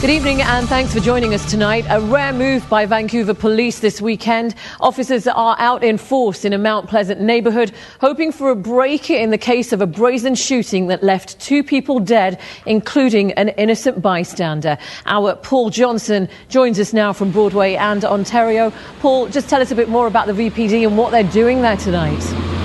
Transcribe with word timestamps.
Good 0.00 0.08
evening 0.08 0.40
and 0.40 0.66
thanks 0.66 0.94
for 0.94 1.00
joining 1.00 1.34
us 1.34 1.50
tonight. 1.50 1.84
A 1.90 2.00
rare 2.00 2.32
move 2.32 2.66
by 2.70 2.86
Vancouver 2.86 3.34
police 3.34 3.80
this 3.80 4.00
weekend. 4.00 4.54
Officers 4.80 5.26
are 5.26 5.56
out 5.58 5.84
in 5.84 5.98
force 5.98 6.46
in 6.46 6.54
a 6.54 6.58
Mount 6.58 6.88
Pleasant 6.88 7.20
neighbourhood, 7.20 7.70
hoping 8.00 8.32
for 8.32 8.48
a 8.48 8.56
break 8.56 9.10
in 9.10 9.28
the 9.28 9.36
case 9.36 9.74
of 9.74 9.82
a 9.82 9.86
brazen 9.86 10.34
shooting 10.34 10.86
that 10.86 11.02
left 11.02 11.38
two 11.38 11.62
people 11.62 12.00
dead, 12.00 12.40
including 12.64 13.32
an 13.32 13.50
innocent 13.50 14.00
bystander. 14.00 14.78
Our 15.04 15.36
Paul 15.36 15.68
Johnson 15.68 16.30
joins 16.48 16.80
us 16.80 16.94
now 16.94 17.12
from 17.12 17.30
Broadway 17.30 17.74
and 17.74 18.02
Ontario. 18.02 18.72
Paul, 19.00 19.28
just 19.28 19.50
tell 19.50 19.60
us 19.60 19.70
a 19.70 19.76
bit 19.76 19.90
more 19.90 20.06
about 20.06 20.26
the 20.26 20.32
VPD 20.32 20.86
and 20.86 20.96
what 20.96 21.10
they're 21.10 21.24
doing 21.24 21.60
there 21.60 21.76
tonight. 21.76 22.59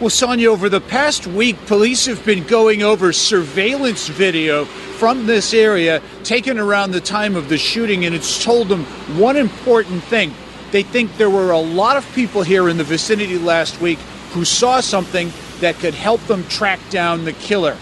Well, 0.00 0.08
Sonia, 0.08 0.50
over 0.50 0.70
the 0.70 0.80
past 0.80 1.26
week, 1.26 1.66
police 1.66 2.06
have 2.06 2.24
been 2.24 2.44
going 2.44 2.82
over 2.82 3.12
surveillance 3.12 4.08
video 4.08 4.64
from 4.64 5.26
this 5.26 5.52
area 5.52 6.00
taken 6.24 6.58
around 6.58 6.92
the 6.92 7.02
time 7.02 7.36
of 7.36 7.50
the 7.50 7.58
shooting, 7.58 8.06
and 8.06 8.14
it's 8.14 8.42
told 8.42 8.68
them 8.68 8.86
one 9.18 9.36
important 9.36 10.02
thing. 10.04 10.32
They 10.70 10.84
think 10.84 11.14
there 11.18 11.28
were 11.28 11.50
a 11.50 11.58
lot 11.58 11.98
of 11.98 12.14
people 12.14 12.42
here 12.42 12.70
in 12.70 12.78
the 12.78 12.84
vicinity 12.84 13.36
last 13.36 13.78
week 13.82 13.98
who 14.30 14.46
saw 14.46 14.80
something 14.80 15.34
that 15.60 15.74
could 15.80 15.92
help 15.92 16.22
them 16.22 16.44
track 16.44 16.80
down 16.88 17.26
the 17.26 17.34
killer. 17.34 17.76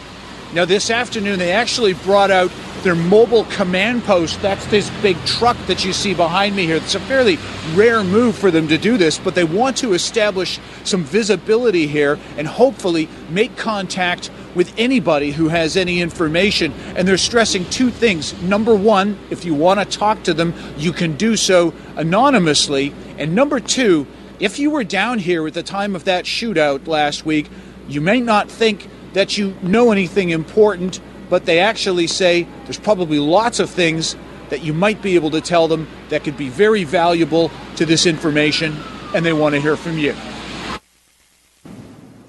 Now, 0.53 0.65
this 0.65 0.91
afternoon, 0.91 1.39
they 1.39 1.53
actually 1.53 1.95
brought 1.95 2.33
out 2.33 2.51
their 2.83 2.95
mobile 2.95 3.45
command 3.45 4.05
post. 4.05 4.41
That's 4.43 4.65
this 4.67 4.91
big 5.03 5.17
truck 5.25 5.57
that 5.67 5.85
you 5.85 5.93
see 5.93 6.15
behind 6.15 6.57
me 6.57 6.67
here. 6.67 6.77
It's 6.77 6.95
a 6.95 7.01
fairly 7.01 7.39
rare 7.75 8.03
move 8.03 8.37
for 8.37 8.51
them 8.51 8.69
to 8.69 8.79
do 8.79 8.97
this, 8.97 9.19
but 9.19 9.35
they 9.35 9.45
want 9.45 9.77
to 9.79 9.93
establish 9.93 10.59
some 10.85 11.05
visibility 11.05 11.87
here 11.87 12.19
and 12.37 12.47
hopefully 12.47 13.09
make 13.31 13.57
contact 13.57 14.31
with 14.55 14.73
anybody 14.77 15.31
who 15.31 15.49
has 15.49 15.77
any 15.77 16.01
information. 16.01 16.73
And 16.97 17.07
they're 17.07 17.17
stressing 17.17 17.65
two 17.67 17.91
things. 17.91 18.41
Number 18.43 18.75
one, 18.75 19.19
if 19.31 19.45
you 19.45 19.55
want 19.55 19.81
to 19.81 19.99
talk 19.99 20.23
to 20.25 20.35
them, 20.35 20.55
you 20.77 20.93
can 20.93 21.17
do 21.17 21.37
so 21.37 21.75
anonymously. 21.97 22.95
And 23.19 23.35
number 23.35 23.61
two, 23.61 24.07
if 24.41 24.59
you 24.59 24.71
were 24.71 24.85
down 24.85 25.19
here 25.19 25.47
at 25.47 25.55
the 25.55 25.63
time 25.63 25.95
of 25.95 26.05
that 26.05 26.25
shootout 26.25 26.87
last 26.87 27.27
week, 27.27 27.49
you 27.89 28.01
may 28.01 28.21
not 28.21 28.51
think 28.51 28.89
that 29.15 29.39
you 29.39 29.55
know 29.63 29.91
anything 29.91 30.31
important 30.31 31.01
but 31.29 31.45
they 31.45 31.59
actually 31.59 32.07
say 32.07 32.47
there's 32.65 32.79
probably 32.79 33.19
lots 33.19 33.59
of 33.61 33.71
things 33.71 34.17
that 34.51 34.63
you 34.63 34.73
might 34.73 35.03
be 35.03 35.15
able 35.15 35.31
to 35.31 35.41
tell 35.41 35.69
them 35.69 35.87
that 36.09 36.25
could 36.25 36.37
be 36.37 36.49
very 36.49 36.85
valuable 36.85 37.51
to 37.77 37.85
this 37.85 38.07
information, 38.07 38.77
and 39.15 39.25
they 39.25 39.33
want 39.33 39.55
to 39.55 39.61
hear 39.61 39.77
from 39.77 39.99
you. 39.99 40.15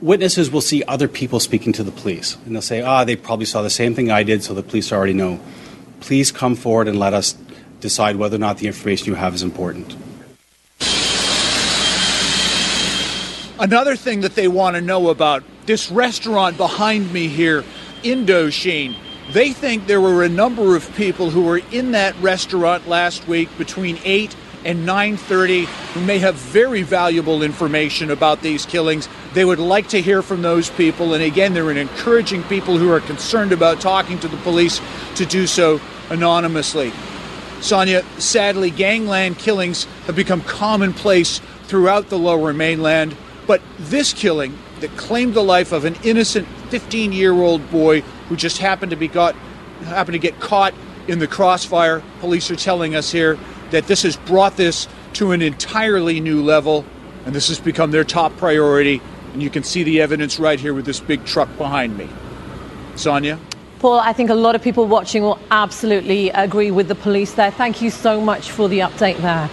Witnesses 0.01 0.49
will 0.49 0.61
see 0.61 0.83
other 0.83 1.07
people 1.07 1.39
speaking 1.39 1.73
to 1.73 1.83
the 1.83 1.91
police, 1.91 2.37
and 2.45 2.55
they'll 2.55 2.61
say, 2.61 2.81
ah, 2.81 3.03
they 3.03 3.15
probably 3.15 3.45
saw 3.45 3.61
the 3.61 3.69
same 3.69 3.93
thing 3.93 4.11
I 4.11 4.23
did, 4.23 4.43
so 4.43 4.53
the 4.53 4.63
police 4.63 4.91
already 4.91 5.13
know. 5.13 5.39
Please 5.99 6.31
come 6.31 6.55
forward 6.55 6.87
and 6.87 6.97
let 6.97 7.13
us 7.13 7.37
decide 7.81 8.15
whether 8.15 8.35
or 8.35 8.39
not 8.39 8.57
the 8.57 8.67
information 8.67 9.07
you 9.07 9.15
have 9.15 9.35
is 9.35 9.43
important. 9.43 9.95
Another 13.59 13.97
thing 13.97 14.21
that 14.21 14.35
they 14.35 14.47
want 14.47 14.77
to 14.77 14.81
know 14.81 15.09
about 15.09 15.43
this 15.65 15.91
restaurant 15.91 16.55
behind 16.55 17.11
me 17.11 17.27
here 17.27 17.65
Indochine. 18.03 18.95
They 19.31 19.53
think 19.53 19.85
there 19.85 20.01
were 20.01 20.23
a 20.23 20.29
number 20.29 20.75
of 20.75 20.95
people 20.95 21.29
who 21.29 21.43
were 21.43 21.61
in 21.71 21.91
that 21.91 22.19
restaurant 22.19 22.87
last 22.87 23.27
week 23.27 23.49
between 23.57 23.99
8 24.03 24.35
and 24.65 24.85
9:30 24.85 25.65
who 25.93 26.01
may 26.01 26.17
have 26.17 26.35
very 26.35 26.81
valuable 26.81 27.43
information 27.43 28.11
about 28.11 28.41
these 28.41 28.65
killings. 28.65 29.07
They 29.33 29.45
would 29.45 29.59
like 29.59 29.87
to 29.89 30.01
hear 30.01 30.21
from 30.21 30.41
those 30.41 30.69
people 30.69 31.13
and 31.13 31.23
again 31.23 31.53
they're 31.53 31.71
encouraging 31.71 32.43
people 32.43 32.77
who 32.77 32.91
are 32.91 32.99
concerned 32.99 33.51
about 33.51 33.79
talking 33.79 34.19
to 34.19 34.27
the 34.27 34.37
police 34.37 34.81
to 35.15 35.25
do 35.25 35.47
so 35.47 35.79
anonymously. 36.09 36.91
Sonia, 37.61 38.03
sadly 38.17 38.71
gangland 38.71 39.37
killings 39.37 39.85
have 40.07 40.15
become 40.15 40.41
commonplace 40.41 41.39
throughout 41.65 42.09
the 42.09 42.17
lower 42.17 42.51
mainland, 42.51 43.15
but 43.45 43.61
this 43.77 44.11
killing 44.11 44.57
that 44.81 44.95
claimed 44.97 45.33
the 45.33 45.43
life 45.43 45.71
of 45.71 45.85
an 45.85 45.95
innocent 46.03 46.47
15 46.69 47.11
year 47.11 47.33
old 47.33 47.69
boy 47.71 48.01
who 48.29 48.35
just 48.35 48.59
happened 48.59 48.91
to 48.91 48.95
be 48.95 49.07
got 49.07 49.35
happened 49.85 50.13
to 50.13 50.19
get 50.19 50.39
caught 50.39 50.73
in 51.07 51.19
the 51.19 51.27
crossfire. 51.27 52.03
Police 52.19 52.51
are 52.51 52.55
telling 52.55 52.95
us 52.95 53.11
here 53.11 53.37
that 53.71 53.87
this 53.87 54.03
has 54.03 54.17
brought 54.17 54.57
this 54.57 54.87
to 55.13 55.31
an 55.31 55.41
entirely 55.41 56.19
new 56.19 56.43
level, 56.43 56.85
and 57.25 57.33
this 57.33 57.47
has 57.47 57.59
become 57.59 57.91
their 57.91 58.03
top 58.03 58.35
priority. 58.37 59.01
And 59.33 59.41
you 59.43 59.49
can 59.49 59.63
see 59.63 59.83
the 59.83 60.01
evidence 60.01 60.39
right 60.39 60.59
here 60.59 60.73
with 60.73 60.85
this 60.85 60.99
big 60.99 61.25
truck 61.25 61.55
behind 61.57 61.97
me. 61.97 62.09
Sonia? 62.95 63.39
Paul, 63.79 63.99
I 63.99 64.11
think 64.11 64.29
a 64.29 64.35
lot 64.35 64.55
of 64.55 64.61
people 64.61 64.85
watching 64.87 65.23
will 65.23 65.39
absolutely 65.51 66.29
agree 66.31 66.69
with 66.69 66.89
the 66.89 66.95
police 66.95 67.33
there. 67.33 67.51
Thank 67.51 67.81
you 67.81 67.89
so 67.89 68.19
much 68.19 68.51
for 68.51 68.67
the 68.67 68.79
update 68.79 69.17
there. 69.17 69.49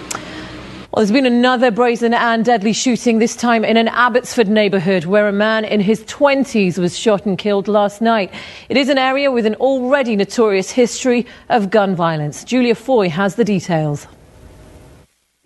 Well, 0.97 1.05
there's 1.05 1.13
been 1.13 1.27
another 1.27 1.71
brazen 1.71 2.15
and 2.15 2.43
deadly 2.43 2.73
shooting, 2.73 3.19
this 3.19 3.37
time 3.37 3.67
in 3.67 3.77
an 3.77 3.87
Abbotsford 3.89 4.49
neighbourhood 4.49 5.05
where 5.05 5.29
a 5.29 5.33
man 5.33 5.67
in 5.67 5.79
his 5.79 6.03
20s 6.05 6.79
was 6.79 6.97
shot 6.97 7.27
and 7.27 7.37
killed 7.37 7.69
last 7.69 8.01
night. 8.01 8.33
It 8.71 8.79
is 8.79 8.89
an 8.89 8.97
area 8.97 9.31
with 9.31 9.45
an 9.45 9.57
already 9.57 10.17
notorious 10.17 10.71
history 10.71 11.27
of 11.51 11.69
gun 11.69 11.95
violence. 11.95 12.45
Julia 12.45 12.75
Foy 12.75 13.11
has 13.11 13.35
the 13.35 13.45
details. 13.45 14.07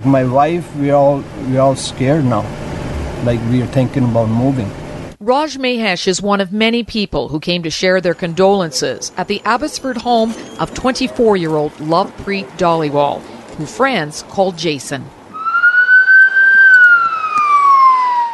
My 0.05 0.22
wife, 0.22 0.72
we're 0.77 0.94
all, 0.94 1.25
we're 1.49 1.60
all 1.60 1.75
scared 1.75 2.27
now. 2.27 2.43
Like 3.25 3.41
we're 3.50 3.66
thinking 3.66 4.05
about 4.05 4.28
moving. 4.28 4.71
Raj 5.19 5.59
Mahesh 5.59 6.06
is 6.06 6.22
one 6.22 6.41
of 6.41 6.53
many 6.53 6.84
people 6.84 7.28
who 7.28 7.41
came 7.41 7.65
to 7.65 7.71
share 7.71 8.00
their 8.00 8.15
condolences 8.15 9.10
at 9.16 9.27
the 9.27 9.43
Abbotsford 9.44 9.97
home 9.97 10.33
of 10.60 10.72
24 10.75 11.37
year 11.37 11.56
old 11.56 11.72
Lovepreet 11.72 12.47
Dhaliwal, 12.56 13.21
who 13.56 13.66
friends 13.66 14.22
called 14.28 14.56
Jason. 14.56 15.05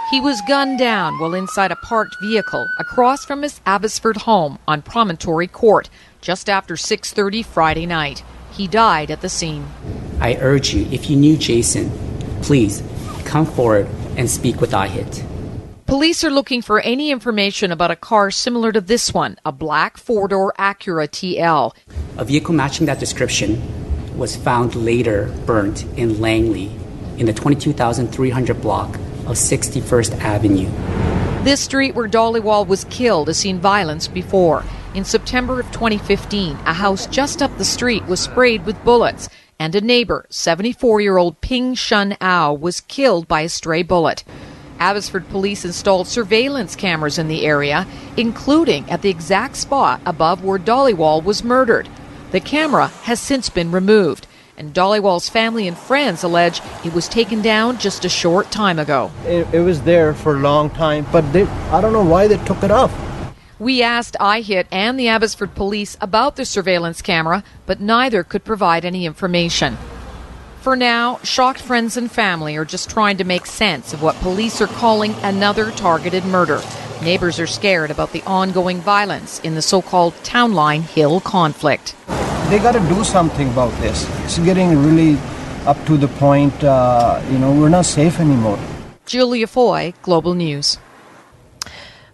He 0.08 0.20
was 0.20 0.40
gunned 0.42 0.78
down 0.78 1.18
while 1.18 1.34
inside 1.34 1.72
a 1.72 1.76
parked 1.76 2.14
vehicle 2.20 2.68
across 2.78 3.24
from 3.24 3.42
his 3.42 3.60
Abbotsford 3.66 4.18
home 4.18 4.56
on 4.68 4.80
Promontory 4.80 5.48
Court 5.48 5.90
just 6.20 6.48
after 6.48 6.76
6:30 6.76 7.42
Friday 7.42 7.86
night. 7.86 8.22
He 8.52 8.68
died 8.68 9.10
at 9.10 9.20
the 9.20 9.28
scene. 9.28 9.66
I 10.20 10.36
urge 10.36 10.72
you, 10.72 10.86
if 10.92 11.10
you 11.10 11.16
knew 11.16 11.36
Jason, 11.36 11.90
please 12.40 12.84
come 13.24 13.46
forward 13.46 13.88
and 14.16 14.30
speak 14.30 14.60
with 14.60 14.70
IHIT. 14.70 15.24
Police 15.86 16.22
are 16.22 16.30
looking 16.30 16.62
for 16.62 16.78
any 16.78 17.10
information 17.10 17.72
about 17.72 17.90
a 17.90 17.96
car 17.96 18.30
similar 18.30 18.70
to 18.70 18.80
this 18.80 19.12
one, 19.12 19.36
a 19.44 19.50
black 19.50 19.96
four-door 19.96 20.54
Acura 20.56 21.08
TL. 21.08 21.74
A 22.16 22.24
vehicle 22.24 22.54
matching 22.54 22.86
that 22.86 23.00
description 23.00 23.60
was 24.16 24.36
found 24.36 24.76
later 24.76 25.34
burnt 25.46 25.84
in 25.96 26.20
Langley 26.20 26.70
in 27.18 27.26
the 27.26 27.32
22,300 27.32 28.62
block 28.62 28.98
of 29.26 29.36
61st 29.36 30.18
Avenue. 30.20 30.70
This 31.44 31.60
street 31.60 31.94
where 31.94 32.08
Dhaliwal 32.08 32.66
was 32.66 32.84
killed 32.84 33.28
has 33.28 33.38
seen 33.38 33.60
violence 33.60 34.08
before. 34.08 34.64
In 34.94 35.04
September 35.04 35.60
of 35.60 35.70
2015, 35.70 36.56
a 36.66 36.72
house 36.72 37.06
just 37.06 37.42
up 37.42 37.56
the 37.56 37.64
street 37.64 38.04
was 38.06 38.18
sprayed 38.18 38.66
with 38.66 38.82
bullets, 38.84 39.28
and 39.58 39.74
a 39.74 39.80
neighbor, 39.80 40.26
74 40.28 41.00
year 41.00 41.18
old 41.18 41.40
Ping 41.40 41.74
Shun 41.74 42.16
Ao, 42.20 42.52
was 42.52 42.80
killed 42.80 43.28
by 43.28 43.42
a 43.42 43.48
stray 43.48 43.82
bullet. 43.82 44.24
Abbotsford 44.78 45.28
police 45.28 45.64
installed 45.64 46.06
surveillance 46.06 46.76
cameras 46.76 47.18
in 47.18 47.28
the 47.28 47.46
area, 47.46 47.86
including 48.16 48.90
at 48.90 49.02
the 49.02 49.10
exact 49.10 49.56
spot 49.56 50.00
above 50.04 50.44
where 50.44 50.58
Dhaliwal 50.58 51.22
was 51.22 51.44
murdered. 51.44 51.88
The 52.32 52.40
camera 52.40 52.88
has 53.04 53.20
since 53.20 53.48
been 53.48 53.70
removed 53.70 54.26
and 54.56 54.72
Dhaliwal's 54.72 55.28
family 55.28 55.68
and 55.68 55.76
friends 55.76 56.22
allege 56.22 56.60
it 56.84 56.92
was 56.92 57.08
taken 57.08 57.42
down 57.42 57.78
just 57.78 58.04
a 58.04 58.08
short 58.08 58.50
time 58.50 58.78
ago. 58.78 59.10
It, 59.24 59.46
it 59.52 59.60
was 59.60 59.82
there 59.82 60.14
for 60.14 60.36
a 60.36 60.38
long 60.38 60.70
time, 60.70 61.06
but 61.12 61.30
they, 61.32 61.42
I 61.70 61.80
don't 61.80 61.92
know 61.92 62.04
why 62.04 62.28
they 62.28 62.42
took 62.44 62.62
it 62.62 62.70
off. 62.70 62.92
We 63.58 63.82
asked 63.82 64.16
IHIT 64.20 64.66
and 64.70 64.98
the 64.98 65.08
Abbotsford 65.08 65.54
police 65.54 65.96
about 66.00 66.36
the 66.36 66.44
surveillance 66.44 67.00
camera, 67.00 67.42
but 67.64 67.80
neither 67.80 68.22
could 68.22 68.44
provide 68.44 68.84
any 68.84 69.06
information. 69.06 69.78
For 70.60 70.76
now, 70.76 71.20
shocked 71.22 71.60
friends 71.60 71.96
and 71.96 72.10
family 72.10 72.56
are 72.56 72.64
just 72.64 72.90
trying 72.90 73.16
to 73.18 73.24
make 73.24 73.46
sense 73.46 73.94
of 73.94 74.02
what 74.02 74.16
police 74.16 74.60
are 74.60 74.66
calling 74.66 75.14
another 75.22 75.70
targeted 75.70 76.24
murder. 76.24 76.60
Neighbors 77.02 77.38
are 77.38 77.46
scared 77.46 77.90
about 77.90 78.12
the 78.12 78.22
ongoing 78.22 78.80
violence 78.80 79.38
in 79.40 79.54
the 79.54 79.62
so 79.62 79.80
called 79.80 80.14
Townline 80.22 80.82
Hill 80.82 81.20
conflict 81.20 81.94
they 82.50 82.58
got 82.58 82.72
to 82.72 82.80
do 82.88 83.02
something 83.02 83.48
about 83.50 83.72
this. 83.80 84.06
It's 84.24 84.38
getting 84.38 84.70
really 84.84 85.18
up 85.66 85.76
to 85.86 85.96
the 85.96 86.06
point, 86.06 86.54
uh, 86.62 87.20
you 87.30 87.38
know, 87.38 87.52
we're 87.52 87.68
not 87.68 87.84
safe 87.86 88.20
anymore. 88.20 88.58
Julia 89.04 89.46
Foy, 89.46 89.94
Global 90.02 90.34
News. 90.34 90.78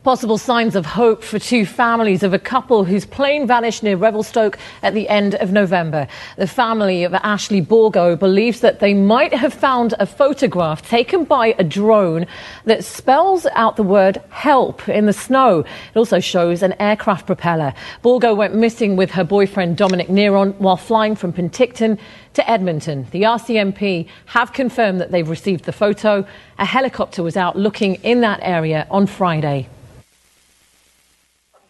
Possible 0.03 0.37
signs 0.37 0.75
of 0.75 0.85
hope 0.85 1.23
for 1.23 1.39
two 1.39 1.65
families 1.65 2.25
of 2.25 2.35
a 2.35 2.39
couple 2.39 2.83
whose 2.83 3.07
plane 3.07 3.47
vanished 3.47 3.85
near 3.85 3.97
Revelstoke 3.97 4.59
at 4.83 4.95
the 4.95 5.09
end 5.09 5.37
of 5.37 5.53
November. 5.53 6.09
The 6.37 6.49
family 6.49 7.05
of 7.05 7.15
Ashley 7.15 7.63
Bourgeault 7.63 8.19
believes 8.19 8.63
that 8.63 8.81
they 8.81 8.95
might 8.95 9.33
have 9.33 9.55
found 9.55 9.95
a 10.01 10.07
photograph 10.07 10.89
taken 10.89 11.23
by 11.23 11.55
a 11.57 11.63
drone 11.63 12.27
that 12.65 12.85
spells 12.85 13.47
out 13.53 13.77
the 13.77 13.85
word 13.85 14.21
help 14.31 14.89
in 14.89 15.07
the 15.07 15.13
snow. 15.13 15.61
It 15.61 15.97
also 15.97 16.19
shows 16.19 16.65
an 16.65 16.73
aircraft 16.81 17.27
propeller. 17.27 17.73
Bourgeault 18.03 18.37
went 18.37 18.57
missing 18.57 18.97
with 18.97 19.13
her 19.13 19.23
boyfriend 19.23 19.77
Dominic 19.77 20.09
Neron 20.09 20.57
while 20.57 20.77
flying 20.77 21.15
from 21.15 21.33
Penticton 21.33 21.97
to 22.35 22.51
Edmonton. 22.51 23.07
The 23.13 23.23
RCMP 23.23 24.09
have 24.27 24.53
confirmed 24.53 25.01
that 25.01 25.13
they've 25.13 25.31
received 25.31 25.63
the 25.63 25.73
photo. 25.73 26.27
A 26.59 26.65
helicopter 26.65 27.23
was 27.23 27.37
out 27.37 27.55
looking 27.55 27.95
in 28.03 28.21
that 28.23 28.41
area 28.43 28.89
on 28.91 29.07
Friday 29.07 29.69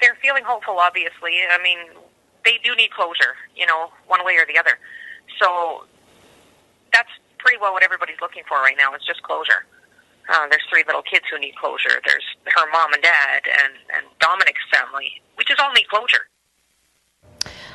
they're 0.03 0.19
feeling 0.21 0.43
hopeful. 0.45 0.77
Obviously, 0.79 1.47
I 1.49 1.63
mean, 1.63 1.79
they 2.45 2.59
do 2.63 2.75
need 2.75 2.91
closure, 2.91 3.39
you 3.57 3.65
know, 3.65 3.89
one 4.09 4.27
way 4.27 4.35
or 4.37 4.45
the 4.45 4.59
other. 4.59 4.77
So 5.41 5.87
that's 6.93 7.09
pretty 7.39 7.57
well 7.59 7.73
what 7.73 7.83
everybody's 7.83 8.21
looking 8.21 8.43
for 8.49 8.59
right 8.59 8.77
now. 8.77 8.93
It's 8.93 9.07
just 9.07 9.23
closure. 9.23 9.65
Uh, 10.29 10.47
there's 10.51 10.63
three 10.69 10.85
little 10.87 11.03
kids 11.03 11.25
who 11.31 11.39
need 11.39 11.55
closure. 11.57 12.03
There's 12.05 12.25
her 12.47 12.71
mom 12.71 12.93
and 12.93 13.03
dad, 13.03 13.43
and 13.47 13.75
and 13.97 14.07
Dominic's 14.21 14.63
family. 14.73 15.23
We 15.39 15.45
just 15.45 15.61
all 15.61 15.73
need 15.73 15.89
closure. 15.89 16.27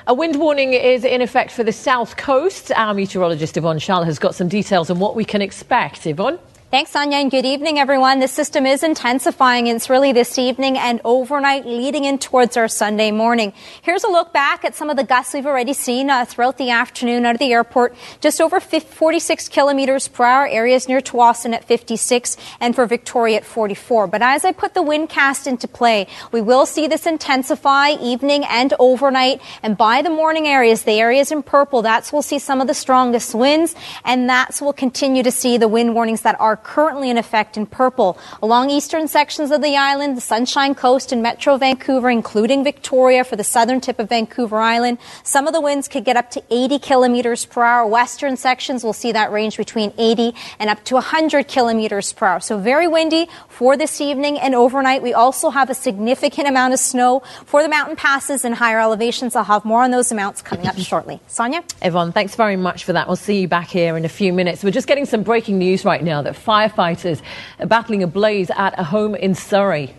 A 0.10 0.14
wind 0.14 0.38
warning 0.40 0.74
is 0.74 1.04
in 1.04 1.22
effect 1.22 1.52
for 1.52 1.66
the 1.66 1.74
south 1.74 2.16
coast. 2.16 2.72
Our 2.72 2.94
meteorologist 2.94 3.58
Yvonne 3.58 3.80
Schalle 3.80 4.06
has 4.06 4.20
got 4.20 4.36
some 4.36 4.48
details 4.48 4.90
on 4.90 5.00
what 5.00 5.16
we 5.16 5.26
can 5.26 5.42
expect. 5.42 6.08
Yvonne? 6.08 6.40
Thanks, 6.70 6.92
Sonia, 6.92 7.20
and 7.20 7.32
good 7.32 7.46
evening, 7.46 7.80
everyone. 7.80 8.20
The 8.20 8.28
system 8.28 8.66
is 8.66 8.84
intensifying. 8.84 9.68
It's 9.68 9.90
really 9.90 10.12
this 10.12 10.38
evening 10.38 10.78
and 10.78 11.00
overnight 11.06 11.66
leading 11.66 12.04
in 12.04 12.20
towards 12.20 12.58
our 12.58 12.68
Sunday 12.68 13.10
morning. 13.10 13.54
Here's 13.82 14.04
a 14.04 14.10
look 14.10 14.34
back 14.34 14.66
at 14.66 14.76
some 14.76 14.90
of 14.90 14.98
the 14.98 15.06
gusts 15.06 15.34
we've 15.34 15.46
already 15.46 15.72
seen 15.72 16.10
uh, 16.10 16.26
throughout 16.26 16.58
the 16.58 16.72
afternoon 16.72 17.26
out 17.26 17.36
of 17.36 17.40
the 17.40 17.54
airport. 17.54 17.96
Just 18.20 18.42
over 18.42 18.60
46 18.60 19.48
kilometers 19.48 20.10
per 20.10 20.26
hour, 20.26 20.46
areas 20.46 20.90
near 20.90 21.00
Tsawwassen 21.00 21.54
at 21.54 21.64
56 21.64 22.36
and 22.60 22.76
for 22.76 22.86
Victoria 22.86 23.38
at 23.38 23.46
44. 23.46 24.08
But 24.08 24.22
as 24.22 24.44
I 24.44 24.52
put 24.52 24.74
the 24.74 24.84
wind 24.84 25.08
cast 25.08 25.48
into 25.48 25.70
play, 25.70 26.06
we 26.34 26.42
will 26.42 26.66
see 26.66 26.86
this 26.86 27.06
intensify 27.06 27.92
evening 27.92 28.44
and 28.44 28.74
overnight. 28.78 29.40
And 29.64 29.78
by 29.78 30.02
the 30.02 30.10
morning 30.10 30.48
areas, 30.50 30.84
the 30.84 31.00
areas 31.00 31.32
in 31.32 31.44
purple, 31.44 31.82
that's 31.82 32.12
we'll 32.12 32.22
see 32.22 32.40
some 32.40 32.60
of 32.60 32.68
the 32.68 32.74
strongest 32.74 33.34
winds. 33.34 33.74
And 34.04 34.30
that's 34.30 34.62
we'll 34.62 34.74
continue 34.74 35.24
to 35.24 35.32
see 35.32 35.58
the 35.58 35.70
wind 35.70 35.96
warnings 35.96 36.24
that 36.24 36.38
are 36.42 36.57
currently 36.64 37.10
in 37.10 37.18
effect 37.18 37.58
in 37.58 37.66
purple. 37.66 38.18
Along 38.42 38.70
eastern 38.70 39.08
sections 39.08 39.52
of 39.52 39.62
the 39.62 39.76
island, 39.76 40.18
the 40.18 40.22
Sunshine 40.22 40.76
Coast 40.76 41.12
and 41.12 41.22
Metro 41.22 41.58
Vancouver, 41.58 42.10
including 42.10 42.64
Victoria 42.64 43.24
for 43.24 43.36
the 43.36 43.44
southern 43.44 43.82
tip 43.82 44.00
of 44.00 44.10
Vancouver 44.10 44.58
Island, 44.58 44.98
some 45.24 45.48
of 45.48 45.54
the 45.54 45.62
winds 45.62 45.88
could 45.88 46.06
get 46.06 46.18
up 46.18 46.32
to 46.32 46.44
80 46.50 46.80
kilometers 46.80 47.46
per 47.46 47.64
hour. 47.64 47.88
Western 47.88 48.38
sections 48.38 48.84
will 48.84 48.94
see 48.94 49.12
that 49.12 49.32
range 49.32 49.58
between 49.58 49.94
80 49.98 50.34
and 50.60 50.70
up 50.70 50.84
to 50.86 50.96
100 50.96 51.48
kilometers 51.48 52.14
per 52.14 52.26
hour. 52.26 52.40
So 52.40 52.58
very 52.58 52.88
windy 52.88 53.28
for 53.50 53.78
this 53.78 54.02
evening 54.02 54.40
and 54.40 54.56
overnight. 54.56 55.02
We 55.04 55.14
also 55.14 55.50
have 55.50 55.70
a 55.70 55.74
significant 55.74 56.48
amount 56.48 56.74
of 56.74 56.80
snow 56.80 57.22
for 57.46 57.62
the 57.62 57.70
mountain 57.70 57.96
passes 57.96 58.46
and 58.46 58.56
higher 58.56 58.80
elevations. 58.80 59.36
I'll 59.36 59.44
have 59.44 59.66
more 59.66 59.84
on 59.84 59.92
those 59.92 60.12
amounts 60.12 60.42
coming 60.42 60.68
up 60.68 60.78
shortly. 60.78 61.20
Sonia? 61.28 61.64
Yvonne, 61.82 62.12
thanks 62.12 62.36
very 62.36 62.56
much 62.56 62.84
for 62.84 62.94
that. 62.94 63.08
We'll 63.08 63.16
see 63.16 63.42
you 63.42 63.48
back 63.48 63.68
here 63.68 63.98
in 63.98 64.06
a 64.06 64.10
few 64.10 64.34
minutes. 64.34 64.64
We're 64.64 64.72
just 64.72 64.88
getting 64.88 65.06
some 65.06 65.24
breaking 65.24 65.58
news 65.58 65.86
right 65.86 66.04
now 66.04 66.22
that 66.22 66.36
firefighters 66.48 67.22
battling 67.68 68.02
a 68.02 68.08
blaze 68.08 68.50
at 68.52 68.80
a 68.80 68.84
home 68.84 69.16
in 69.16 69.36
Surrey. 69.36 69.94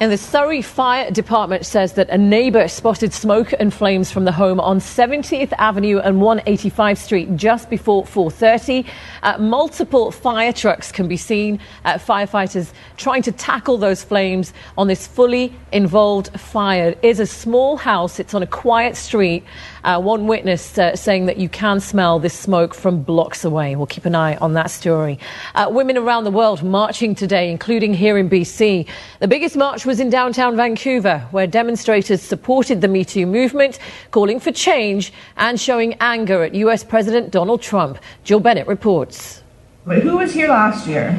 And 0.00 0.12
the 0.12 0.16
Surrey 0.16 0.62
Fire 0.62 1.10
Department 1.10 1.66
says 1.66 1.94
that 1.94 2.08
a 2.08 2.16
neighbour 2.16 2.68
spotted 2.68 3.12
smoke 3.12 3.52
and 3.58 3.74
flames 3.74 4.12
from 4.12 4.26
the 4.26 4.30
home 4.30 4.60
on 4.60 4.78
70th 4.78 5.52
Avenue 5.58 5.98
and 5.98 6.20
185th 6.20 6.98
Street 6.98 7.34
just 7.34 7.68
before 7.68 8.04
4:30. 8.04 8.86
Uh, 9.24 9.38
multiple 9.38 10.12
fire 10.12 10.52
trucks 10.52 10.92
can 10.92 11.08
be 11.08 11.16
seen. 11.16 11.58
Uh, 11.84 11.94
firefighters 11.94 12.70
trying 12.96 13.22
to 13.22 13.32
tackle 13.32 13.76
those 13.76 14.04
flames 14.04 14.52
on 14.76 14.86
this 14.86 15.08
fully 15.08 15.52
involved 15.72 16.30
fire. 16.38 16.90
It 16.90 16.98
is 17.02 17.18
a 17.18 17.26
small 17.26 17.76
house. 17.76 18.20
It's 18.20 18.34
on 18.34 18.42
a 18.44 18.46
quiet 18.46 18.94
street. 18.94 19.42
Uh, 19.88 19.98
one 19.98 20.26
witness 20.26 20.76
uh, 20.76 20.94
saying 20.94 21.24
that 21.24 21.38
you 21.38 21.48
can 21.48 21.80
smell 21.80 22.18
this 22.18 22.34
smoke 22.34 22.74
from 22.74 23.02
blocks 23.02 23.42
away. 23.42 23.74
We'll 23.74 23.86
keep 23.86 24.04
an 24.04 24.14
eye 24.14 24.36
on 24.36 24.52
that 24.52 24.70
story. 24.70 25.18
Uh, 25.54 25.70
women 25.70 25.96
around 25.96 26.24
the 26.24 26.30
world 26.30 26.62
marching 26.62 27.14
today, 27.14 27.50
including 27.50 27.94
here 27.94 28.18
in 28.18 28.28
BC. 28.28 28.86
The 29.20 29.28
biggest 29.28 29.56
march 29.56 29.86
was 29.86 29.98
in 29.98 30.10
downtown 30.10 30.56
Vancouver, 30.56 31.20
where 31.30 31.46
demonstrators 31.46 32.20
supported 32.20 32.82
the 32.82 32.88
Me 32.88 33.02
Too 33.02 33.24
movement, 33.24 33.78
calling 34.10 34.38
for 34.40 34.52
change 34.52 35.10
and 35.38 35.58
showing 35.58 35.94
anger 36.02 36.42
at 36.42 36.54
US 36.54 36.84
President 36.84 37.30
Donald 37.30 37.62
Trump. 37.62 37.98
Jill 38.24 38.40
Bennett 38.40 38.66
reports. 38.66 39.42
But 39.86 40.02
who 40.02 40.18
was 40.18 40.34
here 40.34 40.48
last 40.48 40.86
year? 40.86 41.12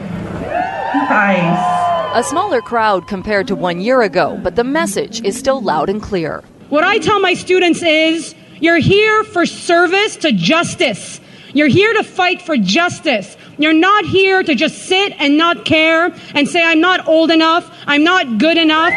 Nice. 0.93 2.15
A 2.15 2.23
smaller 2.23 2.61
crowd 2.61 3.07
compared 3.07 3.47
to 3.47 3.55
one 3.55 3.81
year 3.81 4.03
ago, 4.03 4.39
but 4.43 4.55
the 4.55 4.63
message 4.63 5.23
is 5.23 5.35
still 5.35 5.59
loud 5.59 5.89
and 5.89 6.03
clear. 6.03 6.43
What 6.69 6.83
I 6.83 6.99
tell 6.99 7.19
my 7.19 7.33
students 7.33 7.81
is 7.81 8.35
you're 8.61 8.77
here 8.77 9.23
for 9.23 9.45
service 9.45 10.17
to 10.17 10.31
justice. 10.31 11.19
You're 11.53 11.67
here 11.67 11.93
to 11.93 12.03
fight 12.03 12.41
for 12.41 12.57
justice. 12.57 13.35
You're 13.57 13.73
not 13.73 14.05
here 14.05 14.43
to 14.43 14.55
just 14.55 14.83
sit 14.83 15.13
and 15.19 15.37
not 15.37 15.65
care 15.65 16.13
and 16.35 16.47
say, 16.47 16.63
I'm 16.63 16.79
not 16.79 17.07
old 17.07 17.31
enough, 17.31 17.69
I'm 17.85 18.03
not 18.03 18.37
good 18.37 18.57
enough. 18.57 18.93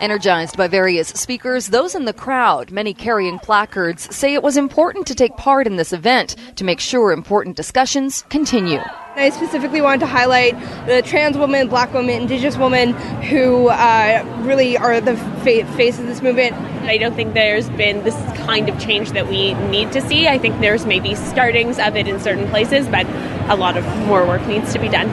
Energized 0.00 0.56
by 0.56 0.68
various 0.68 1.08
speakers, 1.08 1.68
those 1.68 1.96
in 1.96 2.04
the 2.04 2.12
crowd, 2.12 2.70
many 2.70 2.94
carrying 2.94 3.40
placards, 3.40 4.14
say 4.14 4.32
it 4.32 4.44
was 4.44 4.56
important 4.56 5.08
to 5.08 5.14
take 5.14 5.36
part 5.36 5.66
in 5.66 5.74
this 5.74 5.92
event 5.92 6.36
to 6.54 6.62
make 6.62 6.78
sure 6.78 7.10
important 7.10 7.56
discussions 7.56 8.22
continue. 8.28 8.80
I 9.16 9.30
specifically 9.30 9.80
wanted 9.80 10.00
to 10.00 10.06
highlight 10.06 10.54
the 10.86 11.02
trans 11.02 11.36
women, 11.36 11.66
black 11.66 11.92
women, 11.92 12.22
indigenous 12.22 12.56
women 12.56 12.92
who 13.22 13.66
uh, 13.70 14.24
really 14.42 14.76
are 14.76 15.00
the 15.00 15.16
fa- 15.16 15.66
face 15.76 15.98
of 15.98 16.06
this 16.06 16.22
movement. 16.22 16.54
I 16.84 16.96
don't 16.96 17.14
think 17.14 17.34
there's 17.34 17.68
been 17.70 18.04
this 18.04 18.14
kind 18.46 18.68
of 18.68 18.78
change 18.78 19.10
that 19.12 19.26
we 19.26 19.54
need 19.54 19.90
to 19.92 20.00
see. 20.00 20.28
I 20.28 20.38
think 20.38 20.60
there's 20.60 20.86
maybe 20.86 21.16
startings 21.16 21.80
of 21.80 21.96
it 21.96 22.06
in 22.06 22.20
certain 22.20 22.48
places, 22.50 22.86
but 22.86 23.04
a 23.50 23.56
lot 23.56 23.76
of 23.76 23.84
more 24.06 24.24
work 24.24 24.46
needs 24.46 24.72
to 24.74 24.78
be 24.78 24.88
done. 24.88 25.08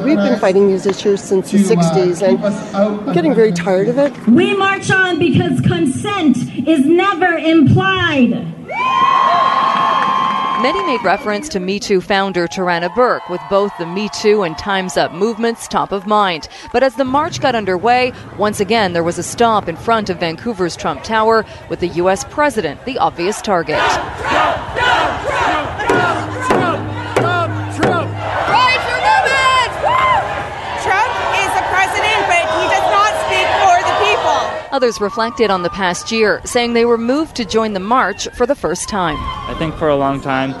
We've 0.00 0.16
been 0.16 0.38
fighting 0.38 0.68
these 0.68 0.86
issues 0.86 1.22
since 1.22 1.50
the 1.50 1.58
60s 1.58 2.22
and 2.26 3.14
getting 3.14 3.34
very 3.34 3.52
tired 3.52 3.88
of 3.88 3.98
it. 3.98 4.16
We 4.26 4.56
march 4.56 4.90
on 4.90 5.18
because 5.18 5.60
consent 5.60 6.36
is 6.66 6.86
never 6.86 7.36
implied. 7.36 8.30
Many 10.62 10.82
made 10.84 11.02
reference 11.02 11.48
to 11.50 11.60
Me 11.60 11.80
Too 11.80 12.00
founder 12.00 12.46
Tarana 12.46 12.94
Burke, 12.94 13.28
with 13.28 13.40
both 13.50 13.76
the 13.78 13.86
Me 13.86 14.08
Too 14.10 14.44
and 14.44 14.56
Time's 14.56 14.96
Up 14.96 15.12
movements 15.12 15.66
top 15.66 15.90
of 15.90 16.06
mind. 16.06 16.48
But 16.72 16.84
as 16.84 16.94
the 16.94 17.04
march 17.04 17.40
got 17.40 17.56
underway, 17.56 18.12
once 18.38 18.60
again 18.60 18.92
there 18.92 19.02
was 19.02 19.18
a 19.18 19.24
stop 19.24 19.68
in 19.68 19.76
front 19.76 20.08
of 20.08 20.20
Vancouver's 20.20 20.76
Trump 20.76 21.02
Tower, 21.02 21.44
with 21.68 21.80
the 21.80 21.88
U.S. 21.88 22.24
president 22.30 22.84
the 22.84 22.96
obvious 22.98 23.42
target. 23.42 23.80
Others 34.82 35.00
reflected 35.00 35.48
on 35.48 35.62
the 35.62 35.70
past 35.70 36.10
year, 36.10 36.40
saying 36.44 36.72
they 36.72 36.84
were 36.84 36.98
moved 36.98 37.36
to 37.36 37.44
join 37.44 37.72
the 37.72 37.78
march 37.78 38.26
for 38.30 38.46
the 38.46 38.56
first 38.56 38.88
time. 38.88 39.16
I 39.48 39.54
think 39.56 39.76
for 39.76 39.88
a 39.88 39.94
long 39.94 40.20
time, 40.20 40.56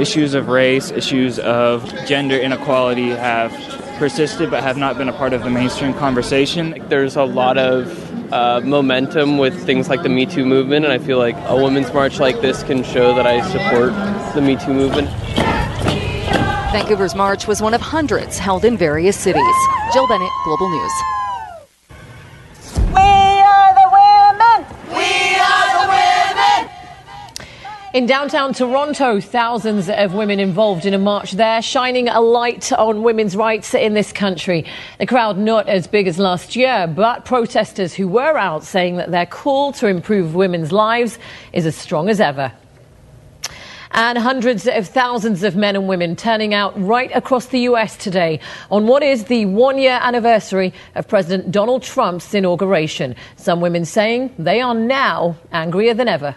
issues 0.00 0.34
of 0.34 0.46
race, 0.46 0.92
issues 0.92 1.40
of 1.40 1.84
gender 2.06 2.38
inequality 2.38 3.08
have 3.08 3.50
persisted 3.98 4.48
but 4.48 4.62
have 4.62 4.76
not 4.76 4.96
been 4.96 5.08
a 5.08 5.12
part 5.12 5.32
of 5.32 5.42
the 5.42 5.50
mainstream 5.50 5.92
conversation. 5.92 6.86
There's 6.88 7.16
a 7.16 7.24
lot 7.24 7.58
of 7.58 8.32
uh, 8.32 8.60
momentum 8.60 9.38
with 9.38 9.66
things 9.66 9.88
like 9.88 10.04
the 10.04 10.08
Me 10.08 10.24
Too 10.24 10.46
movement, 10.46 10.84
and 10.84 10.94
I 10.94 10.98
feel 10.98 11.18
like 11.18 11.34
a 11.48 11.56
women's 11.56 11.92
march 11.92 12.20
like 12.20 12.40
this 12.42 12.62
can 12.62 12.84
show 12.84 13.12
that 13.16 13.26
I 13.26 13.40
support 13.50 13.90
the 14.36 14.40
Me 14.40 14.54
Too 14.54 14.72
movement. 14.72 15.08
Vancouver's 16.70 17.16
march 17.16 17.48
was 17.48 17.60
one 17.60 17.74
of 17.74 17.80
hundreds 17.80 18.38
held 18.38 18.64
in 18.64 18.76
various 18.76 19.18
cities. 19.18 19.42
Jill 19.92 20.06
Bennett, 20.06 20.30
Global 20.44 20.70
News. 20.70 20.92
In 27.94 28.06
downtown 28.06 28.52
Toronto, 28.52 29.20
thousands 29.20 29.88
of 29.88 30.14
women 30.14 30.40
involved 30.40 30.84
in 30.84 30.94
a 30.94 30.98
march 30.98 31.30
there, 31.30 31.62
shining 31.62 32.08
a 32.08 32.20
light 32.20 32.72
on 32.72 33.04
women's 33.04 33.36
rights 33.36 33.72
in 33.72 33.94
this 33.94 34.10
country. 34.12 34.64
The 34.98 35.06
crowd 35.06 35.38
not 35.38 35.68
as 35.68 35.86
big 35.86 36.08
as 36.08 36.18
last 36.18 36.56
year, 36.56 36.88
but 36.88 37.24
protesters 37.24 37.94
who 37.94 38.08
were 38.08 38.36
out 38.36 38.64
saying 38.64 38.96
that 38.96 39.12
their 39.12 39.26
call 39.26 39.70
to 39.74 39.86
improve 39.86 40.34
women's 40.34 40.72
lives 40.72 41.20
is 41.52 41.66
as 41.66 41.76
strong 41.76 42.08
as 42.08 42.18
ever. 42.18 42.50
And 43.92 44.18
hundreds 44.18 44.66
of 44.66 44.88
thousands 44.88 45.44
of 45.44 45.54
men 45.54 45.76
and 45.76 45.86
women 45.86 46.16
turning 46.16 46.52
out 46.52 46.74
right 46.82 47.12
across 47.14 47.46
the 47.46 47.60
U.S. 47.60 47.96
today 47.96 48.40
on 48.72 48.88
what 48.88 49.04
is 49.04 49.26
the 49.26 49.46
one 49.46 49.78
year 49.78 50.00
anniversary 50.02 50.74
of 50.96 51.06
President 51.06 51.52
Donald 51.52 51.84
Trump's 51.84 52.34
inauguration. 52.34 53.14
Some 53.36 53.60
women 53.60 53.84
saying 53.84 54.34
they 54.36 54.60
are 54.60 54.74
now 54.74 55.36
angrier 55.52 55.94
than 55.94 56.08
ever. 56.08 56.34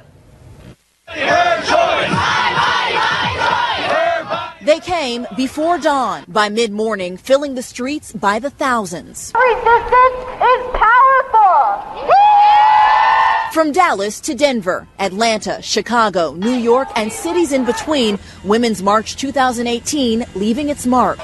They 4.67 4.79
came 4.81 5.25
before 5.37 5.77
dawn, 5.77 6.25
by 6.27 6.49
mid 6.49 6.73
morning, 6.73 7.15
filling 7.15 7.55
the 7.55 7.61
streets 7.61 8.11
by 8.11 8.39
the 8.39 8.49
thousands. 8.49 9.31
Resistance 9.33 10.19
is 10.43 10.67
powerful! 10.73 12.03
From 13.53 13.71
Dallas 13.71 14.19
to 14.19 14.35
Denver, 14.35 14.85
Atlanta, 14.99 15.61
Chicago, 15.61 16.33
New 16.33 16.51
York, 16.51 16.89
and 16.95 17.11
cities 17.11 17.53
in 17.53 17.63
between, 17.63 18.19
Women's 18.43 18.83
March 18.83 19.15
2018 19.15 20.25
leaving 20.35 20.67
its 20.67 20.85
mark. 20.85 21.17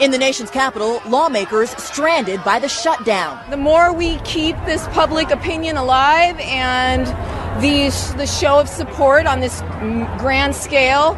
In 0.00 0.10
the 0.10 0.18
nation's 0.18 0.50
capital, 0.50 1.00
lawmakers 1.06 1.70
stranded 1.82 2.42
by 2.44 2.58
the 2.58 2.68
shutdown. 2.68 3.38
The 3.50 3.56
more 3.56 3.92
we 3.92 4.18
keep 4.18 4.56
this 4.64 4.86
public 4.88 5.30
opinion 5.30 5.76
alive 5.76 6.38
and 6.40 7.06
the, 7.60 7.88
the 8.16 8.26
show 8.26 8.60
of 8.60 8.68
support 8.68 9.26
on 9.26 9.40
this 9.40 9.60
grand 10.18 10.54
scale, 10.54 11.14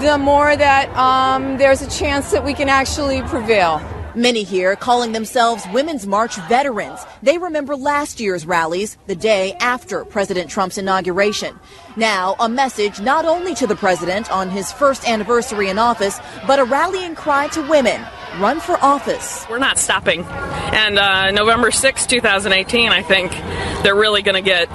the 0.00 0.18
more 0.18 0.56
that 0.56 0.88
um, 0.96 1.58
there's 1.58 1.82
a 1.82 1.90
chance 1.90 2.30
that 2.30 2.44
we 2.44 2.54
can 2.54 2.68
actually 2.68 3.22
prevail. 3.22 3.80
Many 4.16 4.44
here 4.44 4.76
calling 4.76 5.10
themselves 5.10 5.64
Women's 5.72 6.06
March 6.06 6.36
veterans. 6.48 7.00
They 7.22 7.36
remember 7.36 7.74
last 7.74 8.20
year's 8.20 8.46
rallies, 8.46 8.96
the 9.08 9.16
day 9.16 9.54
after 9.54 10.04
President 10.04 10.48
Trump's 10.48 10.78
inauguration. 10.78 11.58
Now, 11.96 12.36
a 12.38 12.48
message 12.48 13.00
not 13.00 13.24
only 13.24 13.54
to 13.56 13.66
the 13.66 13.74
president 13.74 14.30
on 14.30 14.50
his 14.50 14.70
first 14.70 15.08
anniversary 15.08 15.68
in 15.68 15.78
office, 15.78 16.20
but 16.46 16.60
a 16.60 16.64
rallying 16.64 17.16
cry 17.16 17.48
to 17.48 17.62
women 17.68 18.00
run 18.38 18.60
for 18.60 18.76
office. 18.84 19.46
We're 19.50 19.58
not 19.58 19.78
stopping. 19.78 20.24
And 20.24 20.98
uh, 20.98 21.30
November 21.32 21.70
6, 21.70 22.06
2018, 22.06 22.90
I 22.90 23.02
think 23.02 23.32
they're 23.82 23.96
really 23.96 24.22
going 24.22 24.42
to 24.42 24.48
get 24.48 24.68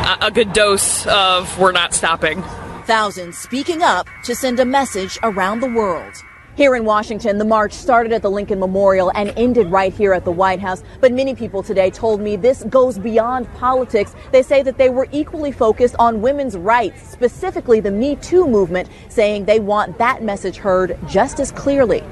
a, 0.00 0.30
good 0.30 0.52
dose 0.52 1.06
of 1.06 1.58
we're 1.58 1.72
not 1.72 1.94
stopping. 1.94 2.42
Thousands 2.84 3.36
speaking 3.36 3.82
up 3.82 4.06
to 4.24 4.34
send 4.34 4.60
a 4.60 4.64
message 4.64 5.18
around 5.22 5.60
the 5.60 5.68
world. 5.68 6.14
Here 6.56 6.74
in 6.74 6.84
Washington, 6.84 7.38
the 7.38 7.44
march 7.44 7.72
started 7.72 8.12
at 8.12 8.22
the 8.22 8.30
Lincoln 8.30 8.58
Memorial 8.58 9.12
and 9.14 9.32
ended 9.36 9.70
right 9.70 9.92
here 9.92 10.12
at 10.12 10.24
the 10.24 10.32
White 10.32 10.60
House. 10.60 10.82
But 11.00 11.12
many 11.12 11.34
people 11.34 11.62
today 11.62 11.90
told 11.90 12.20
me 12.20 12.36
this 12.36 12.64
goes 12.64 12.98
beyond 12.98 13.52
politics. 13.54 14.14
They 14.32 14.42
say 14.42 14.62
that 14.62 14.76
they 14.76 14.90
were 14.90 15.08
equally 15.12 15.52
focused 15.52 15.94
on 15.98 16.20
women's 16.20 16.56
rights, 16.56 17.08
specifically 17.08 17.80
the 17.80 17.90
Me 17.90 18.16
Too 18.16 18.46
movement, 18.46 18.88
saying 19.08 19.44
they 19.44 19.60
want 19.60 19.96
that 19.98 20.22
message 20.22 20.56
heard 20.56 20.98
just 21.06 21.40
as 21.40 21.52
clearly. 21.52 22.02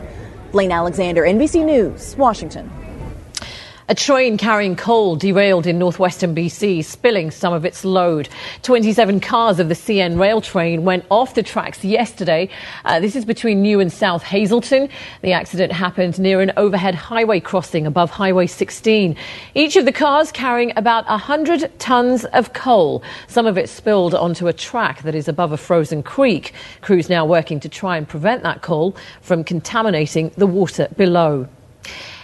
Blayne 0.53 0.73
Alexander, 0.73 1.25
NBC 1.25 1.65
News, 1.65 2.17
Washington. 2.17 2.71
A 3.91 3.95
train 3.95 4.37
carrying 4.37 4.77
coal 4.77 5.17
derailed 5.17 5.67
in 5.67 5.79
northwestern 5.79 6.35
BC, 6.35 6.85
spilling 6.85 7.31
some 7.31 7.55
of 7.55 7.65
its 7.65 7.87
load. 7.87 8.29
27 8.61 9.19
cars 9.19 9.59
of 9.59 9.71
the 9.71 9.75
CN 9.75 10.21
rail 10.21 10.43
train 10.43 10.85
went 10.85 11.07
off 11.11 11.35
the 11.35 11.43
tracks 11.43 11.83
yesterday. 11.83 12.51
Uh, 12.85 13.01
this 13.01 13.17
is 13.17 13.25
between 13.25 13.63
New 13.63 13.81
and 13.81 13.91
South 13.91 14.23
Hazelton. 14.23 14.91
The 15.23 15.33
accident 15.33 15.73
happened 15.73 16.19
near 16.19 16.43
an 16.43 16.53
overhead 16.59 16.95
highway 16.95 17.41
crossing 17.41 17.87
above 17.87 18.11
Highway 18.11 18.47
16. 18.47 19.17
Each 19.55 19.77
of 19.77 19.87
the 19.87 19.93
cars 19.93 20.33
carrying 20.33 20.75
about 20.77 21.09
100 21.09 21.79
tons 21.79 22.27
of 22.27 22.53
coal. 22.53 23.03
Some 23.27 23.47
of 23.47 23.57
it 23.57 23.71
spilled 23.71 24.15
onto 24.15 24.49
a 24.49 24.53
track 24.53 25.01
that 25.05 25.15
is 25.15 25.29
above 25.29 25.53
a 25.53 25.57
frozen 25.57 26.03
creek. 26.03 26.53
Crews 26.83 27.09
now 27.09 27.25
working 27.25 27.59
to 27.61 27.71
try 27.71 27.97
and 27.97 28.07
prevent 28.07 28.43
that 28.43 28.61
coal 28.61 28.95
from 29.23 29.45
contaminating 29.45 30.31
the 30.37 30.47
water 30.47 30.89
below. 30.99 31.49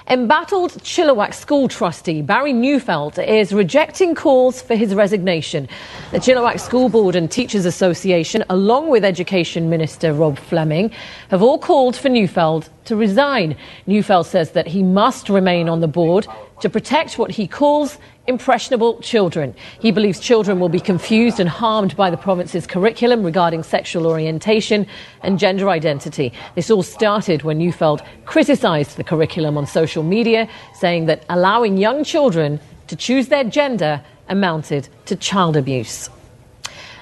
Embattled 0.07 0.73
Chilliwack 0.83 1.33
school 1.33 1.67
trustee 1.67 2.21
Barry 2.21 2.53
Neufeld 2.53 3.19
is 3.19 3.55
rejecting 3.55 4.15
calls 4.15 4.61
for 4.61 4.75
his 4.75 4.95
resignation. 4.95 5.67
The 6.11 6.19
Chilliwack 6.19 6.61
School 6.61 6.91
Board 6.91 7.17
and 7.17 7.31
Teachers 7.31 7.65
Association, 7.65 8.45
along 8.51 8.91
with 8.91 9.03
Education 9.03 9.71
Minister 9.71 10.13
Rob 10.13 10.39
Fleming, 10.39 10.91
have 11.31 11.43
all 11.43 11.57
called 11.57 11.97
for 11.97 12.11
Neufeld 12.11 12.69
to 12.85 12.97
resign. 12.97 13.57
Neufeld 13.87 14.27
says 14.27 14.51
that 14.51 14.67
he 14.67 14.83
must 14.83 15.31
remain 15.31 15.71
on 15.71 15.81
the 15.81 15.89
board 15.89 16.27
to 16.61 16.69
protect 16.69 17.19
what 17.19 17.31
he 17.31 17.47
calls 17.47 17.97
impressionable 18.27 19.01
children. 19.01 19.55
He 19.81 19.91
believes 19.91 20.19
children 20.19 20.61
will 20.61 20.69
be 20.69 20.81
confused 20.81 21.41
and 21.41 21.49
harmed 21.49 21.97
by 21.97 22.11
the 22.11 22.17
province's 22.17 22.67
curriculum 22.67 23.23
regarding 23.23 23.63
sexual 23.63 24.07
orientation 24.07 24.87
and 25.23 25.39
gender 25.39 25.69
identity. 25.69 26.33
This 26.55 26.71
all 26.71 26.83
started 26.83 27.43
when 27.43 27.59
Neufeld 27.59 28.03
criticised 28.25 28.97
the 28.97 29.05
curriculum 29.05 29.59
on 29.59 29.67
social 29.67 30.03
media, 30.03 30.49
saying 30.75 31.07
that 31.07 31.25
allowing 31.29 31.77
young 31.77 32.05
children 32.05 32.61
to 32.87 32.97
choose 32.97 33.29
their 33.29 33.45
gender 33.45 34.03
amounted 34.29 34.89
to 35.07 35.17
child 35.17 35.57
abuse. 35.57 36.09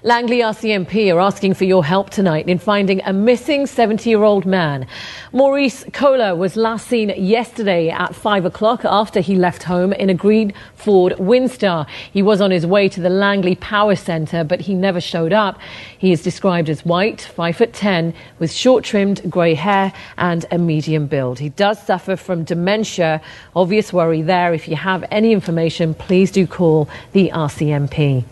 Langley 0.05 0.39
RCMP 0.39 1.15
are 1.15 1.21
asking 1.21 1.55
for 1.55 1.65
your 1.65 1.85
help 1.85 2.11
tonight 2.11 2.49
in 2.49 2.59
finding 2.59 3.01
a 3.05 3.13
missing 3.13 3.67
70 3.67 4.11
year 4.11 4.25
old 4.25 4.45
man. 4.45 4.85
Maurice 5.33 5.85
Kohler 5.93 6.35
was 6.35 6.57
last 6.57 6.89
seen 6.89 7.11
yesterday 7.11 7.89
at 7.89 8.13
5 8.13 8.45
o'clock 8.45 8.85
after 8.85 9.21
he 9.21 9.37
left 9.37 9.63
home 9.63 9.93
in 9.93 10.11
a 10.11 10.15
green 10.15 10.55
Ford 10.75 11.13
Windstar. 11.19 11.87
He 12.13 12.21
was 12.21 12.41
on 12.41 12.51
his 12.51 12.67
way 12.67 12.89
to 12.89 13.01
the 13.01 13.11
Langley 13.11 13.55
Power 13.55 13.95
Centre, 13.95 14.43
but 14.43 14.63
he 14.63 14.75
never 14.75 15.01
showed 15.01 15.33
up. 15.33 15.61
He 15.97 16.11
is 16.11 16.21
described 16.21 16.69
as 16.69 16.85
white, 16.85 17.21
5 17.21 17.57
foot 17.57 17.73
10, 17.73 18.13
with 18.41 18.53
short 18.53 18.83
trimmed 18.83 19.31
grey 19.31 19.55
hair 19.55 19.93
and 20.19 20.45
a 20.51 20.59
medium 20.59 21.07
build. 21.07 21.39
He 21.39 21.51
does 21.51 21.81
suffer 21.81 22.17
from 22.17 22.43
dementia. 22.43 23.21
Obvious 23.55 23.93
worry 23.93 24.23
there. 24.23 24.53
If 24.53 24.67
you 24.67 24.75
have 24.75 25.05
any 25.13 25.31
information, 25.31 25.95
please 25.95 26.33
do 26.33 26.45
call 26.49 26.89
the 27.13 27.31
RCMP. 27.33 28.25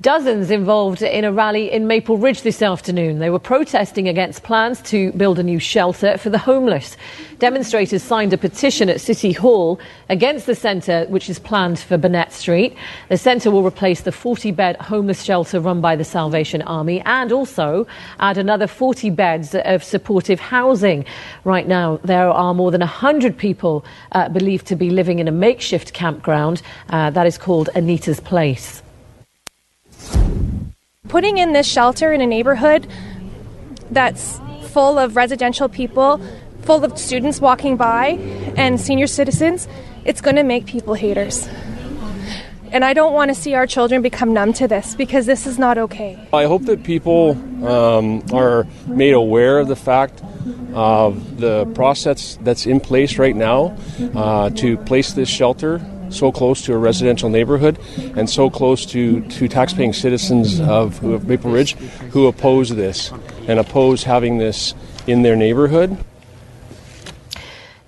Dozens 0.00 0.50
involved 0.50 1.02
in 1.02 1.24
a 1.26 1.32
rally 1.32 1.70
in 1.70 1.86
Maple 1.86 2.16
Ridge 2.16 2.40
this 2.40 2.62
afternoon. 2.62 3.18
They 3.18 3.28
were 3.28 3.38
protesting 3.38 4.08
against 4.08 4.42
plans 4.42 4.80
to 4.84 5.12
build 5.12 5.38
a 5.38 5.42
new 5.42 5.58
shelter 5.58 6.16
for 6.16 6.30
the 6.30 6.38
homeless. 6.38 6.96
Demonstrators 7.38 8.02
signed 8.02 8.32
a 8.32 8.38
petition 8.38 8.88
at 8.88 9.02
City 9.02 9.32
Hall 9.32 9.78
against 10.08 10.46
the 10.46 10.54
centre, 10.54 11.04
which 11.10 11.28
is 11.28 11.38
planned 11.38 11.78
for 11.78 11.98
Burnett 11.98 12.32
Street. 12.32 12.78
The 13.10 13.18
centre 13.18 13.50
will 13.50 13.62
replace 13.62 14.00
the 14.00 14.10
40 14.10 14.52
bed 14.52 14.76
homeless 14.76 15.22
shelter 15.22 15.60
run 15.60 15.82
by 15.82 15.96
the 15.96 16.04
Salvation 16.04 16.62
Army 16.62 17.02
and 17.02 17.30
also 17.30 17.86
add 18.20 18.38
another 18.38 18.66
40 18.66 19.10
beds 19.10 19.54
of 19.54 19.84
supportive 19.84 20.40
housing. 20.40 21.04
Right 21.44 21.68
now, 21.68 22.00
there 22.04 22.30
are 22.30 22.54
more 22.54 22.70
than 22.70 22.80
100 22.80 23.36
people 23.36 23.84
uh, 24.12 24.30
believed 24.30 24.66
to 24.68 24.76
be 24.76 24.88
living 24.88 25.18
in 25.18 25.28
a 25.28 25.32
makeshift 25.32 25.92
campground 25.92 26.62
uh, 26.88 27.10
that 27.10 27.26
is 27.26 27.36
called 27.36 27.68
Anita's 27.74 28.20
Place 28.20 28.80
putting 31.08 31.38
in 31.38 31.52
this 31.52 31.66
shelter 31.66 32.12
in 32.12 32.20
a 32.20 32.26
neighborhood 32.26 32.86
that's 33.90 34.40
full 34.68 34.98
of 34.98 35.16
residential 35.16 35.68
people, 35.68 36.20
full 36.62 36.84
of 36.84 36.96
students 36.96 37.40
walking 37.40 37.76
by, 37.76 38.10
and 38.56 38.80
senior 38.80 39.08
citizens, 39.08 39.66
it's 40.04 40.20
going 40.20 40.36
to 40.36 40.44
make 40.44 40.66
people 40.66 40.94
haters. 40.94 41.48
And 42.72 42.84
I 42.84 42.92
don't 42.92 43.12
want 43.12 43.30
to 43.30 43.34
see 43.34 43.54
our 43.54 43.66
children 43.66 44.00
become 44.00 44.32
numb 44.32 44.52
to 44.54 44.68
this 44.68 44.94
because 44.94 45.26
this 45.26 45.44
is 45.46 45.58
not 45.58 45.76
okay. 45.76 46.16
I 46.32 46.44
hope 46.44 46.62
that 46.66 46.84
people 46.84 47.32
um, 47.66 48.22
are 48.32 48.64
made 48.86 49.12
aware 49.12 49.58
of 49.58 49.66
the 49.66 49.74
fact 49.74 50.22
of 50.72 51.40
the 51.40 51.66
process 51.74 52.38
that's 52.42 52.66
in 52.66 52.78
place 52.78 53.18
right 53.18 53.34
now 53.34 53.76
uh, 54.14 54.50
to 54.50 54.76
place 54.78 55.14
this 55.14 55.28
shelter 55.28 55.80
so 56.10 56.32
close 56.32 56.62
to 56.62 56.72
a 56.72 56.78
residential 56.78 57.28
neighborhood 57.28 57.78
and 58.16 58.28
so 58.28 58.50
close 58.50 58.84
to, 58.86 59.22
to 59.22 59.48
taxpaying 59.48 59.94
citizens 59.94 60.60
of, 60.60 61.02
of 61.04 61.26
Maple 61.26 61.50
Ridge 61.50 61.74
who 62.12 62.26
oppose 62.26 62.70
this 62.70 63.12
and 63.46 63.58
oppose 63.58 64.04
having 64.04 64.38
this 64.38 64.74
in 65.06 65.22
their 65.22 65.36
neighborhood. 65.36 65.96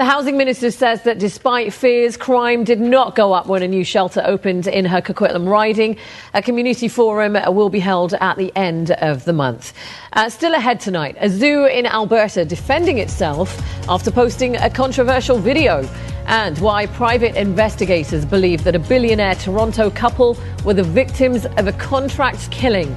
The 0.03 0.09
housing 0.09 0.37
minister 0.37 0.73
says 0.73 1.03
that 1.03 1.21
despite 1.21 1.73
fears, 1.73 2.17
crime 2.17 2.65
did 2.65 2.81
not 2.81 3.15
go 3.15 3.33
up 3.33 3.47
when 3.47 3.63
a 3.63 3.69
new 3.69 3.85
shelter 3.85 4.21
opened 4.25 4.67
in 4.67 4.85
her 4.85 5.01
Coquitlam 5.01 5.47
riding. 5.47 5.97
A 6.35 6.43
community 6.43 6.89
forum 6.89 7.39
will 7.55 7.71
be 7.71 7.79
held 7.79 8.13
at 8.15 8.37
the 8.37 8.51
end 8.57 8.91
of 8.91 9.25
the 9.25 9.33
month. 9.33 9.73
Uh, 10.15 10.29
still 10.29 10.55
ahead 10.55 10.81
tonight, 10.81 11.17
a 11.21 11.29
zoo 11.31 11.67
in 11.67 11.87
Alberta 11.87 12.45
defending 12.45 12.99
itself 12.99 13.63
after 13.89 14.11
posting 14.11 14.57
a 14.57 14.69
controversial 14.69 15.39
video 15.39 15.89
and 16.27 16.59
why 16.59 16.87
private 16.87 17.37
investigators 17.37 18.25
believe 18.25 18.65
that 18.65 18.75
a 18.75 18.81
billionaire 18.81 19.37
Toronto 19.37 19.89
couple 19.89 20.37
were 20.65 20.75
the 20.75 20.83
victims 20.83 21.47
of 21.47 21.69
a 21.69 21.73
contract 21.75 22.51
killing. 22.51 22.93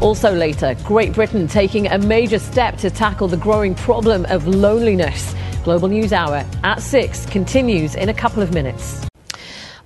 Also 0.00 0.30
later, 0.30 0.76
Great 0.84 1.14
Britain 1.14 1.48
taking 1.48 1.86
a 1.86 1.96
major 1.96 2.38
step 2.38 2.76
to 2.76 2.90
tackle 2.90 3.28
the 3.28 3.36
growing 3.36 3.74
problem 3.74 4.26
of 4.26 4.46
loneliness. 4.46 5.34
Global 5.64 5.88
News 5.88 6.12
Hour 6.12 6.44
at 6.64 6.82
6 6.82 7.24
continues 7.26 7.94
in 7.94 8.10
a 8.10 8.14
couple 8.14 8.42
of 8.42 8.52
minutes. 8.52 9.06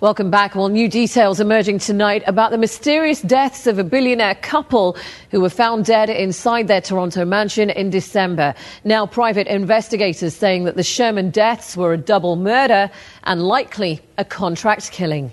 Welcome 0.01 0.31
back. 0.31 0.57
Well, 0.57 0.69
new 0.69 0.89
details 0.89 1.39
emerging 1.39 1.79
tonight 1.79 2.25
about 2.27 2.51
the 2.51 2.59
mysterious 2.59 3.21
deaths 3.21 3.67
of 3.69 3.79
a 3.79 3.85
billionaire 3.85 4.35
couple 4.35 4.97
who 5.31 5.41
were 5.41 5.51
found 5.51 5.85
dead 5.85 6.11
inside 6.11 6.67
their 6.67 6.81
Toronto 6.81 7.25
mansion 7.25 7.71
in 7.71 7.91
December. 7.91 8.55
Now, 8.83 9.07
private 9.07 9.47
investigators 9.47 10.35
saying 10.35 10.65
that 10.65 10.77
the 10.77 10.83
Sherman 10.83 11.31
deaths 11.31 11.77
were 11.77 11.93
a 11.93 11.99
double 11.99 12.35
murder 12.35 12.91
and 13.25 13.43
likely 13.43 14.01
a 14.19 14.25
contract 14.25 14.91
killing. 14.91 15.31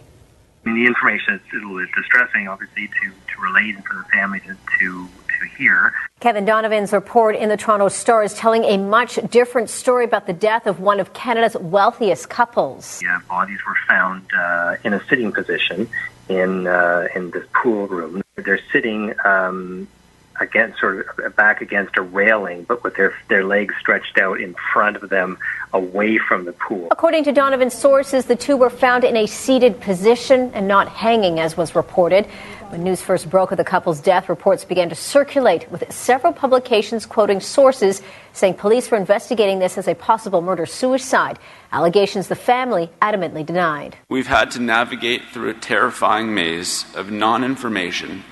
I 0.68 0.70
mean, 0.70 0.84
the 0.84 0.88
information 0.88 1.36
is 1.36 1.42
a 1.54 1.56
little 1.56 1.78
bit 1.78 1.90
distressing, 1.96 2.50
obviously, 2.50 2.88
to, 2.88 3.10
to 3.10 3.42
relate 3.42 3.76
and 3.76 3.86
for 3.86 3.96
the 3.96 4.04
family 4.12 4.42
to, 4.42 4.58
to 4.80 5.08
to 5.40 5.46
hear. 5.58 5.94
Kevin 6.20 6.46
Donovan's 6.46 6.92
report 6.92 7.36
in 7.36 7.48
the 7.48 7.58
Toronto 7.58 7.90
Star 7.90 8.24
is 8.24 8.34
telling 8.34 8.64
a 8.64 8.78
much 8.78 9.20
different 9.30 9.70
story 9.70 10.04
about 10.04 10.26
the 10.26 10.34
death 10.34 10.66
of 10.66 10.80
one 10.80 11.00
of 11.00 11.14
Canada's 11.14 11.56
wealthiest 11.56 12.30
couples. 12.30 13.00
Yeah, 13.04 13.20
bodies 13.30 13.60
were 13.68 13.78
found 13.88 14.24
uh, 14.36 14.78
in 14.84 14.94
a 14.94 15.04
sitting 15.06 15.32
position 15.32 15.88
in 16.28 16.68
uh, 16.68 17.08
in 17.16 17.32
this 17.32 17.46
pool 17.54 17.88
room. 17.88 18.24
They're 18.36 18.60
sitting 18.72 19.14
um, 19.24 19.88
against 20.40 20.80
sort 20.80 21.08
of 21.20 21.36
back 21.36 21.62
against 21.62 21.98
a 21.98 22.02
railing, 22.02 22.64
but 22.64 22.84
with 22.84 22.96
their 22.96 23.14
their 23.30 23.44
legs 23.44 23.76
stretched 23.80 24.18
out 24.18 24.40
in 24.40 24.56
front 24.74 24.98
of 24.98 25.10
them, 25.10 25.38
away 25.74 26.18
from 26.18 26.46
the 26.46 26.54
pool. 26.54 26.88
According 26.92 27.24
to 27.26 27.32
Donovan's 27.32 27.74
sources, 27.74 28.26
the 28.26 28.36
two 28.36 28.58
were 28.58 28.70
found 28.70 29.04
in 29.04 29.16
a 29.16 29.26
seated 29.26 29.80
position 29.82 30.52
and 30.54 30.68
not 30.68 30.88
hanging, 30.88 31.40
as 31.40 31.58
was 31.58 31.76
reported. 31.76 32.26
When 32.70 32.84
news 32.84 33.02
first 33.02 33.30
broke 33.30 33.52
of 33.52 33.58
the 33.58 33.64
couple's 33.64 34.02
death, 34.02 34.28
reports 34.28 34.66
began 34.66 34.90
to 34.90 34.96
circulate, 34.96 35.72
with 35.72 35.90
several 35.92 36.34
publications 36.34 37.06
quoting 37.06 37.40
sources 37.40 38.02
saying 38.34 38.56
police 38.56 38.92
were 38.92 38.98
investigating 38.98 39.60
this 39.60 39.78
as 39.78 39.88
a 39.88 39.96
possible 39.96 40.42
murder 40.42 40.66
suicide. 40.66 41.40
Allegations 41.72 42.28
the 42.28 42.36
family 42.36 42.90
adamantly 43.02 43.46
denied. 43.46 43.98
We've 44.10 44.28
had 44.28 44.52
to 44.52 44.60
navigate 44.60 45.24
through 45.32 45.50
a 45.50 45.54
terrifying 45.54 46.34
maze 46.34 46.86
of 46.94 47.10
non 47.10 47.44
information 47.44 48.24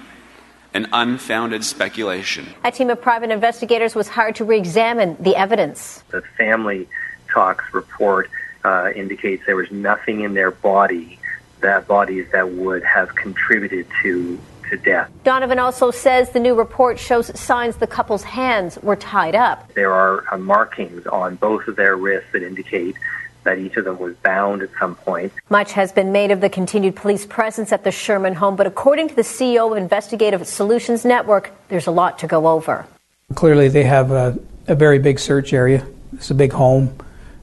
and 0.75 0.87
unfounded 0.91 1.63
speculation. 1.63 2.45
A 2.65 2.71
team 2.71 2.89
of 2.89 3.01
private 3.01 3.31
investigators 3.31 3.95
was 3.95 4.09
hired 4.09 4.35
to 4.35 4.43
re 4.43 4.57
examine 4.57 5.15
the 5.21 5.35
evidence. 5.35 6.03
The 6.09 6.21
family 6.21 6.87
talks 7.31 7.73
report 7.73 8.29
uh, 8.65 8.91
indicates 8.93 9.45
there 9.45 9.55
was 9.55 9.71
nothing 9.71 10.21
in 10.21 10.33
their 10.33 10.51
body 10.51 11.17
that 11.61 11.87
bodies 11.87 12.27
that 12.33 12.51
would 12.51 12.83
have 12.83 13.15
contributed 13.15 13.87
to 14.03 14.39
to 14.69 14.77
death. 14.77 15.09
Donovan 15.23 15.59
also 15.59 15.91
says 15.91 16.31
the 16.31 16.39
new 16.39 16.55
report 16.55 16.99
shows 16.99 17.39
signs 17.39 17.77
the 17.77 17.87
couple's 17.87 18.23
hands 18.23 18.77
were 18.81 18.95
tied 18.95 19.35
up. 19.35 19.71
There 19.75 19.93
are 19.93 20.25
uh, 20.31 20.37
markings 20.37 21.05
on 21.07 21.35
both 21.35 21.67
of 21.67 21.75
their 21.75 21.95
wrists 21.95 22.31
that 22.33 22.43
indicate 22.43 22.95
that 23.45 23.57
each 23.57 23.77
of 23.77 23.85
them 23.85 23.97
was 23.97 24.15
bound 24.17 24.61
at 24.61 24.69
some 24.77 24.95
point. 24.95 25.31
Much 25.49 25.71
has 25.71 25.91
been 25.91 26.11
made 26.11 26.31
of 26.31 26.41
the 26.41 26.49
continued 26.49 26.95
police 26.95 27.25
presence 27.25 27.71
at 27.71 27.83
the 27.83 27.91
Sherman 27.91 28.33
home, 28.33 28.55
but 28.55 28.67
according 28.67 29.07
to 29.07 29.15
the 29.15 29.21
CEO 29.21 29.71
of 29.71 29.77
Investigative 29.77 30.45
Solutions 30.45 31.05
Network, 31.05 31.51
there's 31.69 31.87
a 31.87 31.91
lot 31.91 32.19
to 32.19 32.27
go 32.27 32.47
over. 32.47 32.85
Clearly, 33.33 33.69
they 33.69 33.83
have 33.83 34.11
a, 34.11 34.37
a 34.67 34.75
very 34.75 34.99
big 34.99 35.19
search 35.19 35.53
area. 35.53 35.87
It's 36.13 36.29
a 36.29 36.35
big 36.35 36.51
home, 36.51 36.95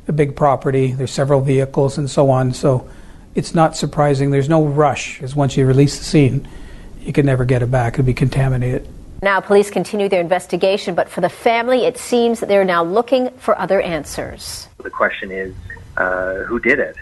a 0.06 0.12
big 0.12 0.36
property. 0.36 0.92
There's 0.92 1.10
several 1.10 1.40
vehicles 1.40 1.98
and 1.98 2.10
so 2.10 2.30
on. 2.30 2.52
So 2.52 2.88
it's 3.34 3.54
not 3.54 3.76
surprising. 3.76 4.30
There's 4.30 4.48
no 4.48 4.66
rush, 4.66 5.14
because 5.14 5.34
once 5.34 5.56
you 5.56 5.66
release 5.66 5.98
the 5.98 6.04
scene, 6.04 6.46
you 7.00 7.12
can 7.12 7.26
never 7.26 7.44
get 7.44 7.62
it 7.62 7.70
back. 7.70 7.94
It'll 7.94 8.04
be 8.04 8.14
contaminated. 8.14 8.86
Now, 9.22 9.40
police 9.40 9.70
continue 9.70 10.08
their 10.08 10.20
investigation, 10.20 10.96
but 10.96 11.08
for 11.08 11.20
the 11.20 11.28
family, 11.28 11.84
it 11.84 11.96
seems 11.96 12.40
that 12.40 12.48
they're 12.48 12.64
now 12.64 12.82
looking 12.82 13.30
for 13.38 13.56
other 13.56 13.80
answers. 13.80 14.66
The 14.82 14.90
question 14.90 15.30
is 15.30 15.54
Uh, 15.96 16.34
who 16.44 16.58
did 16.58 16.78
it? 16.78 16.96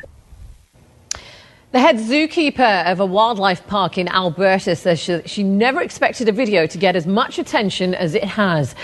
The 1.72 1.78
head 1.78 1.98
zookeeper 1.98 2.84
of 2.90 2.98
a 2.98 3.06
wildlife 3.06 3.64
park 3.68 3.96
in 3.96 4.08
Alberta 4.08 4.74
says 4.74 4.98
she, 4.98 5.22
she, 5.24 5.44
never 5.44 5.80
expected 5.80 6.28
a 6.28 6.32
video 6.32 6.66
to 6.66 6.78
get 6.78 6.96
as 6.96 7.06
much 7.06 7.38
attention 7.38 7.94
as 7.94 8.16
it 8.16 8.24
has. 8.24 8.74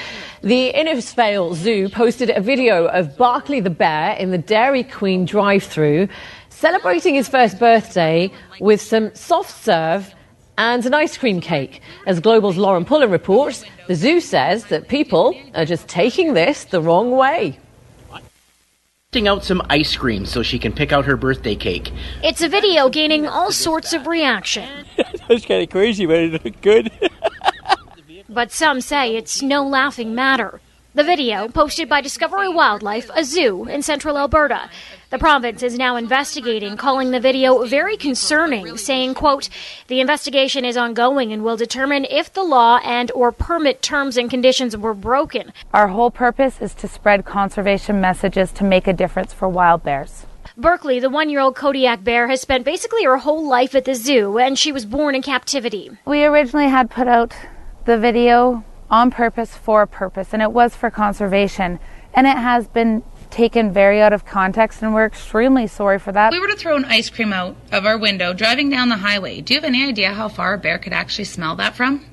The 0.43 0.73
Innisfail 0.73 1.55
Zoo 1.55 1.89
posted 1.89 2.31
a 2.31 2.41
video 2.41 2.87
of 2.87 3.17
Barkley 3.17 3.59
the 3.59 3.71
bear 3.71 4.15
in 4.17 4.31
the 4.31 4.39
Dairy 4.39 4.85
Queen 4.85 5.25
drive-through 5.25 6.07
celebrating 6.49 7.17
his 7.17 7.29
first 7.29 7.59
birthday 7.59 8.31
with 8.61 8.81
some 8.81 9.13
soft 9.17 9.51
serve 9.65 10.15
and 10.57 10.87
an 10.87 10.95
ice 10.95 11.19
cream 11.19 11.41
cake. 11.41 11.83
As 12.07 12.21
Global's 12.21 12.57
Lauren 12.57 12.85
Pullen 12.85 13.11
reports, 13.11 13.65
the 13.89 13.97
zoo 13.97 14.21
says 14.21 14.67
that 14.67 14.87
people 14.87 15.39
are 15.55 15.65
just 15.65 15.89
taking 15.89 16.35
this 16.35 16.65
the 16.65 16.81
wrong 16.81 17.11
way. 17.11 17.59
Out 19.15 19.45
some 19.45 19.63
ice 19.71 19.97
cream 19.97 20.27
so 20.27 20.43
she 20.43 20.59
can 20.59 20.75
pick 20.75 20.93
out 20.93 21.07
her 21.07 21.17
birthday 21.17 21.55
cake. 21.55 21.91
It's 22.23 22.43
a 22.43 22.51
video 22.51 22.91
gaining 22.91 23.27
all 23.27 23.51
sorts 23.51 23.95
of 23.95 24.07
reaction. 24.07 24.85
That's 25.29 25.47
kind 25.47 25.63
of 25.63 25.71
crazy, 25.71 26.05
but 26.05 26.17
it 26.17 26.45
looked 26.45 26.61
good. 26.61 26.91
but 28.29 28.53
some 28.53 28.83
say 28.83 29.17
it's 29.17 29.41
no 29.41 29.67
laughing 29.67 30.15
matter. 30.15 30.61
The 30.93 31.03
video, 31.03 31.49
posted 31.49 31.89
by 31.89 32.03
Discovery 32.03 32.51
Wildlife, 32.51 33.09
a 33.15 33.25
zoo 33.25 33.65
in 33.65 33.81
central 33.81 34.19
Alberta. 34.19 34.69
The 35.09 35.19
province 35.19 35.63
is 35.63 35.79
now 35.79 35.95
investigating, 35.95 36.77
calling 36.77 37.13
the 37.13 37.21
video 37.21 37.65
very 37.65 37.97
concerning, 37.97 38.77
saying, 38.77 39.15
quote, 39.15 39.49
the 39.87 40.01
investigation 40.01 40.65
is 40.65 40.77
ongoing 40.77 41.33
and 41.33 41.45
will 41.45 41.57
determine 41.57 42.07
if 42.11 42.33
the 42.33 42.43
law 42.43 42.81
and 42.83 43.13
or 43.13 43.31
permit 43.31 43.83
terms 43.83 44.17
and 44.17 44.29
conditions 44.29 44.77
were 44.77 44.95
broken. 44.95 45.53
Our 45.73 45.87
whole 45.87 46.11
purpose 46.11 46.61
is 46.61 46.75
to 46.75 46.89
spread 46.89 47.25
conservation 47.25 48.01
messages 48.01 48.51
to 48.53 48.65
make 48.65 48.89
a 48.89 48.93
difference 48.93 49.33
for 49.33 49.49
wild 49.49 49.85
bears. 49.85 50.27
Berkeley, 50.57 50.99
the 50.99 51.11
one 51.11 51.31
year 51.31 51.41
old 51.41 51.55
Kodiak 51.55 52.03
bear, 52.03 52.27
has 52.27 52.41
spent 52.41 52.65
basically 52.65 53.05
her 53.05 53.19
whole 53.19 53.47
life 53.47 53.77
at 53.77 53.85
the 53.85 53.95
zoo, 53.95 54.39
and 54.39 54.59
she 54.59 54.73
was 54.73 54.85
born 54.85 55.15
in 55.15 55.23
captivity. 55.23 55.89
We 56.05 56.25
originally 56.25 56.69
had 56.69 56.91
put 56.91 57.07
out 57.07 57.33
the 57.85 57.97
video 57.97 58.65
on 58.91 59.13
purpose 59.13 59.57
for 59.57 59.83
a 59.83 59.87
purpose, 59.87 60.31
and 60.33 60.43
it 60.43 60.51
was 60.51 60.75
for 60.75 60.91
conservation. 60.91 61.79
And 62.13 62.27
it 62.27 62.39
has 62.39 62.67
been 62.67 63.05
taken 63.31 63.73
very 63.73 64.01
out 64.01 64.13
of 64.13 64.25
context, 64.25 64.83
and 64.83 64.95
we're 64.95 65.07
extremely 65.07 65.67
sorry 65.67 65.99
for 65.99 66.13
that. 66.13 66.33
If 66.33 66.33
we 66.33 66.41
were 66.41 66.53
to 66.53 66.57
throw 66.57 66.77
an 66.77 66.85
ice 66.85 67.11
cream 67.11 67.33
out 67.33 67.57
of 67.73 67.87
our 67.87 67.99
window 67.99 68.33
driving 68.33 68.71
down 68.71 68.89
the 68.89 68.97
highway, 68.97 69.41
do 69.41 69.55
you 69.55 69.61
have 69.61 69.65
any 69.65 69.85
idea 69.85 70.13
how 70.13 70.29
far 70.29 70.55
a 70.55 70.59
bear 70.59 70.79
could 70.79 70.93
actually 70.93 71.25
smell 71.25 71.57
that 71.57 71.75
from? 71.75 72.05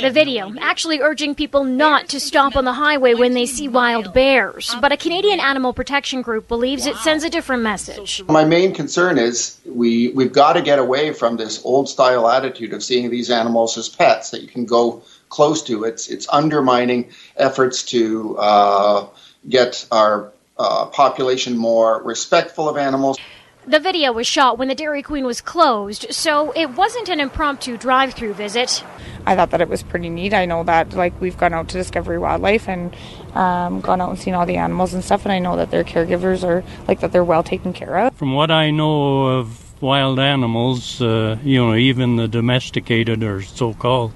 The 0.00 0.10
video 0.10 0.52
actually 0.58 1.00
urging 1.00 1.34
people 1.34 1.64
not 1.64 2.08
to 2.10 2.20
stop 2.20 2.56
on 2.56 2.64
the 2.64 2.72
highway 2.72 3.12
when 3.14 3.34
they 3.34 3.44
see 3.44 3.68
wild 3.68 4.14
bears. 4.14 4.74
But 4.80 4.90
a 4.92 4.96
Canadian 4.96 5.38
animal 5.38 5.74
protection 5.74 6.22
group 6.22 6.48
believes 6.48 6.86
it 6.86 6.96
sends 6.96 7.24
a 7.24 7.30
different 7.30 7.62
message. 7.62 8.22
My 8.26 8.44
main 8.44 8.72
concern 8.72 9.18
is 9.18 9.58
we, 9.66 10.08
we've 10.10 10.32
got 10.32 10.54
to 10.54 10.62
get 10.62 10.78
away 10.78 11.12
from 11.12 11.36
this 11.36 11.62
old 11.64 11.88
style 11.88 12.26
attitude 12.28 12.72
of 12.72 12.82
seeing 12.82 13.10
these 13.10 13.30
animals 13.30 13.76
as 13.76 13.88
pets 13.88 14.30
that 14.30 14.40
you 14.40 14.48
can 14.48 14.64
go 14.64 15.02
close 15.28 15.62
to. 15.64 15.84
It's 15.84 16.08
it's 16.08 16.26
undermining 16.30 17.10
efforts 17.36 17.82
to 17.84 18.36
uh, 18.38 19.06
get 19.48 19.86
our 19.90 20.32
uh, 20.62 20.86
population 20.86 21.56
more 21.56 22.02
respectful 22.02 22.68
of 22.68 22.76
animals. 22.76 23.18
The 23.64 23.78
video 23.78 24.10
was 24.12 24.26
shot 24.26 24.58
when 24.58 24.66
the 24.66 24.74
Dairy 24.74 25.02
Queen 25.02 25.24
was 25.24 25.40
closed, 25.40 26.06
so 26.10 26.50
it 26.52 26.70
wasn't 26.70 27.08
an 27.08 27.20
impromptu 27.20 27.76
drive-through 27.76 28.34
visit. 28.34 28.82
I 29.24 29.36
thought 29.36 29.50
that 29.50 29.60
it 29.60 29.68
was 29.68 29.84
pretty 29.84 30.08
neat. 30.08 30.34
I 30.34 30.46
know 30.46 30.64
that 30.64 30.94
like 30.94 31.20
we've 31.20 31.38
gone 31.38 31.52
out 31.52 31.68
to 31.68 31.78
Discovery 31.78 32.18
Wildlife 32.18 32.68
and 32.68 32.92
um, 33.34 33.80
gone 33.80 34.00
out 34.00 34.10
and 34.10 34.18
seen 34.18 34.34
all 34.34 34.46
the 34.46 34.56
animals 34.56 34.94
and 34.94 35.04
stuff, 35.04 35.24
and 35.24 35.32
I 35.32 35.38
know 35.38 35.56
that 35.56 35.70
their 35.70 35.84
caregivers 35.84 36.42
are 36.42 36.64
like 36.88 37.00
that 37.00 37.12
they're 37.12 37.22
well 37.22 37.44
taken 37.44 37.72
care 37.72 37.98
of. 37.98 38.16
From 38.16 38.34
what 38.34 38.50
I 38.50 38.72
know 38.72 39.26
of 39.38 39.80
wild 39.80 40.18
animals, 40.18 41.00
uh, 41.00 41.38
you 41.44 41.58
know, 41.64 41.74
even 41.76 42.16
the 42.16 42.26
domesticated 42.26 43.22
or 43.22 43.42
so-called, 43.42 44.12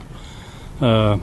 uh, 0.80 1.18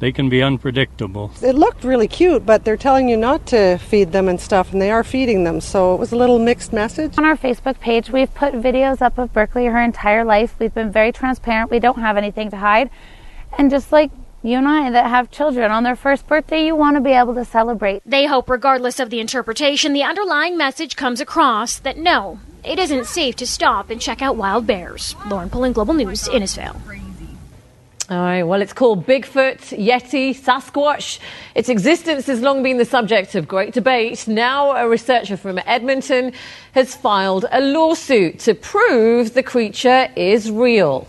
they 0.00 0.12
can 0.12 0.28
be 0.28 0.42
unpredictable. 0.42 1.30
It 1.42 1.54
looked 1.54 1.84
really 1.84 2.08
cute, 2.08 2.46
but 2.46 2.64
they're 2.64 2.76
telling 2.76 3.08
you 3.08 3.16
not 3.16 3.46
to 3.46 3.78
feed 3.78 4.12
them 4.12 4.28
and 4.28 4.40
stuff, 4.40 4.72
and 4.72 4.80
they 4.80 4.90
are 4.90 5.04
feeding 5.04 5.44
them. 5.44 5.60
So 5.60 5.94
it 5.94 5.98
was 5.98 6.12
a 6.12 6.16
little 6.16 6.38
mixed 6.38 6.72
message. 6.72 7.18
On 7.18 7.24
our 7.24 7.36
Facebook 7.36 7.80
page, 7.80 8.10
we've 8.10 8.32
put 8.34 8.54
videos 8.54 9.02
up 9.02 9.18
of 9.18 9.32
Berkeley 9.32 9.66
her 9.66 9.82
entire 9.82 10.24
life. 10.24 10.54
We've 10.58 10.74
been 10.74 10.92
very 10.92 11.12
transparent. 11.12 11.70
We 11.70 11.80
don't 11.80 12.00
have 12.00 12.16
anything 12.16 12.50
to 12.50 12.56
hide. 12.56 12.90
And 13.56 13.70
just 13.70 13.92
like 13.92 14.10
you 14.42 14.58
and 14.58 14.68
I 14.68 14.90
that 14.90 15.06
have 15.06 15.30
children 15.30 15.70
on 15.70 15.82
their 15.82 15.96
first 15.96 16.26
birthday, 16.26 16.64
you 16.64 16.76
want 16.76 16.96
to 16.96 17.00
be 17.00 17.10
able 17.10 17.34
to 17.34 17.44
celebrate. 17.44 18.02
They 18.06 18.26
hope, 18.26 18.48
regardless 18.48 19.00
of 19.00 19.10
the 19.10 19.20
interpretation, 19.20 19.92
the 19.92 20.04
underlying 20.04 20.56
message 20.56 20.96
comes 20.96 21.20
across 21.20 21.78
that 21.80 21.96
no, 21.96 22.38
it 22.64 22.78
isn't 22.78 23.06
safe 23.06 23.36
to 23.36 23.46
stop 23.46 23.90
and 23.90 24.00
check 24.00 24.22
out 24.22 24.36
wild 24.36 24.66
bears. 24.66 25.16
Lauren 25.28 25.50
Pullen, 25.50 25.72
Global 25.72 25.94
News, 25.94 26.28
Innisfail. 26.28 27.07
All 28.10 28.16
right, 28.16 28.42
well, 28.42 28.62
it's 28.62 28.72
called 28.72 29.04
Bigfoot, 29.04 29.58
Yeti, 29.76 30.34
Sasquatch. 30.34 31.18
Its 31.54 31.68
existence 31.68 32.24
has 32.26 32.40
long 32.40 32.62
been 32.62 32.78
the 32.78 32.86
subject 32.86 33.34
of 33.34 33.46
great 33.46 33.74
debate. 33.74 34.26
Now, 34.26 34.70
a 34.70 34.88
researcher 34.88 35.36
from 35.36 35.60
Edmonton 35.66 36.32
has 36.72 36.96
filed 36.96 37.44
a 37.52 37.60
lawsuit 37.60 38.38
to 38.40 38.54
prove 38.54 39.34
the 39.34 39.42
creature 39.42 40.08
is 40.16 40.50
real. 40.50 41.06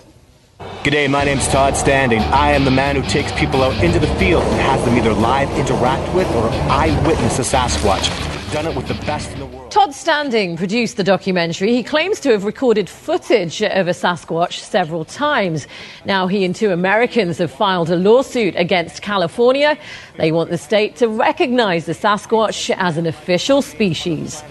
G'day, 0.84 1.10
my 1.10 1.24
name's 1.24 1.48
Todd 1.48 1.78
Standing. 1.78 2.20
I 2.20 2.52
am 2.52 2.66
the 2.66 2.72
man 2.72 2.98
who 2.98 3.02
takes 3.04 3.32
people 3.32 3.64
out 3.64 3.82
into 3.82 4.00
the 4.00 4.14
field 4.16 4.44
and 4.44 4.60
has 4.60 4.84
them 4.84 4.98
either 4.98 5.14
live 5.14 5.50
interact 5.58 6.14
with 6.14 6.28
or 6.36 6.50
eyewitness 6.70 7.40
a 7.40 7.44
Sasquatch. 7.44 8.52
Done 8.52 8.68
it 8.68 8.76
with 8.76 8.90
the 8.90 8.96
best 9.06 9.32
in 9.32 9.40
the. 9.40 9.49
Todd 9.70 9.94
Standing 9.94 10.58
produced 10.58 10.98
the 10.98 11.04
documentary. 11.04 11.76
He 11.76 11.84
claims 11.84 12.20
to 12.22 12.32
have 12.32 12.44
recorded 12.44 12.90
footage 12.90 13.62
of 13.62 13.88
a 13.88 13.92
Sasquatch 13.92 14.54
several 14.54 15.06
times. 15.06 15.68
Now, 16.06 16.26
he 16.26 16.44
and 16.44 16.56
two 16.56 16.72
Americans 16.72 17.38
have 17.38 17.52
filed 17.52 17.92
a 17.92 17.96
lawsuit 17.96 18.56
against 18.56 19.04
California. 19.04 19.78
They 20.18 20.32
want 20.32 20.50
the 20.50 20.58
state 20.58 20.96
to 20.98 21.08
recognize 21.08 21.86
the 21.86 21.94
Sasquatch 21.94 22.76
as 22.78 22.98
an 22.98 23.06
official 23.06 23.62
species. 23.62 24.44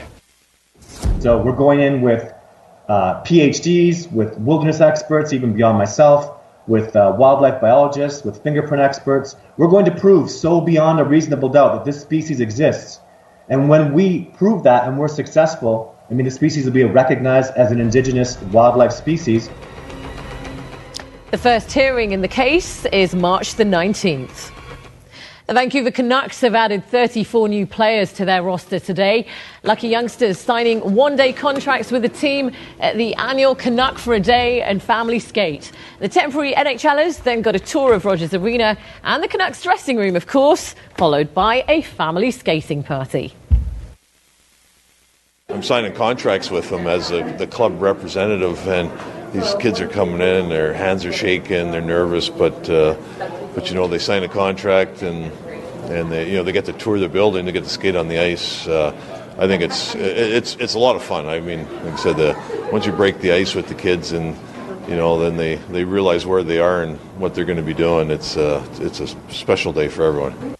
So, 1.19 1.43
we're 1.43 1.57
going 1.57 1.81
in 1.81 2.01
with 2.01 2.33
uh, 2.89 3.21
PhDs, 3.25 4.11
with 4.13 4.39
wilderness 4.39 4.81
experts, 4.81 5.33
even 5.33 5.53
beyond 5.53 5.79
myself, 5.79 6.39
with 6.69 6.95
uh, 6.95 7.13
wildlife 7.19 7.61
biologists, 7.61 8.23
with 8.23 8.41
fingerprint 8.45 8.85
experts. 8.85 9.35
We're 9.57 9.67
going 9.67 9.87
to 9.87 9.97
prove 9.97 10.31
so 10.31 10.61
beyond 10.61 11.01
a 11.01 11.05
reasonable 11.05 11.49
doubt 11.49 11.75
that 11.75 11.85
this 11.85 12.01
species 12.01 12.39
exists 12.39 13.01
and 13.49 13.69
when 13.69 13.93
we 13.93 14.25
prove 14.37 14.63
that 14.65 14.87
and 14.87 14.99
we're 14.99 15.09
successful, 15.09 15.97
I 16.11 16.15
mean, 16.15 16.25
the 16.25 16.31
species 16.31 16.65
will 16.65 16.73
be 16.73 16.85
recognized 16.85 17.53
as 17.55 17.71
an 17.71 17.81
indigenous 17.81 18.41
wildlife 18.45 18.93
species. 18.93 19.51
The 21.31 21.39
first 21.39 21.71
hearing 21.71 22.13
in 22.13 22.23
the 22.23 22.29
case 22.29 22.87
is 22.87 23.15
March 23.15 23.55
the 23.55 23.65
19th. 23.65 24.53
The 25.49 25.55
Vancouver 25.55 25.91
Canucks 25.91 26.43
have 26.43 26.55
added 26.55 26.85
34 26.89 27.49
new 27.49 27.67
players 27.67 28.13
to 28.15 28.27
their 28.27 28.43
roster 28.43 28.79
today. 28.79 29.27
Lucky 29.63 29.89
youngsters 29.89 30.39
signing 30.39 30.81
one 30.95 31.17
day 31.17 31.33
contracts 31.33 31.91
with 31.91 32.03
the 32.03 32.11
team 32.11 32.51
at 32.81 32.99
the 32.99 33.15
annual 33.15 33.55
Canuck 33.55 33.97
for 33.97 34.13
a 34.13 34.21
Day 34.21 34.61
and 34.61 34.83
Family 34.83 35.19
Skate. 35.19 35.73
The 36.01 36.09
temporary 36.09 36.53
NHLers 36.53 37.23
then 37.23 37.41
got 37.41 37.57
a 37.57 37.59
tour 37.59 37.95
of 37.95 38.05
Rogers 38.05 38.35
Arena 38.35 38.77
and 39.05 39.23
the 39.23 39.29
Canucks 39.29 39.63
dressing 39.63 39.97
room, 39.97 40.17
of 40.17 40.27
course, 40.27 40.75
followed 40.99 41.33
by 41.33 41.65
a 41.67 41.81
family 41.81 42.31
skating 42.31 42.83
party. 42.83 43.35
I'm 45.51 45.63
signing 45.63 45.95
contracts 45.95 46.51
with 46.51 46.69
them 46.69 46.87
as 46.87 47.11
a, 47.11 47.23
the 47.39 47.47
club 47.47 47.81
representative, 47.81 48.69
and 48.69 48.93
these 49.33 49.55
kids 49.55 49.81
are 49.81 49.89
coming 49.89 50.21
in. 50.21 50.51
Their 50.51 50.75
hands 50.75 51.07
are 51.07 51.13
shaking. 51.13 51.71
They're 51.71 51.81
nervous, 51.81 52.29
but 52.29 52.69
uh, 52.69 52.97
but 53.55 53.71
you 53.71 53.75
know 53.75 53.89
they 53.89 53.99
sign 53.99 54.23
a 54.25 54.29
contract 54.29 55.01
and 55.01 55.33
and 55.91 56.13
they 56.13 56.31
you 56.31 56.37
know 56.37 56.43
they 56.43 56.53
get 56.53 56.67
to 56.67 56.75
tour 56.75 56.99
the 56.99 57.09
building. 57.09 57.47
They 57.47 57.53
get 57.53 57.65
to 57.65 57.71
skate 57.71 57.97
on 57.97 58.09
the 58.09 58.19
ice. 58.19 58.69
Uh, 58.69 58.95
I 59.39 59.47
think 59.47 59.63
it's 59.63 59.95
it's 59.95 60.55
it's 60.57 60.75
a 60.75 60.79
lot 60.79 60.97
of 60.97 61.03
fun. 61.03 61.25
I 61.25 61.41
mean, 61.41 61.65
like 61.83 61.95
I 61.95 61.97
said, 61.97 62.17
the, 62.19 62.69
once 62.71 62.85
you 62.85 62.93
break 62.93 63.21
the 63.21 63.33
ice 63.33 63.55
with 63.55 63.69
the 63.69 63.75
kids 63.75 64.13
and 64.13 64.37
you 64.87 64.97
know 64.97 65.19
then 65.19 65.39
they, 65.39 65.55
they 65.73 65.85
realize 65.85 66.27
where 66.27 66.43
they 66.43 66.59
are 66.59 66.83
and 66.83 66.99
what 67.19 67.35
they're 67.35 67.47
going 67.47 67.57
to 67.57 67.65
be 67.65 67.73
doing. 67.73 68.11
It's 68.11 68.37
uh, 68.37 68.63
it's 68.81 69.01
a 69.01 69.09
special 69.33 69.73
day 69.73 69.89
for 69.89 70.05
everyone. 70.05 70.58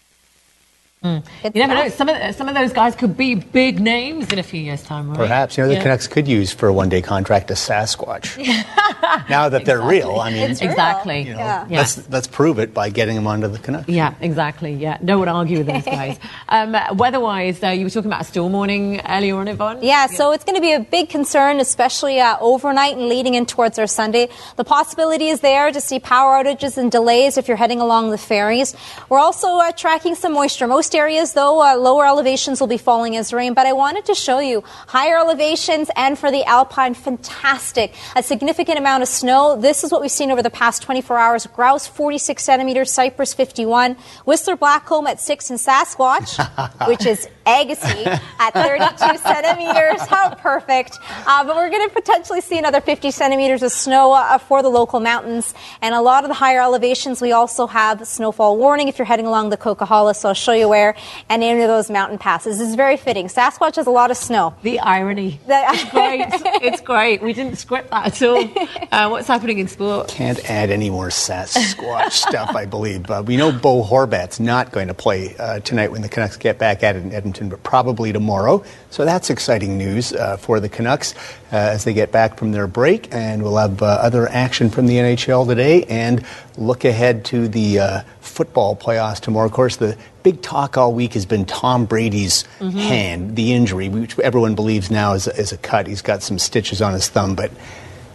Mm. 1.05 1.25
You 1.45 1.51
never 1.55 1.75
know. 1.75 1.89
Some 1.91 2.09
of, 2.09 2.35
some 2.35 2.49
of 2.49 2.57
those 2.57 2.73
guys 2.73 2.97
could 2.97 3.17
be 3.17 3.37
big 3.37 3.79
names 3.79 4.33
in 4.33 4.39
a 4.41 4.43
few 4.43 4.61
years' 4.61 4.83
time, 4.83 5.11
right? 5.11 5.17
Perhaps. 5.17 5.57
You 5.57 5.63
know, 5.63 5.69
the 5.69 5.75
yeah. 5.75 5.83
Canucks 5.83 6.09
could 6.09 6.27
use 6.27 6.53
for 6.53 6.69
a 6.69 6.73
one 6.73 6.89
day 6.89 7.03
contract 7.03 7.51
a 7.53 7.55
Sasquatch. 7.55 8.37
now 9.29 9.49
that 9.49 9.63
exactly. 9.63 9.65
they're 9.65 9.81
real, 9.81 10.19
I 10.19 10.33
mean, 10.33 10.51
exactly. 10.51 11.21
You 11.21 11.33
know, 11.35 11.39
yeah. 11.39 11.67
let's, 11.71 12.09
let's 12.11 12.27
prove 12.27 12.59
it 12.59 12.75
by 12.75 12.91
getting 12.91 13.15
them 13.15 13.29
onto 13.29 13.47
the 13.47 13.61
Canucks. 13.61 13.89
Yeah, 13.89 14.15
exactly. 14.21 14.73
Yeah, 14.73 14.99
no 15.01 15.21
one 15.21 15.29
argue 15.29 15.59
with 15.59 15.69
those 15.69 15.85
guys. 15.85 16.19
um, 16.49 16.77
weather-wise, 16.97 17.63
uh, 17.63 17.69
you 17.69 17.85
were 17.85 17.91
talking 17.91 18.11
about 18.11 18.23
a 18.23 18.25
storm 18.25 18.53
warning 18.53 19.01
earlier 19.03 19.37
on, 19.37 19.47
Yvonne. 19.47 19.77
Yeah, 19.83 20.07
yeah. 20.11 20.17
so 20.17 20.33
it's 20.33 20.45
going 20.45 20.57
to 20.57 20.61
be 20.61 20.73
a 20.73 20.81
big 20.81 21.11
concern, 21.11 21.61
especially 21.61 22.19
uh, 22.19 22.39
overnight 22.41 22.97
and 22.97 23.09
leading 23.09 23.35
in 23.35 23.47
towards 23.47 23.79
our 23.79 23.87
Sunday. 23.87 24.31
The 24.57 24.65
possibility 24.65 25.29
is 25.29 25.41
there 25.41 25.71
to 25.71 25.81
see 25.81 26.01
power 26.01 26.43
outages 26.43 26.77
and 26.77 26.91
delays 26.91 27.39
if 27.39 27.47
you're 27.47 27.57
heading 27.57 27.81
along 27.81 28.11
the 28.11 28.19
ferries. 28.19 28.75
We're 29.09 29.21
also 29.21 29.59
uh, 29.59 29.71
tracking 29.71 30.17
some 30.17 30.33
moisture. 30.33 30.67
Most 30.89 30.95
areas, 30.95 31.35
though, 31.35 31.61
uh, 31.61 31.77
lower 31.77 32.07
elevations 32.07 32.61
will 32.61 32.67
be 32.67 32.79
falling 32.79 33.15
as 33.15 33.31
rain, 33.31 33.53
but 33.53 33.67
I 33.67 33.75
wanted 33.75 34.07
to 34.07 34.15
show 34.15 34.39
you 34.39 34.65
higher 34.87 35.19
elevations 35.19 35.91
and 35.95 36.19
for 36.19 36.31
the 36.31 36.43
alpine, 36.45 36.95
fantastic. 36.95 37.95
A 38.17 38.23
significant 38.23 38.79
amount 38.79 39.03
of 39.03 39.09
snow. 39.11 39.55
This 39.61 39.85
is 39.85 39.93
what 39.93 40.01
we've 40.01 40.11
seen 40.11 40.31
over 40.31 40.43
the 40.43 40.49
past 40.49 40.81
24 40.81 41.19
hours. 41.19 41.47
Grouse 41.47 41.87
46 41.87 42.43
centimeters, 42.43 42.91
Cypress 42.91 43.35
51, 43.35 43.99
Whistler 44.25 44.57
Blackcomb 44.57 45.07
at 45.07 45.21
6, 45.21 45.51
and 45.51 45.59
Sasquatch, 45.59 46.39
which 46.89 47.05
is 47.05 47.29
Agassiz 47.49 48.07
at 48.39 48.51
32 48.53 49.19
centimeters. 49.23 50.01
How 50.03 50.35
perfect. 50.35 50.99
Uh, 51.27 51.45
but 51.45 51.57
we're 51.57 51.71
going 51.71 51.89
to 51.89 51.95
potentially 51.95 52.41
see 52.41 52.59
another 52.59 52.81
50 52.81 53.11
centimeters 53.11 53.63
of 53.63 53.73
snow 53.73 54.13
uh, 54.13 54.39
for 54.39 54.63
the 54.63 54.69
local 54.69 55.01
mountains. 55.01 55.55
And 55.81 55.95
a 55.95 56.01
lot 56.01 56.25
of 56.25 56.29
the 56.29 56.35
higher 56.35 56.61
elevations, 56.61 57.21
we 57.21 57.33
also 57.33 57.67
have 57.67 58.07
snowfall 58.07 58.57
warning 58.59 58.89
if 58.89 58.99
you're 58.99 59.07
heading 59.07 59.27
along 59.27 59.51
the 59.51 59.57
Coquihalla. 59.57 60.15
So 60.15 60.29
I'll 60.29 60.35
show 60.35 60.53
you 60.53 60.69
where 60.69 60.95
and 61.29 61.43
any 61.43 61.63
of 61.63 61.69
those 61.69 61.91
mountain 61.91 62.19
passes. 62.19 62.59
This 62.59 62.69
is 62.69 62.75
very 62.75 62.97
fitting. 62.97 63.27
Sasquatch 63.29 63.77
has 63.77 63.87
a 63.87 63.91
lot 63.91 64.11
of 64.11 64.17
snow. 64.17 64.55
The 64.63 64.81
irony. 64.81 65.41
it's 65.49 65.91
great. 65.91 66.27
It's 66.63 66.81
great. 66.83 67.23
We 67.23 67.33
didn't 67.33 67.57
script 67.57 67.91
that 67.91 68.07
at 68.07 68.23
all. 68.23 68.49
Uh, 68.91 69.09
what's 69.09 69.29
happening 69.29 69.59
in 69.59 69.69
sport? 69.69 70.09
Can't 70.09 70.39
add 70.51 70.71
any 70.71 70.89
more 70.89 71.09
Sasquatch 71.09 72.13
stuff, 72.13 72.55
I 72.57 72.65
believe. 72.65 73.11
Uh, 73.11 73.23
we 73.25 73.37
know 73.37 73.53
Bo 73.53 73.83
Horvat's 73.83 74.41
not 74.41 74.73
going 74.73 74.89
to 74.89 74.95
play 74.95 75.37
uh, 75.37 75.61
tonight 75.61 75.93
when 75.93 76.01
the 76.03 76.09
Canucks 76.09 76.37
get 76.37 76.59
back 76.59 76.83
at 76.83 76.97
it 76.97 77.03
in 77.03 77.13
Edmonton, 77.13 77.38
but 77.47 77.63
probably 77.63 78.13
tomorrow. 78.13 78.65
So 78.91 79.05
that's 79.05 79.31
exciting 79.31 79.79
news 79.79 80.13
uh, 80.13 80.37
for 80.39 80.59
the 80.59 80.69
Canucks 80.69 81.15
uh, 81.53 81.57
as 81.57 81.85
they 81.85 81.93
get 81.93 82.11
back 82.11 82.39
from 82.39 82.51
their 82.51 82.67
break. 82.67 83.15
And 83.15 83.43
we'll 83.43 83.57
have 83.57 83.81
uh, 83.83 83.87
other 83.87 84.29
action 84.29 84.71
from 84.71 84.87
the 84.87 84.97
NHL 84.97 85.47
today 85.47 85.85
and 85.85 86.25
look 86.57 86.85
ahead 86.85 87.25
to 87.27 87.47
the 87.47 88.05
football 88.21 88.75
playoffs 88.77 89.21
tomorrow. 89.21 89.47
Of 89.47 89.53
course, 89.53 89.77
the 89.77 89.97
big 90.23 90.43
talk 90.43 90.77
all 90.77 90.93
week 90.93 91.15
has 91.15 91.27
been 91.27 91.45
Tom 91.45 91.87
Brady's 91.87 92.45
mm-hmm. 92.59 92.79
hand, 92.79 93.37
the 93.37 93.53
injury, 93.53 93.89
which 93.89 94.19
everyone 94.19 94.55
believes 94.55 94.91
now 94.91 95.15
is 95.15 95.27
a, 95.27 95.37
is 95.37 95.53
a 95.53 95.59
cut. 95.59 95.87
He's 95.87 96.03
got 96.03 96.23
some 96.23 96.39
stitches 96.39 96.83
on 96.83 96.93
his 96.93 97.09
thumb, 97.09 97.35
but 97.35 97.51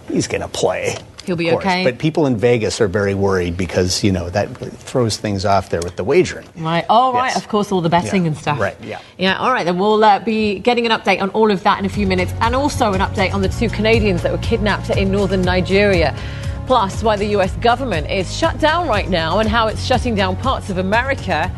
he's 0.10 0.28
going 0.28 0.42
to 0.42 0.48
play. 0.48 0.98
He'll 1.26 1.36
be 1.38 1.52
okay. 1.54 1.84
But 1.86 2.00
people 2.00 2.26
in 2.26 2.36
Vegas 2.36 2.82
are 2.82 2.88
very 2.88 3.14
worried 3.14 3.56
because, 3.56 4.04
you 4.04 4.12
know, 4.12 4.30
that 4.30 4.50
throws 4.58 5.18
things 5.18 5.46
off 5.46 5.70
there 5.70 5.82
with 5.82 5.96
the 5.96 6.04
wagering. 6.04 6.48
Right. 6.58 6.86
Oh, 6.90 7.14
right. 7.14 7.28
Yes. 7.28 7.38
Of 7.38 7.48
course, 7.48 7.72
all 7.72 7.80
the 7.80 7.90
betting 7.90 8.24
yeah. 8.24 8.28
and 8.28 8.38
stuff. 8.38 8.60
Right, 8.60 8.76
yeah. 8.82 9.00
Yeah, 9.18 9.38
all 9.38 9.52
right. 9.52 9.64
Then 9.64 9.78
we'll 9.78 10.04
uh, 10.04 10.20
be 10.20 10.60
getting 10.60 10.86
an 10.86 10.92
update 10.92 11.22
on 11.22 11.30
all 11.30 11.50
of 11.50 11.64
that 11.64 11.80
in 11.80 11.86
a 11.86 11.90
few 11.90 12.06
minutes 12.08 12.34
and 12.42 12.54
also 12.56 12.92
an 12.94 13.00
update 13.00 13.34
on 13.34 13.42
the 13.42 13.48
two 13.48 13.70
Canadians 13.70 14.22
that 14.24 14.32
were 14.34 14.38
kidnapped 14.40 14.90
in 14.90 15.12
northern 15.12 15.42
Nigeria. 15.42 16.18
Plus, 16.68 17.04
why 17.04 17.16
the 17.16 17.28
US 17.38 17.56
government 17.58 18.10
is 18.10 18.36
shut 18.36 18.60
down 18.60 18.88
right 18.88 19.10
now 19.10 19.40
and 19.40 19.48
how 19.48 19.68
it's 19.68 19.84
shutting 19.84 20.16
down 20.16 20.36
parts 20.36 20.70
of 20.70 20.78
America 20.78 21.52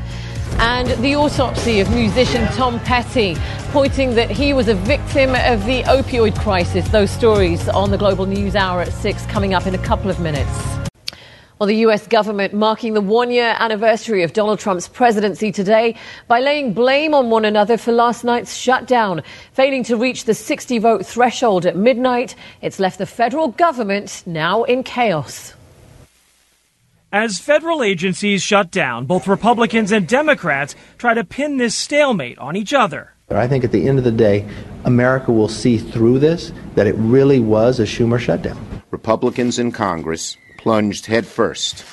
and 0.60 0.90
the 1.04 1.16
autopsy 1.16 1.80
of 1.80 1.90
musician 1.92 2.46
Tom 2.54 2.80
Petty, 2.82 3.36
pointing 3.72 4.16
that 4.16 4.30
he 4.32 4.54
was 4.54 4.68
a 4.68 4.76
victim 4.76 5.36
of 5.36 5.66
the 5.66 5.84
opioid 5.84 6.40
crisis. 6.40 6.88
Those 6.90 7.12
stories 7.12 7.68
on 7.70 7.92
the 7.92 7.98
Global 7.98 8.26
News 8.26 8.56
Hour 8.56 8.82
at 8.82 8.94
6 8.94 9.26
coming 9.26 9.54
up 9.54 9.68
in 9.68 9.76
a 9.76 9.80
couple 9.80 10.10
of 10.10 10.20
minutes. 10.20 10.76
Well, 11.58 11.68
the 11.68 11.86
US 11.88 12.06
government 12.06 12.54
marking 12.54 12.96
the 12.96 13.02
one 13.02 13.32
year 13.32 13.56
anniversary 13.58 14.24
of 14.24 14.34
Donald 14.34 14.60
Trump's 14.60 14.90
presidency 14.90 15.54
today 15.54 15.96
by 16.28 16.42
laying 16.42 16.74
blame 16.74 17.14
on 17.14 17.30
one 17.30 17.46
another 17.46 17.78
for 17.78 17.94
last 17.94 18.26
night's 18.26 18.54
shutdown. 18.54 19.24
Failing 19.54 19.84
to 19.86 19.96
reach 19.96 20.26
the 20.26 20.34
60 20.34 20.80
vote 20.80 21.06
threshold 21.06 21.66
at 21.66 21.78
midnight, 21.78 22.36
it's 22.62 22.78
left 22.78 22.98
the 22.98 23.06
federal 23.06 23.48
government 23.48 24.24
now 24.26 24.64
in 24.64 24.84
chaos. 24.84 25.54
As 27.16 27.40
federal 27.40 27.82
agencies 27.82 28.44
shut 28.44 28.72
down, 28.72 29.06
both 29.06 29.26
Republicans 29.26 29.94
and 29.94 30.06
Democrats 30.06 30.76
try 30.98 31.14
to 31.14 31.24
pin 31.24 31.56
this 31.56 31.74
stalemate 31.74 32.38
on 32.40 32.58
each 32.58 32.74
other. 32.74 33.14
I 33.30 33.48
think 33.48 33.64
at 33.64 33.72
the 33.72 33.88
end 33.88 34.00
of 34.00 34.04
the 34.04 34.12
day, 34.12 34.46
America 34.84 35.32
will 35.32 35.48
see 35.48 35.78
through 35.78 36.20
this 36.20 36.52
that 36.76 36.88
it 36.88 36.96
really 36.96 37.40
was 37.40 37.80
a 37.80 37.84
Schumer 37.84 38.20
shutdown. 38.20 38.84
Republicans 38.92 39.60
in 39.60 39.72
Congress 39.72 40.36
plunged 40.58 41.06
headfirst 41.06 41.86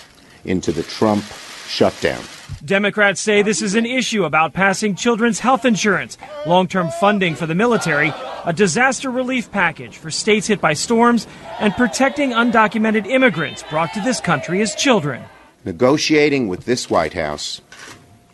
into 0.44 0.72
the 0.72 0.82
Trump 0.82 1.22
shutdown. 1.68 2.24
Democrats 2.64 3.20
say 3.20 3.42
this 3.42 3.62
is 3.62 3.74
an 3.74 3.86
issue 3.86 4.24
about 4.24 4.52
passing 4.52 4.94
children's 4.94 5.40
health 5.40 5.64
insurance, 5.64 6.18
long 6.46 6.68
term 6.68 6.90
funding 7.00 7.34
for 7.34 7.46
the 7.46 7.54
military, 7.54 8.12
a 8.44 8.52
disaster 8.52 9.10
relief 9.10 9.50
package 9.50 9.96
for 9.96 10.10
states 10.10 10.46
hit 10.46 10.60
by 10.60 10.72
storms, 10.72 11.26
and 11.58 11.74
protecting 11.74 12.30
undocumented 12.30 13.06
immigrants 13.06 13.62
brought 13.64 13.92
to 13.94 14.00
this 14.00 14.20
country 14.20 14.60
as 14.62 14.74
children. 14.74 15.22
Negotiating 15.64 16.48
with 16.48 16.64
this 16.64 16.90
White 16.90 17.14
House 17.14 17.60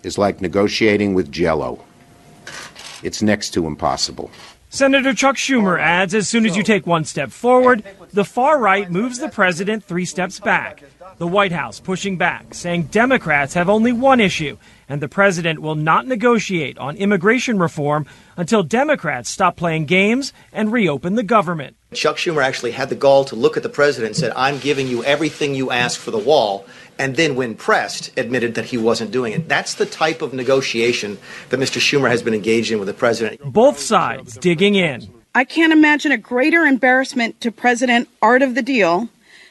is 0.02 0.18
like 0.18 0.40
negotiating 0.40 1.14
with 1.14 1.30
Jello. 1.32 1.84
It's 3.02 3.22
next 3.22 3.50
to 3.50 3.66
impossible. 3.66 4.30
Senator 4.70 5.14
Chuck 5.14 5.36
Schumer 5.36 5.80
adds 5.80 6.14
as 6.14 6.28
soon 6.28 6.44
as 6.44 6.54
you 6.54 6.62
take 6.62 6.86
one 6.86 7.04
step 7.04 7.30
forward, 7.30 7.82
the 8.12 8.24
far 8.24 8.58
right 8.58 8.90
moves 8.90 9.18
the 9.18 9.30
president 9.30 9.82
three 9.82 10.04
steps 10.04 10.38
back. 10.38 10.84
The 11.16 11.26
White 11.26 11.52
House 11.52 11.80
pushing 11.80 12.18
back, 12.18 12.52
saying 12.52 12.84
Democrats 12.84 13.54
have 13.54 13.70
only 13.70 13.92
one 13.92 14.20
issue, 14.20 14.58
and 14.86 15.00
the 15.00 15.08
president 15.08 15.60
will 15.60 15.74
not 15.74 16.06
negotiate 16.06 16.76
on 16.76 16.98
immigration 16.98 17.58
reform 17.58 18.04
until 18.36 18.62
Democrats 18.62 19.30
stop 19.30 19.56
playing 19.56 19.86
games 19.86 20.34
and 20.52 20.70
reopen 20.70 21.14
the 21.14 21.22
government. 21.22 21.77
Chuck 21.94 22.16
Schumer 22.16 22.42
actually 22.44 22.72
had 22.72 22.90
the 22.90 22.94
gall 22.94 23.24
to 23.24 23.34
look 23.34 23.56
at 23.56 23.62
the 23.62 23.68
president 23.70 24.08
and 24.08 24.16
said, 24.16 24.32
I'm 24.36 24.58
giving 24.58 24.88
you 24.88 25.02
everything 25.04 25.54
you 25.54 25.70
ask 25.70 25.98
for 25.98 26.10
the 26.10 26.18
wall. 26.18 26.66
And 26.98 27.16
then, 27.16 27.34
when 27.34 27.54
pressed, 27.54 28.16
admitted 28.18 28.56
that 28.56 28.66
he 28.66 28.76
wasn't 28.76 29.10
doing 29.10 29.32
it. 29.32 29.48
That's 29.48 29.74
the 29.74 29.86
type 29.86 30.20
of 30.20 30.34
negotiation 30.34 31.16
that 31.48 31.58
Mr. 31.58 31.80
Schumer 31.80 32.10
has 32.10 32.22
been 32.22 32.34
engaged 32.34 32.70
in 32.70 32.78
with 32.78 32.88
the 32.88 32.94
president. 32.94 33.40
Both 33.40 33.78
sides 33.78 34.36
digging 34.36 34.74
in. 34.74 35.08
I 35.34 35.44
can't 35.44 35.72
imagine 35.72 36.12
a 36.12 36.18
greater 36.18 36.64
embarrassment 36.64 37.40
to 37.40 37.52
President 37.52 38.08
Art 38.20 38.42
of 38.42 38.54
the 38.54 38.62
Deal 38.62 39.08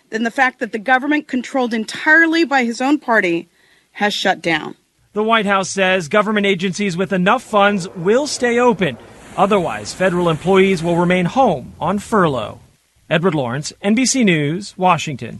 than 0.09 0.23
the 0.23 0.31
fact 0.31 0.59
that 0.59 0.73
the 0.73 0.79
government, 0.79 1.27
controlled 1.27 1.73
entirely 1.73 2.43
by 2.43 2.65
his 2.65 2.81
own 2.81 2.99
party, 2.99 3.47
has 3.93 4.13
shut 4.13 4.41
down. 4.41 4.75
The 5.13 5.23
White 5.23 5.45
House 5.47 5.69
says 5.69 6.07
government 6.07 6.45
agencies 6.45 6.95
with 6.95 7.13
enough 7.13 7.41
funds 7.41 7.87
will 7.89 8.27
stay 8.27 8.59
open. 8.59 8.97
Otherwise, 9.37 9.93
federal 9.93 10.29
employees 10.29 10.81
will 10.81 10.97
remain 10.97 11.25
home 11.25 11.73
on 11.79 11.99
furlough. 11.99 12.59
Edward 13.09 13.35
Lawrence, 13.35 13.71
NBC 13.83 14.25
News, 14.25 14.75
Washington. 14.77 15.39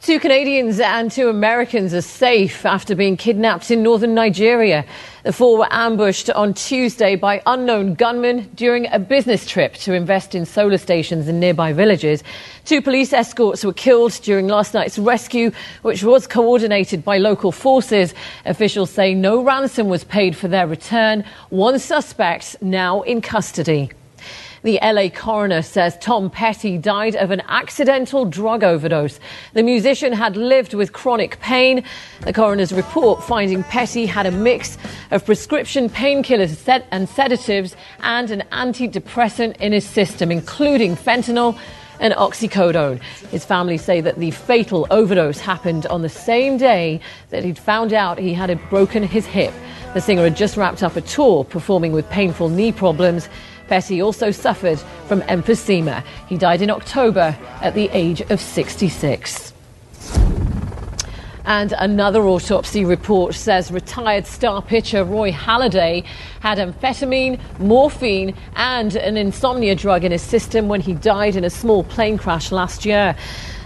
Two 0.00 0.20
Canadians 0.20 0.78
and 0.80 1.10
two 1.10 1.28
Americans 1.28 1.92
are 1.92 2.02
safe 2.02 2.64
after 2.64 2.94
being 2.94 3.16
kidnapped 3.16 3.70
in 3.70 3.82
northern 3.82 4.14
Nigeria. 4.14 4.84
The 5.24 5.32
four 5.32 5.56
were 5.56 5.68
ambushed 5.70 6.28
on 6.28 6.52
Tuesday 6.52 7.16
by 7.16 7.40
unknown 7.46 7.94
gunmen 7.94 8.50
during 8.54 8.86
a 8.92 8.98
business 8.98 9.46
trip 9.46 9.72
to 9.76 9.94
invest 9.94 10.34
in 10.34 10.44
solar 10.44 10.76
stations 10.76 11.28
in 11.28 11.40
nearby 11.40 11.72
villages. 11.72 12.22
Two 12.66 12.82
police 12.82 13.10
escorts 13.14 13.64
were 13.64 13.72
killed 13.72 14.12
during 14.22 14.48
last 14.48 14.74
night's 14.74 14.98
rescue, 14.98 15.50
which 15.80 16.04
was 16.04 16.26
coordinated 16.26 17.02
by 17.02 17.16
local 17.16 17.52
forces. 17.52 18.12
Officials 18.44 18.90
say 18.90 19.14
no 19.14 19.42
ransom 19.42 19.88
was 19.88 20.04
paid 20.04 20.36
for 20.36 20.48
their 20.48 20.66
return. 20.66 21.24
One 21.48 21.78
suspect 21.78 22.60
now 22.60 23.00
in 23.00 23.22
custody. 23.22 23.92
The 24.64 24.78
LA 24.82 25.10
coroner 25.10 25.60
says 25.60 25.98
Tom 25.98 26.30
Petty 26.30 26.78
died 26.78 27.16
of 27.16 27.30
an 27.30 27.42
accidental 27.48 28.24
drug 28.24 28.64
overdose. 28.64 29.20
The 29.52 29.62
musician 29.62 30.14
had 30.14 30.38
lived 30.38 30.72
with 30.72 30.94
chronic 30.94 31.38
pain. 31.40 31.84
The 32.22 32.32
coroner's 32.32 32.72
report 32.72 33.22
finding 33.22 33.62
Petty 33.64 34.06
had 34.06 34.24
a 34.24 34.30
mix 34.30 34.78
of 35.10 35.26
prescription 35.26 35.90
painkillers 35.90 36.82
and 36.90 37.06
sedatives 37.06 37.76
and 38.00 38.30
an 38.30 38.42
antidepressant 38.52 39.58
in 39.58 39.72
his 39.72 39.86
system, 39.86 40.30
including 40.32 40.96
fentanyl 40.96 41.58
and 42.00 42.14
oxycodone. 42.14 43.02
His 43.30 43.44
family 43.44 43.76
say 43.76 44.00
that 44.00 44.18
the 44.18 44.30
fatal 44.30 44.86
overdose 44.90 45.40
happened 45.40 45.84
on 45.88 46.00
the 46.00 46.08
same 46.08 46.56
day 46.56 47.00
that 47.28 47.44
he'd 47.44 47.58
found 47.58 47.92
out 47.92 48.18
he 48.18 48.32
had 48.32 48.58
broken 48.70 49.02
his 49.02 49.26
hip. 49.26 49.52
The 49.92 50.00
singer 50.00 50.24
had 50.24 50.36
just 50.36 50.56
wrapped 50.56 50.82
up 50.82 50.96
a 50.96 51.02
tour 51.02 51.44
performing 51.44 51.92
with 51.92 52.08
painful 52.08 52.48
knee 52.48 52.72
problems. 52.72 53.28
Petty 53.68 54.02
also 54.02 54.30
suffered 54.30 54.78
from 55.06 55.22
emphysema. 55.22 56.04
He 56.26 56.36
died 56.36 56.62
in 56.62 56.70
October 56.70 57.36
at 57.60 57.74
the 57.74 57.88
age 57.92 58.20
of 58.22 58.40
66. 58.40 59.52
And 61.46 61.72
another 61.72 62.22
autopsy 62.22 62.84
report 62.86 63.34
says 63.34 63.70
retired 63.70 64.26
star 64.26 64.62
pitcher 64.62 65.04
Roy 65.04 65.30
Halladay 65.30 66.04
had 66.40 66.58
amphetamine, 66.58 67.38
morphine, 67.58 68.34
and 68.56 68.96
an 68.96 69.18
insomnia 69.18 69.74
drug 69.74 70.04
in 70.04 70.12
his 70.12 70.22
system 70.22 70.68
when 70.68 70.80
he 70.80 70.94
died 70.94 71.36
in 71.36 71.44
a 71.44 71.50
small 71.50 71.84
plane 71.84 72.16
crash 72.16 72.50
last 72.50 72.86
year. 72.86 73.14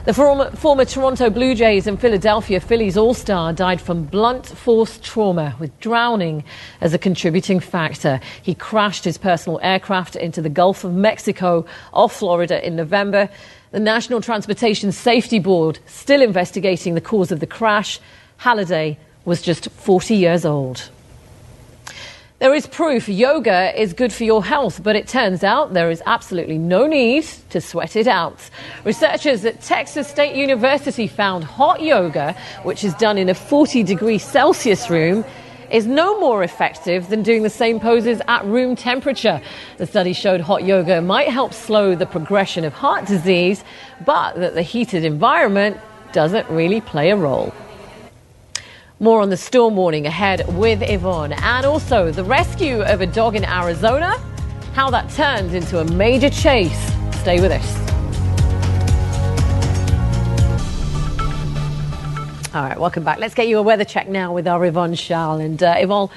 The 0.05 0.15
former, 0.15 0.51
former, 0.53 0.85
Toronto 0.85 1.29
Blue 1.29 1.55
Jays 1.55 1.87
and 1.87 2.01
Philadelphia 2.01 2.61
Phillies 2.61 2.97
All 2.97 3.15
Star 3.15 3.53
died 3.53 3.81
from 3.81 4.05
blunt 4.05 4.47
force 4.47 4.99
trauma, 5.03 5.57
with 5.59 5.79
drowning 5.81 6.45
as 6.81 6.95
a 6.95 6.99
contributing 6.99 7.59
factor. 7.59 8.21
He 8.41 8.55
crashed 8.55 9.05
his 9.05 9.19
personal 9.19 9.59
aircraft 9.61 10.15
into 10.15 10.41
the 10.41 10.49
Gulf 10.49 10.85
of 10.85 10.95
Mexico 10.95 11.67
off 11.93 12.17
Florida 12.17 12.65
in 12.65 12.77
November. 12.77 13.29
The 13.73 13.81
National 13.81 14.21
Transportation 14.21 14.93
Safety 14.93 15.41
Board 15.41 15.81
still 15.87 16.23
investigating 16.23 16.95
the 16.95 17.01
cause 17.01 17.33
of 17.33 17.41
the 17.41 17.47
crash. 17.47 17.99
Halladay 18.41 18.97
was 19.25 19.43
just 19.43 19.69
40 19.69 20.15
years 20.15 20.45
old. 20.45 20.91
There 22.41 22.55
is 22.55 22.69
proof 22.69 23.09
yoga 23.09 23.77
is 23.77 23.93
good 23.93 24.13
for 24.13 24.23
your 24.23 24.45
health, 24.45 24.81
but 24.85 24.95
it 24.95 25.09
turns 25.09 25.43
out 25.43 25.75
there 25.75 25.91
is 25.91 26.01
absolutely 26.07 26.57
no 26.57 26.87
need 26.87 27.25
to 27.51 27.61
sweat 27.61 27.97
it 27.97 28.07
out. 28.07 28.39
Researchers 28.85 29.45
at 29.45 29.61
Texas 29.61 30.07
State 30.07 30.37
University 30.37 31.09
found 31.09 31.43
hot 31.43 31.83
yoga, 31.83 32.37
which 32.63 32.85
is 32.85 32.95
done 32.95 33.19
in 33.19 33.29
a 33.29 33.35
40 33.35 33.83
degree 33.83 34.19
Celsius 34.19 34.89
room, 34.89 35.25
is 35.73 35.89
no 35.89 36.21
more 36.21 36.45
effective 36.45 37.09
than 37.09 37.25
doing 37.25 37.43
the 37.43 37.51
same 37.51 37.81
poses 37.81 38.23
at 38.29 38.45
room 38.45 38.77
temperature. 38.77 39.43
The 39.79 39.87
study 39.87 40.13
showed 40.13 40.41
hot 40.41 40.63
yoga 40.63 41.03
might 41.03 41.31
help 41.31 41.53
slow 41.53 41.97
the 41.97 42.07
progression 42.07 42.65
of 42.65 42.73
heart 42.73 43.05
disease, 43.05 43.65
but 44.07 44.37
that 44.37 44.55
the 44.55 44.63
heated 44.63 45.05
environment 45.05 45.77
doesn't 46.13 46.49
really 46.49 46.83
play 46.83 47.11
a 47.11 47.17
role. 47.17 47.53
More 49.01 49.21
on 49.21 49.31
the 49.31 49.37
storm 49.37 49.77
warning 49.77 50.07
ahead 50.07 50.45
with 50.57 50.83
Yvonne, 50.83 51.33
and 51.33 51.65
also 51.65 52.11
the 52.11 52.25
rescue 52.25 52.83
of 52.83 53.01
a 53.01 53.07
dog 53.07 53.37
in 53.37 53.45
Arizona, 53.45 54.19
how 54.75 54.91
that 54.91 55.09
turned 55.11 55.55
into 55.55 55.79
a 55.79 55.85
major 55.85 56.29
chase. 56.29 56.77
Stay 57.21 57.41
with 57.41 57.53
us. 57.53 57.89
All 62.53 62.65
right, 62.65 62.81
welcome 62.81 63.05
back. 63.05 63.21
Let's 63.21 63.35
get 63.35 63.47
you 63.47 63.59
a 63.59 63.63
weather 63.63 63.85
check 63.85 64.09
now 64.09 64.33
with 64.33 64.49
our 64.49 64.67
Yvonne 64.67 64.95
Schalle. 64.95 65.45
And 65.45 65.63
uh, 65.63 65.77
Yvonne, 65.79 66.09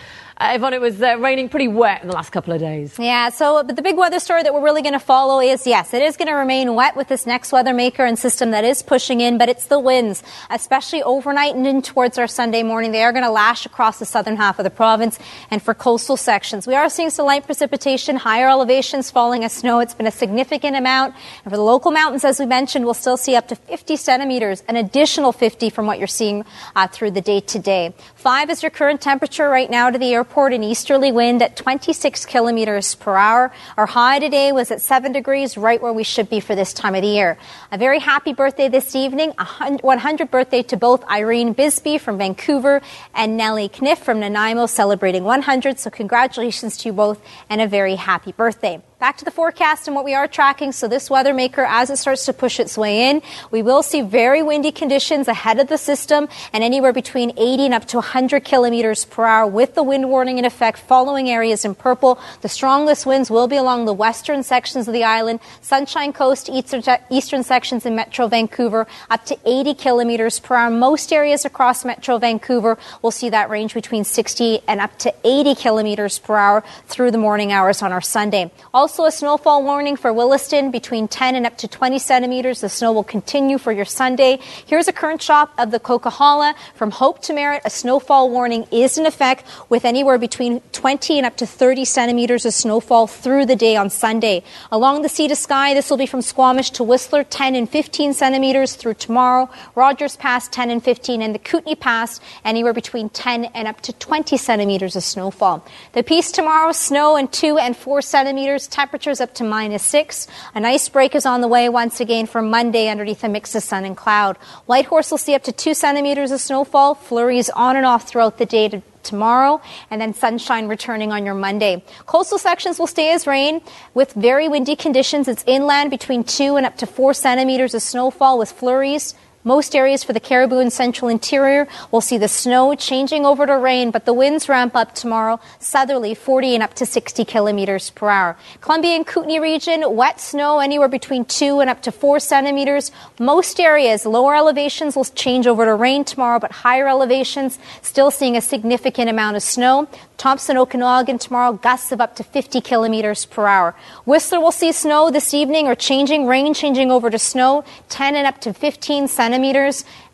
Yvonne, 0.43 0.73
it 0.73 0.81
was 0.81 0.99
uh, 1.01 1.17
raining 1.19 1.49
pretty 1.49 1.67
wet 1.67 2.01
in 2.01 2.07
the 2.07 2.15
last 2.15 2.31
couple 2.31 2.51
of 2.51 2.59
days. 2.59 2.97
Yeah, 2.97 3.29
so 3.29 3.63
but 3.63 3.75
the 3.75 3.83
big 3.83 3.95
weather 3.95 4.19
story 4.19 4.41
that 4.41 4.51
we're 4.53 4.63
really 4.63 4.81
going 4.81 4.93
to 4.93 4.99
follow 4.99 5.39
is 5.39 5.67
yes, 5.67 5.93
it 5.93 6.01
is 6.01 6.17
going 6.17 6.29
to 6.29 6.33
remain 6.33 6.73
wet 6.73 6.95
with 6.95 7.09
this 7.09 7.27
next 7.27 7.51
weather 7.51 7.75
maker 7.75 8.03
and 8.03 8.17
system 8.17 8.49
that 8.51 8.63
is 8.63 8.81
pushing 8.81 9.21
in, 9.21 9.37
but 9.37 9.49
it's 9.49 9.67
the 9.67 9.79
winds, 9.79 10.23
especially 10.49 11.03
overnight 11.03 11.55
and 11.55 11.67
in 11.67 11.83
towards 11.83 12.17
our 12.17 12.25
Sunday 12.25 12.63
morning. 12.63 12.91
They 12.91 13.03
are 13.03 13.11
going 13.11 13.23
to 13.23 13.29
lash 13.29 13.67
across 13.67 13.99
the 13.99 14.05
southern 14.05 14.35
half 14.35 14.57
of 14.57 14.63
the 14.63 14.71
province 14.71 15.19
and 15.51 15.61
for 15.61 15.75
coastal 15.75 16.17
sections. 16.17 16.65
We 16.65 16.73
are 16.73 16.89
seeing 16.89 17.11
some 17.11 17.27
light 17.27 17.45
precipitation, 17.45 18.15
higher 18.15 18.49
elevations 18.49 19.11
falling 19.11 19.43
as 19.43 19.53
snow. 19.53 19.79
It's 19.79 19.93
been 19.93 20.07
a 20.07 20.11
significant 20.11 20.75
amount. 20.75 21.13
And 21.45 21.51
for 21.51 21.57
the 21.57 21.63
local 21.63 21.91
mountains, 21.91 22.25
as 22.25 22.39
we 22.39 22.47
mentioned, 22.47 22.85
we'll 22.85 22.95
still 22.95 23.17
see 23.17 23.35
up 23.35 23.47
to 23.49 23.55
50 23.55 23.95
centimeters, 23.95 24.63
an 24.67 24.75
additional 24.75 25.33
50 25.33 25.69
from 25.69 25.85
what 25.85 25.99
you're 25.99 26.07
seeing 26.07 26.45
uh, 26.75 26.87
through 26.87 27.11
the 27.11 27.21
day 27.21 27.41
today. 27.41 27.93
Five 28.21 28.51
is 28.51 28.61
your 28.61 28.69
current 28.69 29.01
temperature 29.01 29.49
right 29.49 29.67
now 29.67 29.89
to 29.89 29.97
the 29.97 30.13
airport 30.13 30.53
an 30.53 30.63
easterly 30.63 31.11
wind 31.11 31.41
at 31.41 31.55
26 31.55 32.27
kilometers 32.27 32.93
per 32.93 33.15
hour. 33.15 33.51
Our 33.77 33.87
high 33.87 34.19
today 34.19 34.51
was 34.51 34.69
at 34.69 34.79
7 34.79 35.11
degrees, 35.11 35.57
right 35.57 35.81
where 35.81 35.91
we 35.91 36.03
should 36.03 36.29
be 36.29 36.39
for 36.39 36.53
this 36.53 36.71
time 36.71 36.93
of 36.93 37.01
the 37.01 37.07
year. 37.07 37.39
A 37.71 37.79
very 37.79 37.97
happy 37.97 38.33
birthday 38.33 38.69
this 38.69 38.95
evening, 38.95 39.31
a 39.39 39.45
100th 39.45 40.29
birthday 40.29 40.61
to 40.61 40.77
both 40.77 41.03
Irene 41.09 41.53
Bisbee 41.53 41.97
from 41.97 42.19
Vancouver 42.19 42.83
and 43.15 43.37
Nellie 43.37 43.69
Kniff 43.69 43.97
from 43.97 44.19
Nanaimo, 44.19 44.67
celebrating 44.67 45.23
100. 45.23 45.79
So 45.79 45.89
congratulations 45.89 46.77
to 46.77 46.89
you 46.89 46.93
both 46.93 47.19
and 47.49 47.59
a 47.59 47.65
very 47.65 47.95
happy 47.95 48.33
birthday. 48.33 48.83
Back 49.01 49.17
to 49.17 49.25
the 49.25 49.31
forecast 49.31 49.87
and 49.87 49.95
what 49.95 50.05
we 50.05 50.13
are 50.13 50.27
tracking. 50.27 50.71
So 50.71 50.87
this 50.87 51.09
weather 51.09 51.33
maker, 51.33 51.65
as 51.67 51.89
it 51.89 51.97
starts 51.97 52.23
to 52.25 52.33
push 52.33 52.59
its 52.59 52.77
way 52.77 53.09
in, 53.09 53.23
we 53.49 53.63
will 53.63 53.81
see 53.81 54.03
very 54.03 54.43
windy 54.43 54.71
conditions 54.71 55.27
ahead 55.27 55.59
of 55.59 55.69
the 55.69 55.79
system 55.79 56.29
and 56.53 56.63
anywhere 56.63 56.93
between 56.93 57.31
80 57.35 57.65
and 57.65 57.73
up 57.73 57.85
to 57.85 57.97
100 57.97 58.45
kilometers 58.45 59.05
per 59.05 59.25
hour 59.25 59.47
with 59.47 59.73
the 59.73 59.81
wind 59.81 60.07
warning 60.07 60.37
in 60.37 60.45
effect 60.45 60.77
following 60.77 61.31
areas 61.31 61.65
in 61.65 61.73
purple. 61.73 62.19
The 62.41 62.47
strongest 62.47 63.07
winds 63.07 63.31
will 63.31 63.47
be 63.47 63.55
along 63.55 63.85
the 63.85 63.93
western 63.93 64.43
sections 64.43 64.87
of 64.87 64.93
the 64.93 65.03
island, 65.03 65.39
Sunshine 65.61 66.13
Coast, 66.13 66.47
eastern, 66.47 67.43
sections 67.43 67.87
in 67.87 67.95
Metro 67.95 68.27
Vancouver, 68.27 68.85
up 69.09 69.25
to 69.25 69.35
80 69.45 69.73
kilometers 69.73 70.39
per 70.39 70.55
hour. 70.55 70.69
Most 70.69 71.11
areas 71.11 71.43
across 71.43 71.83
Metro 71.83 72.19
Vancouver 72.19 72.77
will 73.01 73.09
see 73.09 73.29
that 73.29 73.49
range 73.49 73.73
between 73.73 74.03
60 74.03 74.59
and 74.67 74.79
up 74.79 74.95
to 74.99 75.11
80 75.23 75.55
kilometers 75.55 76.19
per 76.19 76.37
hour 76.37 76.63
through 76.85 77.09
the 77.09 77.17
morning 77.17 77.51
hours 77.51 77.81
on 77.81 77.91
our 77.91 77.99
Sunday. 77.99 78.51
Also 78.75 78.90
also 78.91 79.05
a 79.05 79.11
snowfall 79.11 79.63
warning 79.63 79.95
for 79.95 80.11
Williston 80.11 80.69
between 80.69 81.07
10 81.07 81.35
and 81.35 81.45
up 81.45 81.55
to 81.55 81.65
20 81.65 81.97
centimeters. 81.97 82.59
The 82.59 82.67
snow 82.67 82.91
will 82.91 83.05
continue 83.05 83.57
for 83.57 83.71
your 83.71 83.85
Sunday. 83.85 84.37
Here's 84.65 84.89
a 84.89 84.91
current 84.91 85.21
shot 85.21 85.49
of 85.57 85.71
the 85.71 85.79
Coquihalla. 85.79 86.55
From 86.75 86.91
Hope 86.91 87.21
to 87.21 87.33
Merritt, 87.33 87.61
a 87.63 87.69
snowfall 87.69 88.29
warning 88.29 88.67
is 88.69 88.97
in 88.97 89.05
effect 89.05 89.45
with 89.69 89.85
anywhere 89.85 90.17
between 90.17 90.59
20 90.73 91.19
and 91.19 91.25
up 91.25 91.37
to 91.37 91.45
30 91.45 91.85
centimeters 91.85 92.45
of 92.45 92.53
snowfall 92.53 93.07
through 93.07 93.45
the 93.45 93.55
day 93.55 93.77
on 93.77 93.89
Sunday. 93.89 94.43
Along 94.73 95.03
the 95.03 95.07
sea 95.07 95.29
to 95.29 95.37
sky, 95.37 95.73
this 95.73 95.89
will 95.89 95.95
be 95.95 96.05
from 96.05 96.21
Squamish 96.21 96.71
to 96.71 96.83
Whistler, 96.83 97.23
10 97.23 97.55
and 97.55 97.69
15 97.69 98.13
centimeters 98.13 98.75
through 98.75 98.95
tomorrow. 98.95 99.49
Rogers 99.73 100.17
Pass, 100.17 100.49
10 100.49 100.69
and 100.69 100.83
15, 100.83 101.21
and 101.21 101.33
the 101.33 101.39
Kootenay 101.39 101.75
Pass, 101.75 102.19
anywhere 102.43 102.73
between 102.73 103.07
10 103.07 103.45
and 103.55 103.69
up 103.69 103.79
to 103.79 103.93
20 103.93 104.35
centimeters 104.35 104.97
of 104.97 105.03
snowfall. 105.03 105.65
The 105.93 106.03
Peace 106.03 106.29
tomorrow, 106.33 106.73
snow 106.73 107.15
and 107.15 107.31
2 107.31 107.57
and 107.57 107.77
4 107.77 108.01
centimeters 108.01 108.67
temperatures 108.81 109.21
up 109.21 109.31
to 109.35 109.43
minus 109.43 109.83
six. 109.83 110.27
An 110.55 110.65
ice 110.65 110.89
break 110.89 111.13
is 111.13 111.23
on 111.23 111.41
the 111.41 111.47
way 111.47 111.69
once 111.69 111.99
again 111.99 112.25
for 112.25 112.41
Monday 112.41 112.87
underneath 112.87 113.23
a 113.23 113.29
mix 113.29 113.53
of 113.53 113.61
sun 113.61 113.85
and 113.85 113.95
cloud. 113.95 114.37
Whitehorse 114.65 115.11
will 115.11 115.19
see 115.19 115.35
up 115.35 115.43
to 115.43 115.51
two 115.51 115.75
centimeters 115.75 116.31
of 116.31 116.41
snowfall. 116.41 116.95
Flurries 116.95 117.51
on 117.51 117.75
and 117.75 117.85
off 117.85 118.07
throughout 118.09 118.39
the 118.39 118.47
day 118.47 118.69
to 118.69 118.81
tomorrow, 119.03 119.61
and 119.89 120.01
then 120.01 120.13
sunshine 120.13 120.67
returning 120.67 121.11
on 121.11 121.25
your 121.25 121.33
Monday. 121.35 121.83
Coastal 122.05 122.39
sections 122.39 122.79
will 122.79 122.87
stay 122.87 123.11
as 123.11 123.27
rain 123.27 123.61
with 123.93 124.13
very 124.13 124.47
windy 124.47 124.75
conditions. 124.75 125.27
It's 125.27 125.43
inland 125.47 125.91
between 125.91 126.23
two 126.23 126.55
and 126.55 126.65
up 126.65 126.77
to 126.77 126.87
four 126.87 127.13
centimeters 127.13 127.73
of 127.75 127.83
snowfall 127.83 128.39
with 128.39 128.51
flurries. 128.51 129.13
Most 129.43 129.75
areas 129.75 130.03
for 130.03 130.13
the 130.13 130.19
Cariboo 130.19 130.59
and 130.59 130.71
central 130.71 131.09
interior 131.09 131.67
will 131.89 132.01
see 132.01 132.19
the 132.19 132.27
snow 132.27 132.75
changing 132.75 133.25
over 133.25 133.47
to 133.47 133.57
rain, 133.57 133.89
but 133.89 134.05
the 134.05 134.13
winds 134.13 134.47
ramp 134.47 134.75
up 134.75 134.93
tomorrow, 134.93 135.39
southerly 135.57 136.13
40 136.13 136.53
and 136.53 136.63
up 136.63 136.75
to 136.75 136.85
60 136.85 137.25
kilometers 137.25 137.89
per 137.89 138.07
hour. 138.09 138.37
Columbia 138.61 138.95
and 138.95 139.07
Kootenay 139.07 139.39
region, 139.39 139.95
wet 139.95 140.21
snow 140.21 140.59
anywhere 140.59 140.87
between 140.87 141.25
2 141.25 141.59
and 141.59 141.71
up 141.71 141.81
to 141.81 141.91
4 141.91 142.19
centimeters. 142.19 142.91
Most 143.19 143.59
areas, 143.59 144.05
lower 144.05 144.35
elevations 144.35 144.95
will 144.95 145.05
change 145.05 145.47
over 145.47 145.65
to 145.65 145.73
rain 145.73 146.05
tomorrow, 146.05 146.39
but 146.39 146.51
higher 146.51 146.87
elevations 146.87 147.57
still 147.81 148.11
seeing 148.11 148.37
a 148.37 148.41
significant 148.41 149.09
amount 149.09 149.37
of 149.37 149.41
snow. 149.41 149.87
Thompson, 150.17 150.55
Okanagan 150.55 151.17
tomorrow, 151.17 151.53
gusts 151.53 151.91
of 151.91 151.99
up 151.99 152.15
to 152.17 152.23
50 152.23 152.61
kilometers 152.61 153.25
per 153.25 153.47
hour. 153.47 153.73
Whistler 154.05 154.39
will 154.39 154.51
see 154.51 154.71
snow 154.71 155.09
this 155.09 155.33
evening 155.33 155.67
or 155.67 155.73
changing, 155.73 156.27
rain 156.27 156.53
changing 156.53 156.91
over 156.91 157.09
to 157.09 157.17
snow, 157.17 157.63
10 157.89 158.15
and 158.15 158.27
up 158.27 158.39
to 158.41 158.53
15 158.53 159.07
centimeters. 159.07 159.30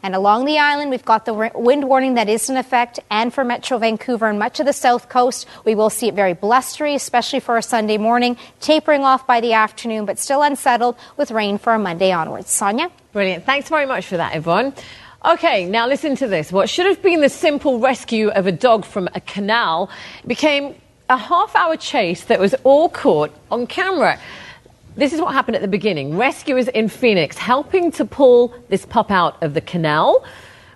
And 0.04 0.16
along 0.16 0.46
the 0.46 0.60
island, 0.60 0.92
we've 0.92 1.06
got 1.06 1.26
the 1.26 1.52
wind 1.56 1.88
warning 1.88 2.16
that 2.16 2.30
is 2.30 2.50
in 2.50 2.58
effect. 2.58 3.00
And 3.10 3.34
for 3.34 3.44
Metro 3.44 3.78
Vancouver 3.78 4.28
and 4.28 4.40
much 4.40 4.60
of 4.60 4.66
the 4.66 4.74
south 4.74 5.10
coast, 5.10 5.48
we 5.66 5.76
will 5.76 5.90
see 5.90 6.08
it 6.08 6.14
very 6.14 6.34
blustery, 6.34 6.96
especially 6.96 7.40
for 7.40 7.58
a 7.58 7.62
Sunday 7.62 7.98
morning, 7.98 8.38
tapering 8.60 9.04
off 9.04 9.26
by 9.26 9.42
the 9.42 9.54
afternoon, 9.54 10.06
but 10.06 10.20
still 10.20 10.42
unsettled 10.42 10.96
with 11.18 11.32
rain 11.32 11.58
for 11.58 11.74
a 11.74 11.80
Monday 11.80 12.12
onwards. 12.12 12.50
Sonia? 12.50 12.92
Brilliant. 13.14 13.46
Thanks 13.46 13.70
very 13.70 13.86
much 13.86 14.06
for 14.06 14.18
that, 14.18 14.36
Yvonne. 14.36 14.74
Okay, 15.26 15.66
now 15.66 15.88
listen 15.88 16.16
to 16.18 16.28
this. 16.28 16.52
What 16.52 16.70
should 16.70 16.86
have 16.86 17.02
been 17.02 17.22
the 17.22 17.30
simple 17.30 17.80
rescue 17.80 18.30
of 18.30 18.48
a 18.48 18.52
dog 18.52 18.86
from 18.86 19.10
a 19.16 19.20
canal 19.20 19.90
became 20.26 20.76
a 21.10 21.18
half 21.18 21.56
hour 21.56 21.78
chase 21.78 22.26
that 22.26 22.40
was 22.40 22.54
all 22.64 22.90
caught 22.90 23.34
on 23.50 23.68
camera. 23.68 24.20
This 24.98 25.14
is 25.14 25.22
what 25.22 25.32
happened 25.32 25.56
at 25.56 25.62
the 25.62 25.68
beginning. 25.68 26.18
Rescuers 26.18 26.68
in 26.70 26.90
Phoenix 26.90 27.38
helping 27.38 27.92
to 27.92 28.04
pull 28.04 28.56
this 28.70 28.84
pup 28.84 29.12
out 29.12 29.42
of 29.44 29.54
the 29.54 29.62
canal. 29.62 30.26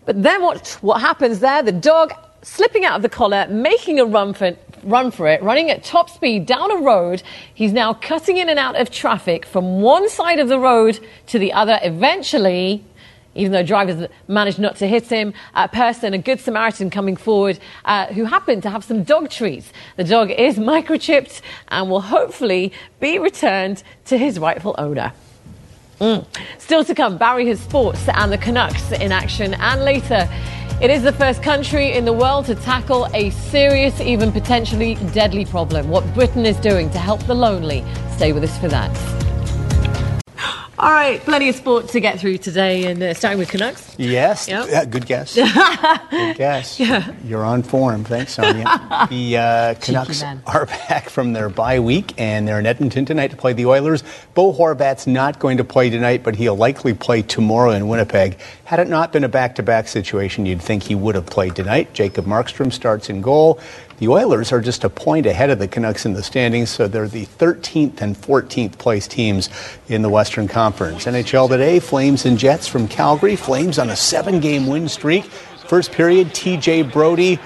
But 0.06 0.22
then 0.22 0.44
what, 0.44 0.78
what 0.82 1.02
happens 1.02 1.40
there? 1.40 1.64
The 1.64 1.72
dog 1.72 2.14
slipping 2.44 2.86
out 2.86 2.96
of 2.96 3.02
the 3.02 3.10
collar, 3.10 3.48
making 3.48 4.00
a 4.00 4.06
run 4.06 4.36
for, 4.36 4.56
run 4.84 5.10
for 5.10 5.28
it, 5.28 5.42
running 5.42 5.72
at 5.72 5.84
top 5.84 6.08
speed 6.08 6.46
down 6.46 6.70
a 6.70 6.78
road. 6.84 7.24
He's 7.52 7.74
now 7.74 7.96
cutting 7.96 8.38
in 8.38 8.48
and 8.48 8.60
out 8.60 8.80
of 8.80 8.92
traffic 8.92 9.44
from 9.44 9.82
one 9.82 10.08
side 10.08 10.38
of 10.38 10.50
the 10.50 10.60
road 10.60 11.00
to 11.26 11.40
the 11.40 11.52
other. 11.54 11.80
Eventually, 11.82 12.86
even 13.36 13.52
though 13.52 13.64
drivers 13.64 14.08
managed 14.28 14.60
not 14.60 14.76
to 14.78 14.88
hit 14.88 15.08
him. 15.08 15.34
A 15.56 15.68
person, 15.68 16.14
a 16.14 16.18
good 16.18 16.40
Samaritan 16.40 16.90
coming 16.90 17.16
forward, 17.16 17.60
uh, 17.86 18.08
who 18.08 18.26
happened 18.26 18.64
to 18.64 18.70
have 18.70 18.84
some 18.84 19.04
dog 19.04 19.30
treats. 19.30 19.72
The 19.98 20.04
dog 20.04 20.32
is 20.32 20.58
microchipped 20.58 21.42
and 21.70 21.90
will 21.90 22.02
hopefully 22.02 22.74
be 23.00 23.20
returned 23.20 23.84
to 24.06 24.18
his 24.18 24.40
rightful 24.40 24.76
owner. 24.78 25.14
Mm. 26.00 26.26
Still 26.58 26.84
to 26.84 26.96
come, 26.96 27.18
Barry 27.18 27.48
has 27.48 27.60
sports 27.60 28.08
and 28.10 28.32
the 28.32 28.38
Canucks 28.38 28.92
in 28.92 29.12
action. 29.12 29.54
And 29.54 29.84
later, 29.84 30.28
it 30.82 30.90
is 30.90 31.04
the 31.04 31.14
first 31.14 31.44
country 31.44 31.92
in 31.92 32.06
the 32.06 32.14
world 32.14 32.48
to 32.48 32.56
tackle 32.56 33.08
a 33.14 33.30
serious, 33.30 34.02
even 34.02 34.32
potentially 34.32 34.96
deadly 35.14 35.46
problem. 35.46 35.90
What 35.90 36.12
Britain 36.16 36.44
is 36.44 36.58
doing 36.58 36.90
to 36.90 36.98
help 36.98 37.22
the 37.28 37.36
lonely. 37.36 37.86
Stay 38.16 38.34
with 38.34 38.44
us 38.44 38.58
for 38.58 38.68
that. 38.70 39.21
All 40.82 40.92
right, 40.92 41.20
plenty 41.22 41.48
of 41.48 41.56
sport 41.56 41.90
to 41.90 42.00
get 42.00 42.20
through 42.20 42.40
today, 42.40 42.86
and 42.90 43.04
uh, 43.04 43.14
starting 43.14 43.38
with 43.38 43.50
Canucks. 43.50 43.94
Yes, 44.00 44.48
Yep. 44.48 44.66
yeah, 44.68 44.84
good 44.86 45.06
guess. 45.06 45.36
good 46.10 46.38
guess. 46.38 46.80
Yeah. 46.80 47.14
You're 47.24 47.46
on 47.46 47.62
form. 47.62 48.04
Thanks, 48.04 48.34
Sonia. 48.34 48.64
the 49.12 49.38
uh, 49.38 49.74
Canucks 49.76 50.24
are 50.48 50.66
back 50.90 51.08
from 51.10 51.34
their 51.34 51.50
bye 51.50 51.80
week, 51.80 52.16
and 52.20 52.48
they're 52.48 52.58
in 52.58 52.66
Edmonton 52.66 53.06
tonight 53.06 53.30
to 53.30 53.38
play 53.38 53.54
the 53.54 53.68
Oilers. 53.68 54.04
Bo 54.34 54.52
Horvat's 54.52 55.06
not 55.06 55.38
going 55.38 55.58
to 55.58 55.64
play 55.64 55.92
tonight, 55.92 56.24
but 56.24 56.36
he'll 56.36 56.56
likely 56.56 56.96
play 56.96 57.22
tomorrow 57.22 57.70
in 57.70 57.88
Winnipeg. 57.88 58.40
Had 58.64 58.80
it 58.80 58.88
not 58.90 59.14
been 59.14 59.24
a 59.24 59.30
back-to-back 59.30 59.88
situation, 59.88 60.48
you'd 60.48 60.64
think 60.64 60.82
he 60.82 60.96
would 60.96 61.14
have 61.14 61.28
played 61.28 61.56
tonight. 61.56 61.94
Jacob 61.94 62.26
Markstrom 62.26 62.74
starts 62.74 63.08
in 63.08 63.22
goal. 63.22 63.60
The 64.02 64.08
Oilers 64.08 64.52
are 64.52 64.62
just 64.62 64.84
a 64.84 64.90
point 64.90 65.28
ahead 65.28 65.52
of 65.52 65.60
the 65.60 65.68
Canucks 65.68 66.08
in 66.08 66.14
the 66.14 66.24
standings, 66.24 66.72
so 66.72 66.88
they're 66.88 67.08
the 67.08 67.28
13th 67.28 68.02
and 68.02 68.18
14th 68.18 68.80
place 68.80 69.08
teams 69.08 69.48
in 69.90 70.02
the 70.02 70.10
Western 70.10 70.48
Conference. 70.48 71.06
NHL 71.06 71.48
today, 71.48 71.80
Flames 71.80 72.26
and 72.26 72.36
Jets 72.40 72.68
from 72.68 72.88
Calgary. 72.88 73.36
Flames 73.36 73.78
on 73.78 73.92
a 73.92 73.96
seven 73.96 74.40
game 74.40 74.66
win 74.66 74.90
streak. 74.90 75.26
First 75.26 75.92
period, 75.92 76.30
TJ 76.30 76.92
Brody 76.92 77.38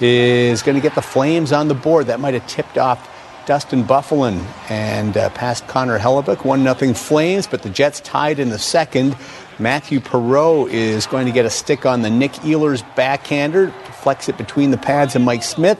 is 0.00 0.64
going 0.64 0.74
to 0.74 0.80
get 0.80 0.96
the 0.96 1.02
Flames 1.02 1.52
on 1.52 1.68
the 1.68 1.74
board. 1.74 2.08
That 2.08 2.18
might 2.18 2.34
have 2.34 2.48
tipped 2.48 2.78
off 2.78 3.08
Dustin 3.46 3.84
Byfuglien 3.84 4.44
and 4.70 5.16
uh, 5.16 5.30
past 5.30 5.68
Connor 5.68 6.00
Hellebuyck. 6.00 6.44
1 6.44 6.64
0 6.64 6.94
Flames, 6.94 7.46
but 7.46 7.62
the 7.62 7.70
Jets 7.70 8.00
tied 8.00 8.40
in 8.40 8.48
the 8.48 8.58
second. 8.58 9.16
Mathieu 9.58 10.00
Perreault 10.00 10.70
is 10.70 11.06
going 11.06 11.26
to 11.26 11.32
get 11.32 11.44
a 11.44 11.50
stick 11.50 11.86
on 11.86 12.02
the 12.02 12.10
Nick 12.10 12.32
Ehlers 12.32 12.82
backhander, 12.96 13.70
flex 14.02 14.28
it 14.28 14.36
between 14.36 14.70
the 14.70 14.78
pads 14.78 15.14
and 15.14 15.24
Mike 15.24 15.42
Smith, 15.42 15.78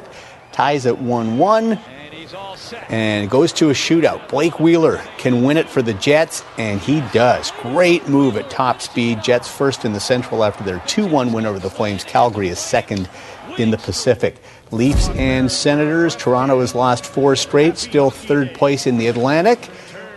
ties 0.52 0.86
at 0.86 0.98
1 0.98 1.38
1 1.38 1.78
and 2.88 3.30
goes 3.30 3.52
to 3.54 3.70
a 3.70 3.72
shootout. 3.72 4.28
Blake 4.28 4.60
Wheeler 4.60 4.98
can 5.18 5.42
win 5.42 5.56
it 5.56 5.68
for 5.68 5.82
the 5.82 5.94
Jets, 5.94 6.44
and 6.58 6.80
he 6.80 7.00
does. 7.12 7.50
Great 7.62 8.08
move 8.08 8.36
at 8.36 8.50
top 8.50 8.80
speed. 8.80 9.22
Jets 9.22 9.48
first 9.48 9.84
in 9.84 9.92
the 9.92 10.00
Central 10.00 10.44
after 10.44 10.64
their 10.64 10.80
2 10.86 11.06
1 11.06 11.32
win 11.32 11.46
over 11.46 11.58
the 11.58 11.70
Flames. 11.70 12.04
Calgary 12.04 12.48
is 12.48 12.58
second 12.58 13.08
in 13.58 13.70
the 13.70 13.78
Pacific. 13.78 14.36
Leafs 14.70 15.08
and 15.10 15.50
Senators. 15.50 16.16
Toronto 16.16 16.60
has 16.60 16.74
lost 16.74 17.04
four 17.04 17.36
straight, 17.36 17.76
still 17.76 18.10
third 18.10 18.54
place 18.54 18.86
in 18.86 18.98
the 18.98 19.08
Atlantic. 19.08 19.68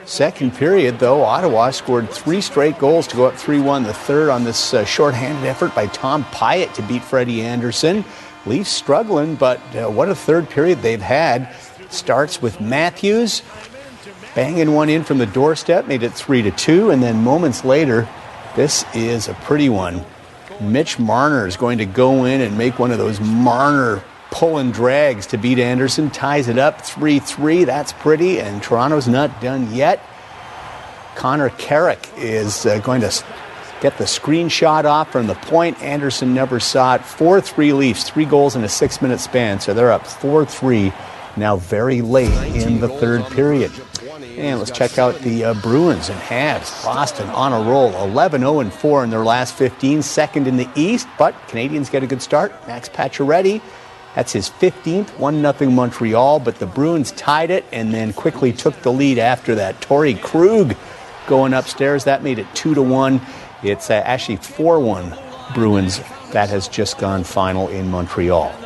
Second 0.06 0.54
period, 0.56 1.00
though, 1.00 1.24
Ottawa 1.24 1.72
scored 1.72 2.10
three 2.12 2.40
straight 2.40 2.78
goals 2.78 3.08
to 3.08 3.16
go 3.16 3.26
up 3.26 3.36
3 3.36 3.60
1. 3.60 3.84
The 3.84 3.94
third 3.94 4.30
on 4.30 4.44
this 4.44 4.74
uh, 4.74 4.86
shorthanded 4.86 5.46
effort 5.46 5.74
by 5.74 5.88
Tom 5.88 6.24
Pyatt 6.26 6.74
to 6.76 6.84
beat 6.84 7.04
Freddie 7.04 7.42
Anderson. 7.42 8.06
Leafs 8.46 8.70
struggling, 8.70 9.36
but 9.36 9.60
uh, 9.76 9.90
what 9.90 10.10
a 10.10 10.16
third 10.16 10.50
period 10.50 10.82
they've 10.82 11.02
had. 11.02 11.54
Starts 11.90 12.42
with 12.42 12.60
Matthews 12.60 13.42
banging 14.36 14.74
one 14.74 14.90
in 14.90 15.04
from 15.04 15.18
the 15.18 15.26
doorstep, 15.26 15.88
made 15.88 16.04
it 16.04 16.14
3 16.14 16.42
to 16.44 16.52
2, 16.52 16.92
and 16.92 17.02
then 17.02 17.24
moments 17.24 17.64
later, 17.64 18.08
this 18.56 18.86
is 18.94 19.28
a 19.30 19.34
pretty 19.34 19.70
one. 19.70 20.06
Mitch 20.62 21.00
Marner 21.00 21.48
is 21.48 21.58
going 21.58 21.78
to 21.80 21.86
go 21.86 22.26
in 22.26 22.42
and 22.42 22.58
make 22.58 22.78
one 22.78 22.92
of 22.92 22.98
those 22.98 23.20
Marner 23.20 24.04
pull 24.32 24.58
and 24.58 24.74
drags 24.74 25.26
to 25.28 25.38
beat 25.38 25.60
Anderson, 25.60 26.10
ties 26.10 26.48
it 26.50 26.58
up 26.58 26.82
3 26.82 27.20
3. 27.20 27.64
That's 27.64 27.94
pretty, 27.94 28.40
and 28.40 28.62
Toronto's 28.62 29.08
not 29.08 29.42
done 29.42 29.74
yet. 29.74 30.02
Connor 31.16 31.50
Carrick 31.52 32.10
is 32.18 32.66
uh, 32.66 32.80
going 32.80 33.02
to 33.02 33.12
get 33.82 33.98
the 33.98 34.06
screenshot 34.06 34.86
off 34.86 35.12
from 35.12 35.28
the 35.28 35.36
point. 35.36 35.82
Anderson 35.82 36.34
never 36.34 36.60
saw 36.60 36.96
it. 36.96 37.02
4 37.04 37.42
3 37.42 37.74
Leafs, 37.74 38.10
three 38.10 38.26
goals 38.26 38.56
in 38.56 38.64
a 38.64 38.70
six 38.70 39.02
minute 39.02 39.20
span, 39.20 39.60
so 39.60 39.74
they're 39.74 39.92
up 39.92 40.06
4 40.06 40.46
3 40.46 40.92
now 41.38 41.58
very 41.58 42.02
late 42.02 42.56
in 42.56 42.80
the 42.80 42.88
third 42.88 43.26
period. 43.28 43.72
And 44.38 44.60
let's 44.60 44.72
check 44.72 44.98
out 44.98 45.20
the 45.20 45.46
uh, 45.46 45.54
Bruins 45.56 46.10
and 46.10 46.20
Habs. 46.20 46.84
Boston 46.84 47.30
on 47.30 47.54
a 47.54 47.70
roll, 47.70 47.94
11 48.04 48.42
0 48.42 48.70
4 48.70 49.04
in 49.04 49.10
their 49.10 49.24
last 49.24 49.56
15, 49.56 50.02
second 50.02 50.48
in 50.48 50.58
the 50.58 50.70
East, 50.76 51.08
but 51.18 51.34
Canadiens 51.48 51.92
get 51.92 52.04
a 52.04 52.08
good 52.08 52.22
start. 52.22 52.54
Max 52.68 52.90
Pacioretty, 52.90 53.62
that's 54.16 54.32
his 54.32 54.50
15th, 54.50 55.10
1 55.18 55.42
0 55.42 55.72
Montreal, 55.72 56.40
but 56.40 56.60
the 56.60 56.66
Bruins 56.66 57.12
tied 57.14 57.52
it 57.52 57.66
and 57.72 57.94
then 57.94 58.14
quickly 58.14 58.54
took 58.54 58.82
the 58.82 58.92
lead 58.92 59.20
after 59.20 59.56
that. 59.56 59.80
Torey 59.82 60.22
Krug 60.22 60.76
going 61.28 61.54
upstairs, 61.54 62.04
that 62.06 62.24
made 62.24 62.40
it 62.40 62.48
2 62.56 62.76
to 62.76 62.82
1. 62.82 63.20
It's 63.66 63.90
uh, 63.90 63.96
actually 64.06 64.36
4 64.36 64.80
1 64.80 65.18
Bruins. 65.56 66.00
That 66.34 66.50
has 66.50 66.68
just 66.68 67.00
gone 67.00 67.24
final 67.24 67.68
in 67.70 67.90
Montreal. 67.90 68.65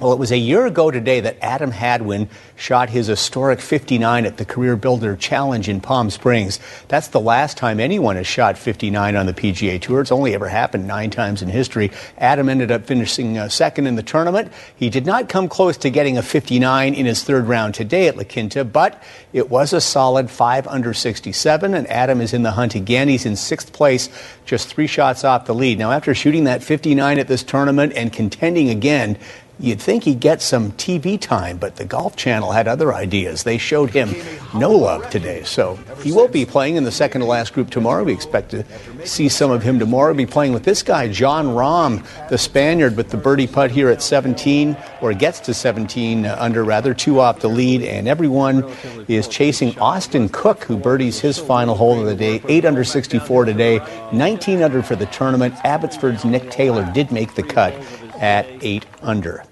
Well, 0.00 0.12
it 0.12 0.18
was 0.20 0.30
a 0.30 0.38
year 0.38 0.64
ago 0.64 0.92
today 0.92 1.18
that 1.22 1.38
Adam 1.42 1.72
Hadwin 1.72 2.28
shot 2.54 2.88
his 2.88 3.08
historic 3.08 3.60
59 3.60 4.26
at 4.26 4.36
the 4.36 4.44
Career 4.44 4.76
Builder 4.76 5.16
Challenge 5.16 5.68
in 5.68 5.80
Palm 5.80 6.10
Springs. 6.10 6.60
That's 6.86 7.08
the 7.08 7.18
last 7.18 7.56
time 7.56 7.80
anyone 7.80 8.14
has 8.14 8.28
shot 8.28 8.56
59 8.56 9.16
on 9.16 9.26
the 9.26 9.32
PGA 9.32 9.80
Tour. 9.80 10.00
It's 10.00 10.12
only 10.12 10.34
ever 10.34 10.46
happened 10.46 10.86
nine 10.86 11.10
times 11.10 11.42
in 11.42 11.48
history. 11.48 11.90
Adam 12.16 12.48
ended 12.48 12.70
up 12.70 12.86
finishing 12.86 13.38
uh, 13.38 13.48
second 13.48 13.88
in 13.88 13.96
the 13.96 14.04
tournament. 14.04 14.52
He 14.76 14.88
did 14.88 15.04
not 15.04 15.28
come 15.28 15.48
close 15.48 15.76
to 15.78 15.90
getting 15.90 16.16
a 16.16 16.22
59 16.22 16.94
in 16.94 17.04
his 17.04 17.24
third 17.24 17.48
round 17.48 17.74
today 17.74 18.06
at 18.06 18.16
La 18.16 18.22
Quinta, 18.22 18.64
but 18.64 19.02
it 19.32 19.50
was 19.50 19.72
a 19.72 19.80
solid 19.80 20.30
5 20.30 20.68
under 20.68 20.94
67, 20.94 21.74
and 21.74 21.88
Adam 21.88 22.20
is 22.20 22.32
in 22.32 22.44
the 22.44 22.52
hunt 22.52 22.76
again. 22.76 23.08
He's 23.08 23.26
in 23.26 23.34
sixth 23.34 23.72
place, 23.72 24.08
just 24.44 24.68
three 24.68 24.86
shots 24.86 25.24
off 25.24 25.46
the 25.46 25.56
lead. 25.56 25.76
Now, 25.76 25.90
after 25.90 26.14
shooting 26.14 26.44
that 26.44 26.62
59 26.62 27.18
at 27.18 27.26
this 27.26 27.42
tournament 27.42 27.94
and 27.96 28.12
contending 28.12 28.70
again, 28.70 29.18
You'd 29.60 29.80
think 29.80 30.04
he'd 30.04 30.20
get 30.20 30.40
some 30.40 30.70
TV 30.72 31.20
time, 31.20 31.58
but 31.58 31.74
the 31.76 31.84
Golf 31.84 32.14
Channel 32.14 32.52
had 32.52 32.68
other 32.68 32.94
ideas. 32.94 33.42
They 33.42 33.58
showed 33.58 33.90
him 33.90 34.14
no 34.54 34.70
love 34.70 35.10
today. 35.10 35.42
So 35.42 35.76
he 36.00 36.12
will 36.12 36.28
be 36.28 36.46
playing 36.46 36.76
in 36.76 36.84
the 36.84 36.92
second 36.92 37.22
to 37.22 37.26
last 37.26 37.52
group 37.54 37.68
tomorrow. 37.68 38.04
We 38.04 38.12
expect 38.12 38.50
to 38.52 38.64
see 39.04 39.28
some 39.28 39.50
of 39.50 39.62
him 39.62 39.80
tomorrow. 39.80 40.14
Be 40.14 40.26
playing 40.26 40.52
with 40.52 40.62
this 40.62 40.84
guy, 40.84 41.08
Jon 41.08 41.46
Rahm, 41.48 42.06
the 42.28 42.38
Spaniard, 42.38 42.96
with 42.96 43.10
the 43.10 43.16
birdie 43.16 43.48
putt 43.48 43.72
here 43.72 43.88
at 43.88 44.00
17, 44.00 44.76
or 45.00 45.12
gets 45.12 45.40
to 45.40 45.52
17 45.52 46.24
uh, 46.24 46.36
under, 46.38 46.62
rather, 46.62 46.94
two 46.94 47.18
off 47.18 47.40
the 47.40 47.48
lead. 47.48 47.82
And 47.82 48.06
everyone 48.06 48.64
is 49.08 49.26
chasing 49.26 49.76
Austin 49.80 50.28
Cook, 50.28 50.62
who 50.62 50.76
birdies 50.76 51.18
his 51.18 51.36
final 51.36 51.74
hole 51.74 51.98
of 51.98 52.06
the 52.06 52.14
day, 52.14 52.40
8 52.46 52.64
under 52.64 52.84
64 52.84 53.46
today, 53.46 53.80
19 54.12 54.62
under 54.62 54.84
for 54.84 54.94
the 54.94 55.06
tournament. 55.06 55.54
Abbotsford's 55.64 56.24
Nick 56.24 56.48
Taylor 56.52 56.88
did 56.94 57.10
make 57.10 57.34
the 57.34 57.42
cut 57.42 57.74
at 58.20 58.46
8 58.62 58.86
under. 59.02 59.44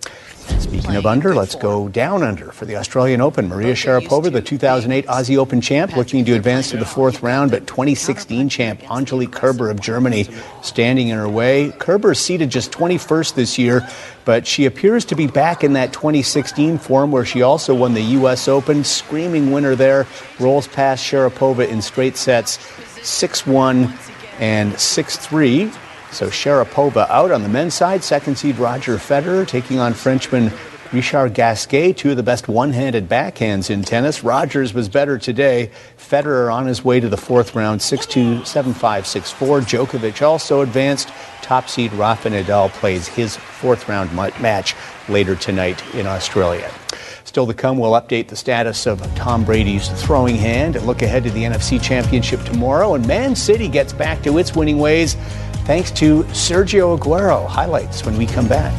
Speaking 0.59 0.97
of 0.97 1.07
under, 1.07 1.35
let's 1.35 1.55
go 1.55 1.89
down 1.89 2.23
under 2.23 2.51
for 2.51 2.65
the 2.65 2.77
Australian 2.77 3.21
Open. 3.21 3.49
Maria 3.49 3.75
Sharapova, 3.75 4.33
the 4.33 4.41
2008 4.41 5.07
Aussie 5.07 5.37
Open 5.37 5.61
champ, 5.61 5.97
looking 5.97 6.25
to 6.25 6.33
advance 6.33 6.71
to 6.71 6.77
the 6.77 6.85
fourth 6.85 7.23
round, 7.23 7.51
but 7.51 7.67
2016 7.67 8.49
champ 8.49 8.91
Angelique 8.91 9.33
Kerber 9.33 9.71
of 9.71 9.81
Germany 9.81 10.27
standing 10.63 11.09
in 11.09 11.19
her 11.19 11.29
way. 11.29 11.73
Kerber 11.79 12.15
seeded 12.15 12.51
just 12.51 12.73
21st 12.73 13.35
this 13.35 13.59
year, 13.59 13.87
but 14.25 14.47
she 14.47 14.65
appears 14.65 15.05
to 15.07 15.15
be 15.15 15.27
back 15.27 15.63
in 15.63 15.75
that 15.75 15.93
2016 15.93 16.79
form 16.79 17.13
where 17.13 17.25
she 17.25 17.43
also 17.43 17.75
won 17.75 17.95
the 17.95 18.03
U.S. 18.03 18.49
Open. 18.49 18.83
Screaming 18.83 19.53
winner 19.53 19.75
there, 19.75 20.07
rolls 20.41 20.67
past 20.67 21.05
Sharapova 21.05 21.69
in 21.69 21.83
straight 21.83 22.17
sets 22.17 22.59
6 23.07 23.47
1 23.47 23.93
and 24.39 24.79
6 24.79 25.17
3. 25.19 25.71
So 26.17 26.29
Sharapova 26.29 27.11
out 27.11 27.31
on 27.31 27.43
the 27.43 27.49
men's 27.51 27.75
side. 27.75 28.03
Second 28.03 28.39
seed 28.39 28.57
Roger 28.57 28.97
Federer 28.97 29.47
taking 29.47 29.79
on 29.79 29.93
Frenchman 29.93 30.51
Richard 30.91 31.35
Gasquet, 31.35 31.93
two 31.93 32.13
of 32.13 32.17
the 32.17 32.23
best 32.23 32.49
one-handed 32.49 33.07
backhands 33.07 33.69
in 33.69 33.83
tennis. 33.83 34.25
Rogers 34.25 34.73
was 34.73 34.89
better 34.89 35.19
today. 35.19 35.71
Federer 35.99 36.51
on 36.51 36.65
his 36.65 36.83
way 36.83 37.01
to 37.01 37.11
the 37.11 37.19
fourth 37.19 37.55
round, 37.55 37.83
6-2, 37.83 38.41
7-5, 38.41 38.73
6-4. 38.73 39.61
Djokovic 39.61 40.27
also 40.27 40.63
advanced. 40.63 41.11
Top 41.43 41.69
seed 41.69 41.93
Rafa 41.93 42.31
Nadal 42.31 42.71
plays 42.71 43.07
his 43.09 43.37
fourth 43.37 43.87
round 43.87 44.11
match 44.15 44.75
later 45.11 45.37
tonight 45.37 45.85
in 45.95 46.07
Australia. 46.07 46.73
Still 47.25 47.47
to 47.47 47.53
come, 47.53 47.77
we'll 47.77 47.93
update 47.93 48.29
the 48.29 48.37
status 48.37 48.87
of 48.87 49.03
Tom 49.17 49.45
Brady's 49.45 49.89
throwing 50.03 50.37
hand 50.37 50.77
and 50.77 50.87
look 50.87 51.03
ahead 51.03 51.25
to 51.25 51.31
the 51.31 51.43
NFC 51.43 51.83
Championship 51.83 52.43
tomorrow. 52.45 52.95
And 52.95 53.07
Man 53.07 53.37
City 53.37 53.69
gets 53.69 53.93
back 53.93 54.23
to 54.23 54.39
its 54.39 54.55
winning 54.57 54.79
ways 54.79 55.17
thanks 55.67 55.91
to 55.91 56.23
Sergio 56.25 56.97
Aguero. 56.97 57.45
Highlights 57.47 58.07
when 58.07 58.17
we 58.17 58.25
come 58.25 58.47
back. 58.47 58.73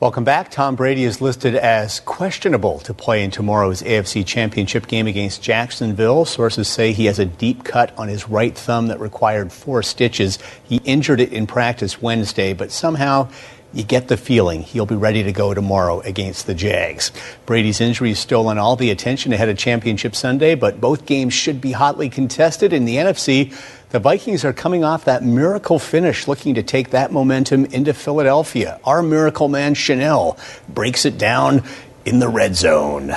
Welcome 0.00 0.24
back. 0.24 0.50
Tom 0.50 0.74
Brady 0.74 1.04
is 1.04 1.20
listed 1.20 1.54
as 1.54 2.00
questionable 2.00 2.80
to 2.80 2.92
play 2.92 3.22
in 3.22 3.30
tomorrow's 3.30 3.82
AFC 3.82 4.26
Championship 4.26 4.88
game 4.88 5.06
against 5.06 5.44
Jacksonville. 5.44 6.24
Sources 6.24 6.66
say 6.66 6.90
he 6.90 7.04
has 7.04 7.20
a 7.20 7.24
deep 7.24 7.62
cut 7.62 7.96
on 7.96 8.08
his 8.08 8.28
right 8.28 8.52
thumb 8.52 8.88
that 8.88 8.98
required 8.98 9.52
four 9.52 9.80
stitches. 9.80 10.40
He 10.64 10.78
injured 10.78 11.20
it 11.20 11.32
in 11.32 11.46
practice 11.46 12.02
Wednesday, 12.02 12.52
but 12.52 12.72
somehow 12.72 13.30
you 13.72 13.84
get 13.84 14.08
the 14.08 14.16
feeling 14.16 14.62
he'll 14.62 14.86
be 14.86 14.96
ready 14.96 15.22
to 15.22 15.32
go 15.32 15.54
tomorrow 15.54 16.00
against 16.00 16.46
the 16.46 16.54
Jags. 16.54 17.10
Brady's 17.46 17.80
injury 17.80 18.10
has 18.10 18.18
stolen 18.18 18.58
all 18.58 18.76
the 18.76 18.90
attention 18.90 19.32
ahead 19.32 19.48
of 19.48 19.56
Championship 19.56 20.14
Sunday, 20.14 20.54
but 20.54 20.80
both 20.80 21.06
games 21.06 21.32
should 21.32 21.60
be 21.60 21.72
hotly 21.72 22.10
contested 22.10 22.72
in 22.72 22.84
the 22.84 22.96
NFC. 22.96 23.54
The 23.92 24.00
Vikings 24.00 24.42
are 24.46 24.54
coming 24.54 24.84
off 24.84 25.04
that 25.04 25.22
miracle 25.22 25.78
finish, 25.78 26.26
looking 26.26 26.54
to 26.54 26.62
take 26.62 26.90
that 26.90 27.12
momentum 27.12 27.66
into 27.66 27.92
Philadelphia. 27.92 28.80
Our 28.84 29.02
miracle 29.02 29.48
man, 29.48 29.74
Chanel, 29.74 30.38
breaks 30.66 31.04
it 31.04 31.18
down 31.18 31.62
in 32.06 32.18
the 32.18 32.28
red 32.28 32.56
zone. 32.56 33.14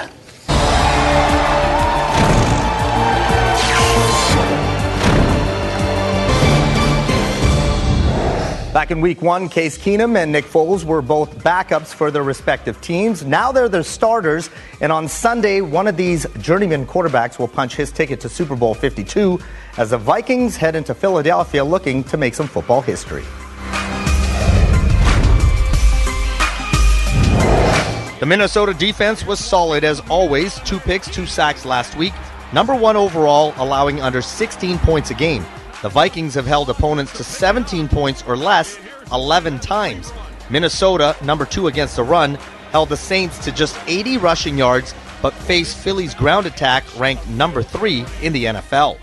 Back 8.76 8.91
in 8.91 8.99
week 8.99 9.21
one, 9.21 9.47
Case 9.47 9.78
Keenum 9.78 10.17
and 10.17 10.34
Nick 10.34 10.43
Foles 10.43 10.84
were 10.84 11.01
both 11.01 11.38
backups 11.38 11.93
for 11.93 12.11
their 12.11 12.23
respective 12.23 12.82
teams. 12.82 13.23
Now 13.23 13.49
they're 13.53 13.69
the 13.69 13.82
starters. 13.82 14.49
And 14.82 14.91
on 14.91 15.07
Sunday, 15.07 15.61
one 15.61 15.88
of 15.88 15.95
these 15.95 16.26
journeyman 16.41 16.86
quarterbacks 16.86 17.39
will 17.39 17.47
punch 17.47 17.73
his 17.73 17.89
ticket 17.89 18.19
to 18.19 18.28
Super 18.28 18.53
Bowl 18.53 18.73
52 18.73 19.39
as 19.78 19.91
the 19.91 19.97
Vikings 19.97 20.57
head 20.57 20.76
into 20.76 20.93
Philadelphia 20.93 21.63
looking 21.63 22.03
to 22.03 22.17
make 22.17 22.34
some 22.34 22.49
football 22.49 22.82
history. 22.82 23.23
The 28.19 28.26
Minnesota 28.28 28.73
defense 28.73 29.26
was 29.26 29.39
solid 29.39 29.86
as 29.86 30.01
always. 30.09 30.59
Two 30.65 30.82
picks, 30.82 31.09
two 31.09 31.26
sacks 31.26 31.63
last 31.63 31.95
week. 31.95 32.13
Number 32.51 32.76
one 32.76 32.97
overall, 32.97 33.53
allowing 33.55 34.01
under 34.01 34.21
16 34.21 34.80
points 34.80 35.11
a 35.11 35.13
game. 35.13 35.45
The 35.86 35.89
Vikings 35.89 36.33
have 36.33 36.47
held 36.47 36.71
opponents 36.71 37.15
to 37.15 37.23
17 37.23 37.88
points 37.89 38.23
or 38.23 38.36
less 38.36 38.79
11 39.11 39.59
times. 39.59 40.11
Minnesota, 40.49 41.15
number 41.23 41.45
two 41.45 41.67
against 41.67 41.97
the 41.97 42.03
run, 42.03 42.39
held 42.71 42.89
the 42.89 42.97
Saints 42.97 43.38
to 43.45 43.51
just 43.51 43.77
80 43.86 44.17
rushing 44.17 44.57
yards, 44.57 44.95
but 45.21 45.31
faced 45.31 45.77
Philly's 45.77 46.15
ground 46.15 46.47
attack, 46.47 46.83
ranked 46.97 47.27
number 47.27 47.61
three 47.61 48.03
in 48.23 48.33
the 48.33 48.45
NFL. 48.45 48.97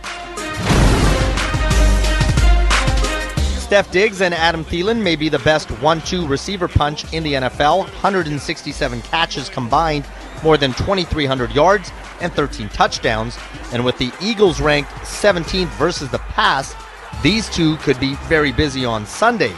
Steph 3.60 3.88
Diggs 3.92 4.20
and 4.20 4.34
Adam 4.34 4.64
Thielen 4.64 5.00
may 5.00 5.14
be 5.14 5.28
the 5.28 5.38
best 5.38 5.70
1 5.70 6.00
2 6.00 6.26
receiver 6.26 6.66
punch 6.66 7.04
in 7.12 7.22
the 7.22 7.34
NFL. 7.34 7.78
167 7.78 9.02
catches 9.02 9.48
combined, 9.48 10.04
more 10.42 10.56
than 10.56 10.72
2,300 10.72 11.52
yards, 11.52 11.92
and 12.22 12.32
13 12.32 12.68
touchdowns. 12.70 13.38
And 13.72 13.84
with 13.84 13.98
the 13.98 14.12
Eagles 14.20 14.60
ranked 14.60 14.90
17th 15.02 15.68
versus 15.78 16.10
the 16.10 16.18
pass, 16.18 16.74
these 17.22 17.48
two 17.50 17.76
could 17.78 18.00
be 18.00 18.14
very 18.26 18.52
busy 18.52 18.84
on 18.84 19.04
Sunday. 19.06 19.54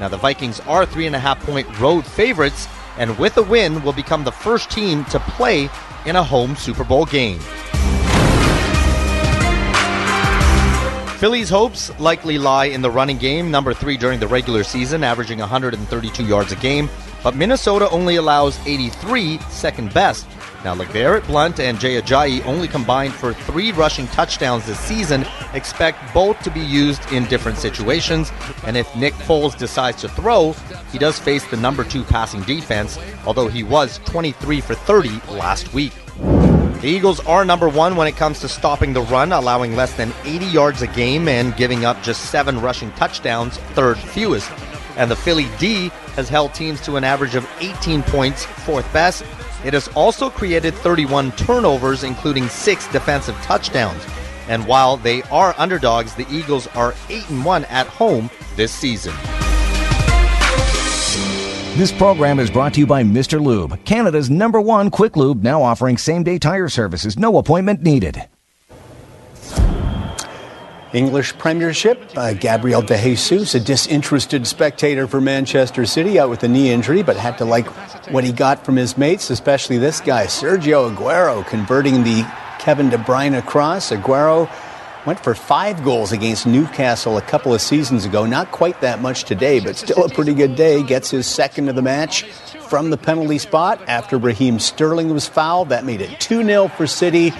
Now, 0.00 0.08
the 0.08 0.16
Vikings 0.16 0.60
are 0.60 0.84
three 0.84 1.06
and 1.06 1.16
a 1.16 1.18
half 1.18 1.40
point 1.44 1.66
road 1.78 2.04
favorites, 2.04 2.68
and 2.98 3.16
with 3.18 3.36
a 3.38 3.42
win, 3.42 3.82
will 3.82 3.92
become 3.92 4.24
the 4.24 4.32
first 4.32 4.70
team 4.70 5.04
to 5.06 5.18
play 5.20 5.70
in 6.04 6.16
a 6.16 6.22
home 6.22 6.56
Super 6.56 6.84
Bowl 6.84 7.06
game. 7.06 7.40
Philly's 11.18 11.48
hopes 11.48 11.98
likely 11.98 12.36
lie 12.36 12.66
in 12.66 12.82
the 12.82 12.90
running 12.90 13.16
game, 13.16 13.50
number 13.50 13.72
three 13.72 13.96
during 13.96 14.20
the 14.20 14.28
regular 14.28 14.62
season, 14.62 15.02
averaging 15.02 15.38
132 15.38 16.26
yards 16.26 16.52
a 16.52 16.56
game. 16.56 16.90
But 17.22 17.34
Minnesota 17.34 17.88
only 17.88 18.16
allows 18.16 18.58
83, 18.66 19.38
second 19.48 19.94
best. 19.94 20.26
Now, 20.64 20.74
LeGarrette 20.74 21.26
Blunt 21.26 21.60
and 21.60 21.78
Jay 21.78 22.00
Ajayi 22.00 22.44
only 22.44 22.68
combined 22.68 23.14
for 23.14 23.32
three 23.32 23.72
rushing 23.72 24.06
touchdowns 24.08 24.66
this 24.66 24.78
season. 24.80 25.24
Expect 25.54 26.12
both 26.12 26.40
to 26.42 26.50
be 26.50 26.60
used 26.60 27.12
in 27.12 27.24
different 27.26 27.58
situations. 27.58 28.32
And 28.64 28.76
if 28.76 28.94
Nick 28.96 29.14
Foles 29.14 29.56
decides 29.56 30.00
to 30.00 30.08
throw, 30.08 30.52
he 30.90 30.98
does 30.98 31.18
face 31.18 31.46
the 31.48 31.56
number 31.56 31.84
two 31.84 32.02
passing 32.04 32.42
defense, 32.42 32.98
although 33.26 33.48
he 33.48 33.62
was 33.62 33.98
23 34.06 34.60
for 34.60 34.74
30 34.74 35.20
last 35.30 35.72
week. 35.72 35.92
The 36.80 36.88
Eagles 36.88 37.20
are 37.20 37.44
number 37.44 37.68
one 37.68 37.96
when 37.96 38.06
it 38.06 38.16
comes 38.16 38.40
to 38.40 38.48
stopping 38.48 38.92
the 38.92 39.02
run, 39.02 39.32
allowing 39.32 39.76
less 39.76 39.94
than 39.94 40.12
80 40.24 40.46
yards 40.46 40.82
a 40.82 40.86
game 40.88 41.26
and 41.26 41.56
giving 41.56 41.84
up 41.84 42.02
just 42.02 42.30
seven 42.30 42.60
rushing 42.60 42.90
touchdowns, 42.92 43.56
third 43.74 43.98
fewest. 43.98 44.50
And 44.96 45.10
the 45.10 45.16
Philly 45.16 45.46
D 45.58 45.88
has 46.16 46.28
held 46.28 46.54
teams 46.54 46.80
to 46.82 46.96
an 46.96 47.04
average 47.04 47.34
of 47.34 47.48
18 47.60 48.02
points, 48.02 48.44
fourth 48.44 48.90
best. 48.92 49.24
It 49.66 49.74
has 49.74 49.88
also 49.88 50.30
created 50.30 50.74
31 50.74 51.32
turnovers, 51.32 52.04
including 52.04 52.48
six 52.48 52.86
defensive 52.86 53.34
touchdowns. 53.42 54.00
And 54.46 54.64
while 54.64 54.96
they 54.96 55.22
are 55.24 55.56
underdogs, 55.58 56.14
the 56.14 56.24
Eagles 56.30 56.68
are 56.68 56.94
8 57.08 57.28
and 57.30 57.44
1 57.44 57.64
at 57.64 57.88
home 57.88 58.30
this 58.54 58.70
season. 58.70 59.12
This 61.76 61.90
program 61.90 62.38
is 62.38 62.48
brought 62.48 62.74
to 62.74 62.80
you 62.80 62.86
by 62.86 63.02
Mr. 63.02 63.42
Lube, 63.44 63.84
Canada's 63.84 64.30
number 64.30 64.60
one 64.60 64.88
quick 64.88 65.16
lube, 65.16 65.42
now 65.42 65.60
offering 65.64 65.98
same 65.98 66.22
day 66.22 66.38
tire 66.38 66.68
services, 66.68 67.18
no 67.18 67.36
appointment 67.36 67.82
needed. 67.82 68.22
English 70.92 71.36
Premiership, 71.38 72.00
uh, 72.16 72.32
Gabriel 72.32 72.80
De 72.80 72.96
Jesus, 72.96 73.54
a 73.54 73.60
disinterested 73.60 74.46
spectator 74.46 75.06
for 75.06 75.20
Manchester 75.20 75.84
City, 75.84 76.18
out 76.18 76.30
with 76.30 76.42
a 76.44 76.48
knee 76.48 76.70
injury, 76.70 77.02
but 77.02 77.16
had 77.16 77.38
to 77.38 77.44
like 77.44 77.66
what 78.10 78.22
he 78.22 78.32
got 78.32 78.64
from 78.64 78.76
his 78.76 78.96
mates, 78.96 79.28
especially 79.30 79.78
this 79.78 80.00
guy, 80.00 80.26
Sergio 80.26 80.94
Aguero, 80.94 81.44
converting 81.46 82.04
the 82.04 82.24
Kevin 82.58 82.88
De 82.88 82.98
Bruyne 82.98 83.44
cross. 83.44 83.90
Aguero 83.90 84.48
went 85.06 85.20
for 85.20 85.34
five 85.34 85.82
goals 85.84 86.12
against 86.12 86.46
Newcastle 86.46 87.16
a 87.16 87.22
couple 87.22 87.52
of 87.52 87.60
seasons 87.60 88.04
ago. 88.04 88.26
Not 88.26 88.50
quite 88.50 88.80
that 88.80 89.00
much 89.00 89.24
today, 89.24 89.60
but 89.60 89.76
still 89.76 90.04
a 90.04 90.08
pretty 90.08 90.34
good 90.34 90.56
day. 90.56 90.82
Gets 90.82 91.10
his 91.10 91.26
second 91.26 91.68
of 91.68 91.76
the 91.76 91.82
match 91.82 92.24
from 92.68 92.90
the 92.90 92.96
penalty 92.96 93.38
spot 93.38 93.80
after 93.88 94.18
Raheem 94.18 94.58
Sterling 94.58 95.12
was 95.12 95.28
fouled. 95.28 95.68
That 95.68 95.84
made 95.84 96.00
it 96.00 96.20
2 96.20 96.44
0 96.44 96.68
for 96.68 96.86
City. 96.86 97.32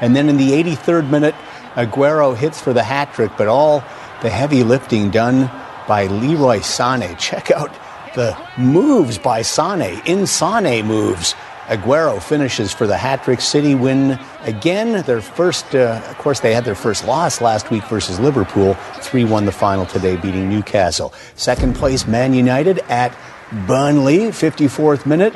And 0.00 0.14
then 0.14 0.28
in 0.28 0.36
the 0.36 0.50
83rd 0.50 1.08
minute, 1.08 1.34
Aguero 1.74 2.36
hits 2.36 2.60
for 2.60 2.72
the 2.72 2.82
hat 2.82 3.12
trick, 3.14 3.32
but 3.36 3.48
all 3.48 3.80
the 4.22 4.30
heavy 4.30 4.62
lifting 4.62 5.10
done 5.10 5.50
by 5.86 6.06
Leroy 6.06 6.58
Sané. 6.58 7.18
Check 7.18 7.50
out 7.50 7.72
the 8.14 8.36
moves 8.56 9.18
by 9.18 9.42
Sane. 9.42 10.00
In 10.06 10.26
Sane 10.26 10.86
moves. 10.86 11.34
Aguero 11.66 12.22
finishes 12.22 12.72
for 12.74 12.86
the 12.86 12.96
hat 12.96 13.24
trick. 13.24 13.40
City 13.40 13.74
win 13.74 14.18
again. 14.42 15.02
Their 15.04 15.22
first, 15.22 15.74
uh, 15.74 16.02
of 16.10 16.18
course, 16.18 16.40
they 16.40 16.52
had 16.52 16.64
their 16.64 16.74
first 16.74 17.06
loss 17.06 17.40
last 17.40 17.70
week 17.70 17.84
versus 17.84 18.20
Liverpool. 18.20 18.74
3 19.00 19.24
1 19.24 19.46
the 19.46 19.52
final 19.52 19.86
today, 19.86 20.16
beating 20.16 20.50
Newcastle. 20.50 21.14
Second 21.36 21.74
place, 21.74 22.06
Man 22.06 22.34
United 22.34 22.80
at 22.90 23.16
Burnley, 23.52 24.30
54th 24.30 25.06
minute. 25.06 25.34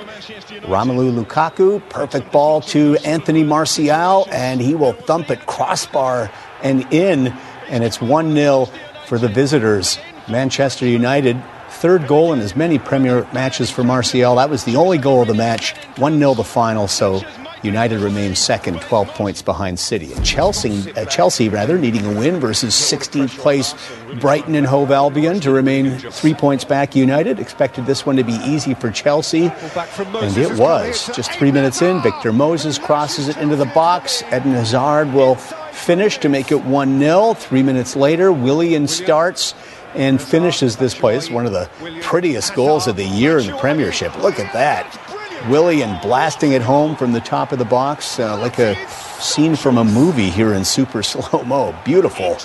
Romelu 0.63 1.25
Lukaku, 1.25 1.87
perfect 1.89 2.33
ball 2.33 2.61
to 2.63 2.97
Anthony 3.05 3.43
Martial, 3.43 4.27
and 4.31 4.61
he 4.61 4.75
will 4.75 4.93
thump 4.93 5.31
it 5.31 5.47
crossbar 5.47 6.31
and 6.63 6.93
in, 6.93 7.29
and 7.69 7.85
it's 7.85 8.01
1 8.01 8.35
0 8.35 8.69
for 9.07 9.19
the 9.19 9.29
visitors. 9.29 9.99
Manchester 10.29 10.87
United, 10.87 11.43
third 11.69 12.07
goal 12.07 12.33
in 12.33 12.41
as 12.41 12.57
many 12.57 12.79
Premier 12.79 13.27
matches 13.33 13.71
for 13.71 13.85
Martial. 13.85 14.37
That 14.37 14.51
was 14.51 14.65
the 14.65 14.77
only 14.77 14.99
goal 14.99 15.23
of 15.23 15.29
the 15.29 15.35
match. 15.35 15.75
1 15.97 16.19
0 16.19 16.35
the 16.35 16.45
final, 16.45 16.89
so 16.89 17.23
United 17.63 18.01
remains 18.01 18.39
second, 18.39 18.81
12 18.81 19.09
points 19.09 19.43
behind 19.43 19.79
City. 19.79 20.13
Chelsea, 20.23 20.93
uh, 20.93 21.05
Chelsea 21.07 21.49
rather, 21.49 21.79
needing 21.79 22.05
a 22.07 22.19
win 22.19 22.41
versus 22.41 22.75
16th 22.75 23.37
place 23.39 23.75
Brighton 24.21 24.55
and 24.55 24.67
Hove 24.67 24.91
Albion 24.91 25.41
to 25.41 25.51
remain 25.51 25.99
three 25.99 26.35
points 26.35 26.65
back. 26.65 26.95
United 26.95 27.39
expected 27.39 27.87
this 27.87 28.07
one 28.07 28.17
to 28.17 28.25
be 28.25 28.35
easy 28.45 28.75
for 28.75 28.91
Chelsea, 28.91 29.47
and 29.47 30.37
it 30.37 30.59
was. 30.59 31.11
Just 31.15 31.33
three 31.33 31.53
minutes 31.53 31.83
in, 31.83 32.01
Victor 32.03 32.33
Moses 32.33 32.79
crosses 32.79 33.29
it 33.29 33.37
into 33.39 33.57
the 33.57 33.67
box. 33.67 34.23
Eden 34.29 34.53
Hazard 34.53 35.13
will 35.13 35.37
finish 35.37 36.19
to 36.19 36.29
make 36.29 36.51
it 36.53 36.65
1 36.65 36.99
0. 36.99 37.35
Three 37.35 37.63
minutes 37.63 37.97
later, 37.97 38.33
Willian 38.33 38.87
starts 38.89 39.55
and 39.95 40.21
finishes 40.21 40.77
this. 40.77 40.99
It's 41.03 41.31
one 41.31 41.47
of 41.47 41.53
the 41.53 41.69
prettiest 42.03 42.55
goals 42.55 42.87
of 42.87 42.97
the 42.97 43.05
year 43.05 43.39
in 43.39 43.47
the 43.47 43.57
Premiership. 43.57 44.17
Look 44.23 44.39
at 44.39 44.53
that. 44.53 45.18
Willian 45.49 45.99
blasting 46.01 46.53
it 46.53 46.63
home 46.63 46.97
from 46.97 47.13
the 47.13 47.21
top 47.21 47.53
of 47.53 47.59
the 47.59 47.65
box 47.65 48.19
uh, 48.19 48.39
like 48.39 48.59
a 48.59 48.75
scene 49.21 49.57
from 49.57 49.79
a 49.79 49.85
movie 49.85 50.31
here 50.31 50.53
in 50.55 50.65
super 50.65 51.03
slow 51.03 51.43
mo. 51.45 51.75
Beautiful. 51.85 52.37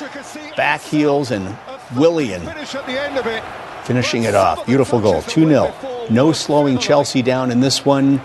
Back 0.56 0.82
heels 0.82 1.32
and 1.32 1.58
Willian 1.96 2.42
finishing 3.84 4.24
it 4.24 4.36
off. 4.36 4.66
Beautiful 4.66 5.00
goal. 5.00 5.22
2 5.24 5.48
0. 5.48 5.74
No 6.10 6.32
slowing 6.32 6.78
Chelsea 6.78 7.22
down 7.22 7.52
in 7.52 7.60
this 7.60 7.86
one. 7.86 8.22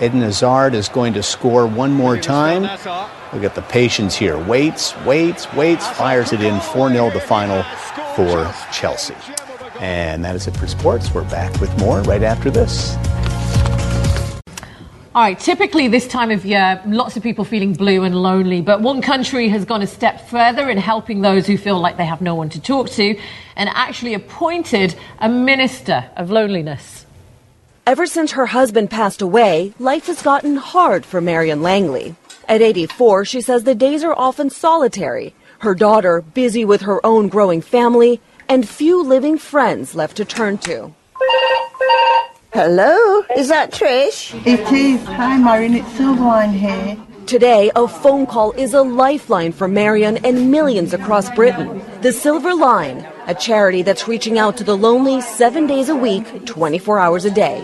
Eden 0.00 0.20
Hazard 0.20 0.74
is 0.74 0.88
going 0.88 1.12
to 1.14 1.22
score 1.22 1.66
one 1.66 1.92
more 1.92 2.16
time. 2.16 2.62
Look 2.62 3.44
at 3.44 3.54
the 3.54 3.62
patience 3.62 4.14
here. 4.14 4.38
Waits, 4.38 4.96
waits, 5.04 5.52
waits, 5.54 5.86
fires 5.88 6.32
it 6.32 6.40
in 6.40 6.60
4 6.60 6.90
0 6.90 7.10
the 7.10 7.20
final 7.20 7.62
for 8.14 8.52
Chelsea. 8.72 9.16
And 9.80 10.24
that 10.24 10.36
is 10.36 10.46
it 10.46 10.56
for 10.56 10.66
sports. 10.66 11.12
We're 11.12 11.28
back 11.28 11.60
with 11.60 11.76
more 11.78 12.02
right 12.02 12.22
after 12.22 12.50
this. 12.50 12.96
All 15.18 15.24
right, 15.24 15.36
typically 15.36 15.88
this 15.88 16.06
time 16.06 16.30
of 16.30 16.46
year, 16.46 16.80
lots 16.86 17.16
of 17.16 17.24
people 17.24 17.44
feeling 17.44 17.72
blue 17.72 18.04
and 18.04 18.14
lonely, 18.14 18.60
but 18.60 18.82
one 18.82 19.02
country 19.02 19.48
has 19.48 19.64
gone 19.64 19.82
a 19.82 19.86
step 19.88 20.28
further 20.28 20.70
in 20.70 20.78
helping 20.78 21.22
those 21.22 21.44
who 21.44 21.58
feel 21.58 21.80
like 21.80 21.96
they 21.96 22.06
have 22.06 22.20
no 22.20 22.36
one 22.36 22.48
to 22.50 22.60
talk 22.60 22.88
to 22.90 23.18
and 23.56 23.68
actually 23.70 24.14
appointed 24.14 24.94
a 25.18 25.28
minister 25.28 26.08
of 26.16 26.30
loneliness. 26.30 27.04
Ever 27.84 28.06
since 28.06 28.30
her 28.30 28.46
husband 28.46 28.90
passed 28.90 29.20
away, 29.20 29.74
life 29.80 30.06
has 30.06 30.22
gotten 30.22 30.54
hard 30.54 31.04
for 31.04 31.20
Marion 31.20 31.62
Langley. 31.62 32.14
At 32.48 32.62
84, 32.62 33.24
she 33.24 33.40
says 33.40 33.64
the 33.64 33.74
days 33.74 34.04
are 34.04 34.14
often 34.14 34.50
solitary, 34.50 35.34
her 35.58 35.74
daughter 35.74 36.20
busy 36.20 36.64
with 36.64 36.82
her 36.82 37.04
own 37.04 37.26
growing 37.26 37.60
family, 37.60 38.20
and 38.48 38.68
few 38.68 39.02
living 39.02 39.36
friends 39.36 39.96
left 39.96 40.16
to 40.18 40.24
turn 40.24 40.58
to. 40.58 40.94
Hello, 42.54 43.22
is 43.36 43.48
that 43.48 43.72
Trish? 43.72 44.34
It 44.46 44.60
is. 44.72 45.04
Hi, 45.04 45.36
Marion. 45.36 45.74
It's 45.74 45.88
Silverline 45.90 46.52
here. 46.52 46.96
Today, 47.26 47.70
a 47.76 47.86
phone 47.86 48.26
call 48.26 48.52
is 48.52 48.72
a 48.72 48.80
lifeline 48.80 49.52
for 49.52 49.68
Marion 49.68 50.16
and 50.24 50.50
millions 50.50 50.94
across 50.94 51.30
Britain. 51.34 51.82
The 52.00 52.10
Silver 52.10 52.54
Line, 52.54 53.06
a 53.26 53.34
charity 53.34 53.82
that's 53.82 54.08
reaching 54.08 54.38
out 54.38 54.56
to 54.56 54.64
the 54.64 54.76
lonely 54.76 55.20
seven 55.20 55.66
days 55.66 55.90
a 55.90 55.94
week, 55.94 56.46
24 56.46 56.98
hours 56.98 57.26
a 57.26 57.30
day. 57.30 57.62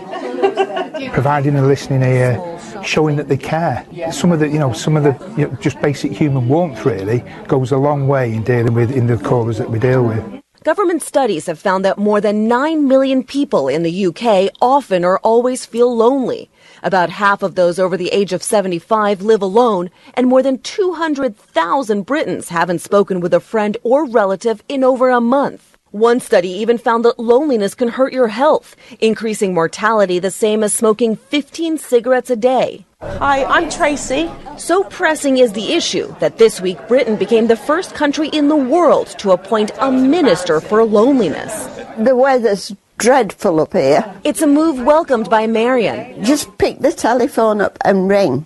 providing 1.13 1.55
a 1.55 1.65
listening 1.65 2.03
ear, 2.03 2.39
showing 2.83 3.15
that 3.15 3.27
they 3.27 3.37
care. 3.37 3.85
Some 4.11 4.31
of 4.31 4.39
the, 4.39 4.47
you 4.47 4.59
know, 4.59 4.71
some 4.71 4.95
of 4.95 5.03
the 5.03 5.33
you 5.35 5.47
know, 5.47 5.57
just 5.61 5.81
basic 5.81 6.11
human 6.11 6.47
warmth 6.47 6.85
really 6.85 7.23
goes 7.47 7.71
a 7.71 7.77
long 7.77 8.07
way 8.07 8.31
in 8.31 8.43
dealing 8.43 8.75
with 8.75 8.91
in 8.91 9.07
the 9.07 9.17
callers 9.17 9.57
that 9.57 9.69
we 9.71 9.79
deal 9.79 10.03
with. 10.03 10.34
Government 10.65 11.03
studies 11.03 11.45
have 11.45 11.59
found 11.59 11.85
that 11.85 11.99
more 11.99 12.19
than 12.19 12.47
9 12.47 12.87
million 12.87 13.23
people 13.23 13.67
in 13.67 13.83
the 13.83 14.07
UK 14.07 14.49
often 14.59 15.05
or 15.05 15.19
always 15.19 15.63
feel 15.63 15.95
lonely. 15.95 16.49
About 16.81 17.11
half 17.11 17.43
of 17.43 17.53
those 17.53 17.77
over 17.77 17.95
the 17.95 18.09
age 18.09 18.33
of 18.33 18.41
75 18.41 19.21
live 19.21 19.43
alone, 19.43 19.91
and 20.15 20.25
more 20.25 20.41
than 20.41 20.57
200,000 20.57 22.01
Britons 22.07 22.49
haven't 22.49 22.79
spoken 22.79 23.19
with 23.19 23.31
a 23.35 23.39
friend 23.39 23.77
or 23.83 24.07
relative 24.07 24.63
in 24.67 24.83
over 24.83 25.11
a 25.11 25.21
month. 25.21 25.74
One 25.95 26.19
study 26.19 26.49
even 26.49 26.77
found 26.77 27.05
that 27.05 27.17
loneliness 27.17 27.73
can 27.73 27.87
hurt 27.87 28.11
your 28.11 28.27
health, 28.27 28.75
increasing 28.99 29.53
mortality 29.53 30.19
the 30.19 30.29
same 30.29 30.61
as 30.61 30.73
smoking 30.73 31.15
15 31.15 31.77
cigarettes 31.77 32.29
a 32.29 32.35
day. 32.35 32.85
Hi, 32.99 33.45
I'm 33.45 33.69
Tracy. 33.69 34.29
So 34.57 34.83
pressing 34.83 35.37
is 35.37 35.53
the 35.53 35.71
issue 35.71 36.13
that 36.19 36.37
this 36.37 36.59
week 36.59 36.85
Britain 36.89 37.15
became 37.15 37.47
the 37.47 37.55
first 37.55 37.95
country 37.95 38.27
in 38.27 38.49
the 38.49 38.57
world 38.57 39.07
to 39.19 39.31
appoint 39.31 39.71
a 39.79 39.89
minister 39.89 40.59
for 40.59 40.83
loneliness. 40.83 41.65
The 41.97 42.13
weather's 42.13 42.75
dreadful 42.97 43.61
up 43.61 43.71
here. 43.71 44.03
It's 44.25 44.41
a 44.41 44.47
move 44.47 44.81
welcomed 44.81 45.29
by 45.29 45.47
Marion. 45.47 46.25
Just 46.25 46.57
pick 46.57 46.79
the 46.79 46.91
telephone 46.91 47.61
up 47.61 47.77
and 47.85 48.09
ring. 48.09 48.45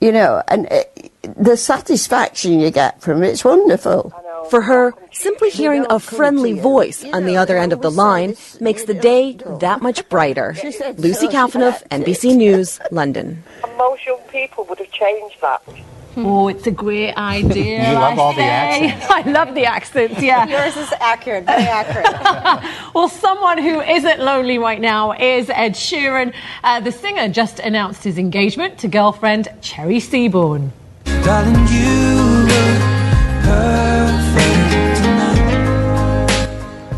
You 0.00 0.10
know, 0.10 0.42
and 0.48 0.66
it, 0.68 1.12
the 1.36 1.56
satisfaction 1.56 2.58
you 2.58 2.72
get 2.72 3.00
from 3.00 3.22
it, 3.22 3.28
it's 3.28 3.44
wonderful. 3.44 4.12
For 4.50 4.62
her, 4.62 4.94
simply 5.12 5.50
hearing 5.50 5.86
a 5.88 5.98
friendly 5.98 6.58
voice 6.58 7.04
on 7.04 7.24
the 7.24 7.36
other 7.36 7.56
end 7.56 7.72
of 7.72 7.82
the 7.82 7.90
line 7.90 8.36
makes 8.60 8.84
the 8.84 8.94
day 8.94 9.38
that 9.60 9.82
much 9.82 10.08
brighter. 10.08 10.54
Lucy 10.96 11.28
Kafanov, 11.28 11.86
NBC 11.88 12.36
News, 12.36 12.80
London. 12.90 13.42
Most 13.76 14.06
young 14.06 14.20
people 14.30 14.64
would 14.64 14.78
have 14.78 14.90
changed 14.90 15.40
that. 15.40 15.62
Oh, 16.16 16.48
it's 16.48 16.66
a 16.66 16.70
great 16.70 17.14
idea. 17.14 17.88
You 17.88 17.94
love 17.94 18.18
I 18.18 18.22
all 18.22 18.32
the 18.34 18.42
accents. 18.42 19.06
I 19.10 19.22
love 19.30 19.54
the 19.54 19.66
accents, 19.66 20.22
yeah. 20.22 20.46
Yours 20.46 20.76
is 20.76 20.92
accurate, 21.00 21.44
very 21.44 21.64
accurate. 21.64 22.64
well, 22.94 23.08
someone 23.08 23.58
who 23.58 23.80
isn't 23.80 24.20
lonely 24.20 24.58
right 24.58 24.80
now 24.80 25.12
is 25.12 25.50
Ed 25.50 25.72
Sheeran. 25.72 26.32
Uh, 26.62 26.80
the 26.80 26.92
singer 26.92 27.28
just 27.28 27.58
announced 27.58 28.04
his 28.04 28.18
engagement 28.18 28.78
to 28.78 28.88
girlfriend 28.88 29.48
Cherry 29.60 29.98
Seaborn. 29.98 30.72
Darling, 31.04 31.66
you 31.68 32.44
look 32.46 32.94
perfect 33.42 34.14
tonight. 34.14 34.23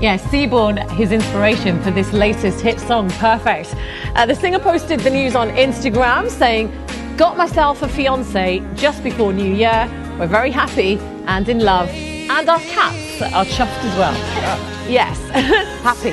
Yeah, 0.01 0.19
Seaborn, 0.19 0.77
his 0.91 1.11
inspiration 1.11 1.83
for 1.83 1.91
this 1.91 2.13
latest 2.13 2.61
hit 2.61 2.79
song, 2.79 3.09
Perfect. 3.13 3.75
Uh, 4.15 4.27
the 4.27 4.35
singer 4.35 4.59
posted 4.59 5.01
the 5.01 5.09
news 5.09 5.35
on 5.35 5.49
Instagram 5.51 6.29
saying, 6.29 6.71
Got 7.17 7.39
myself 7.39 7.81
a 7.81 7.89
fiance 7.89 8.63
just 8.75 9.03
before 9.03 9.33
New 9.33 9.55
Year. 9.55 9.89
We're 10.19 10.27
very 10.27 10.51
happy 10.51 10.99
and 11.27 11.49
in 11.49 11.61
love. 11.61 11.89
And 11.89 12.47
our 12.47 12.61
cats 12.61 13.23
are 13.23 13.47
chuffed 13.47 13.85
as 13.85 13.99
well. 13.99 14.73
Yes, 14.87 15.19
happy. 15.83 16.13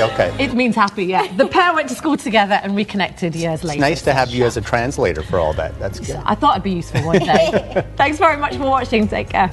Okay. 0.00 0.32
It 0.44 0.54
means 0.54 0.76
happy, 0.76 1.06
yeah. 1.06 1.26
The 1.36 1.48
pair 1.48 1.74
went 1.74 1.88
to 1.88 1.94
school 1.96 2.16
together 2.16 2.54
and 2.62 2.76
reconnected 2.76 3.34
years 3.34 3.64
later. 3.64 3.78
It's 3.78 3.80
nice 3.80 4.02
to 4.02 4.12
have 4.12 4.30
you 4.30 4.44
as 4.44 4.56
a 4.56 4.60
translator 4.60 5.24
for 5.24 5.40
all 5.40 5.52
that. 5.54 5.76
That's 5.80 5.98
good. 5.98 6.22
I 6.24 6.36
thought 6.36 6.52
it'd 6.54 6.62
be 6.62 6.70
useful 6.70 7.02
one 7.04 7.18
day. 7.18 7.84
Thanks 7.96 8.18
very 8.18 8.36
much 8.36 8.54
for 8.54 8.62
watching. 8.62 9.08
Take 9.08 9.30
care. 9.30 9.50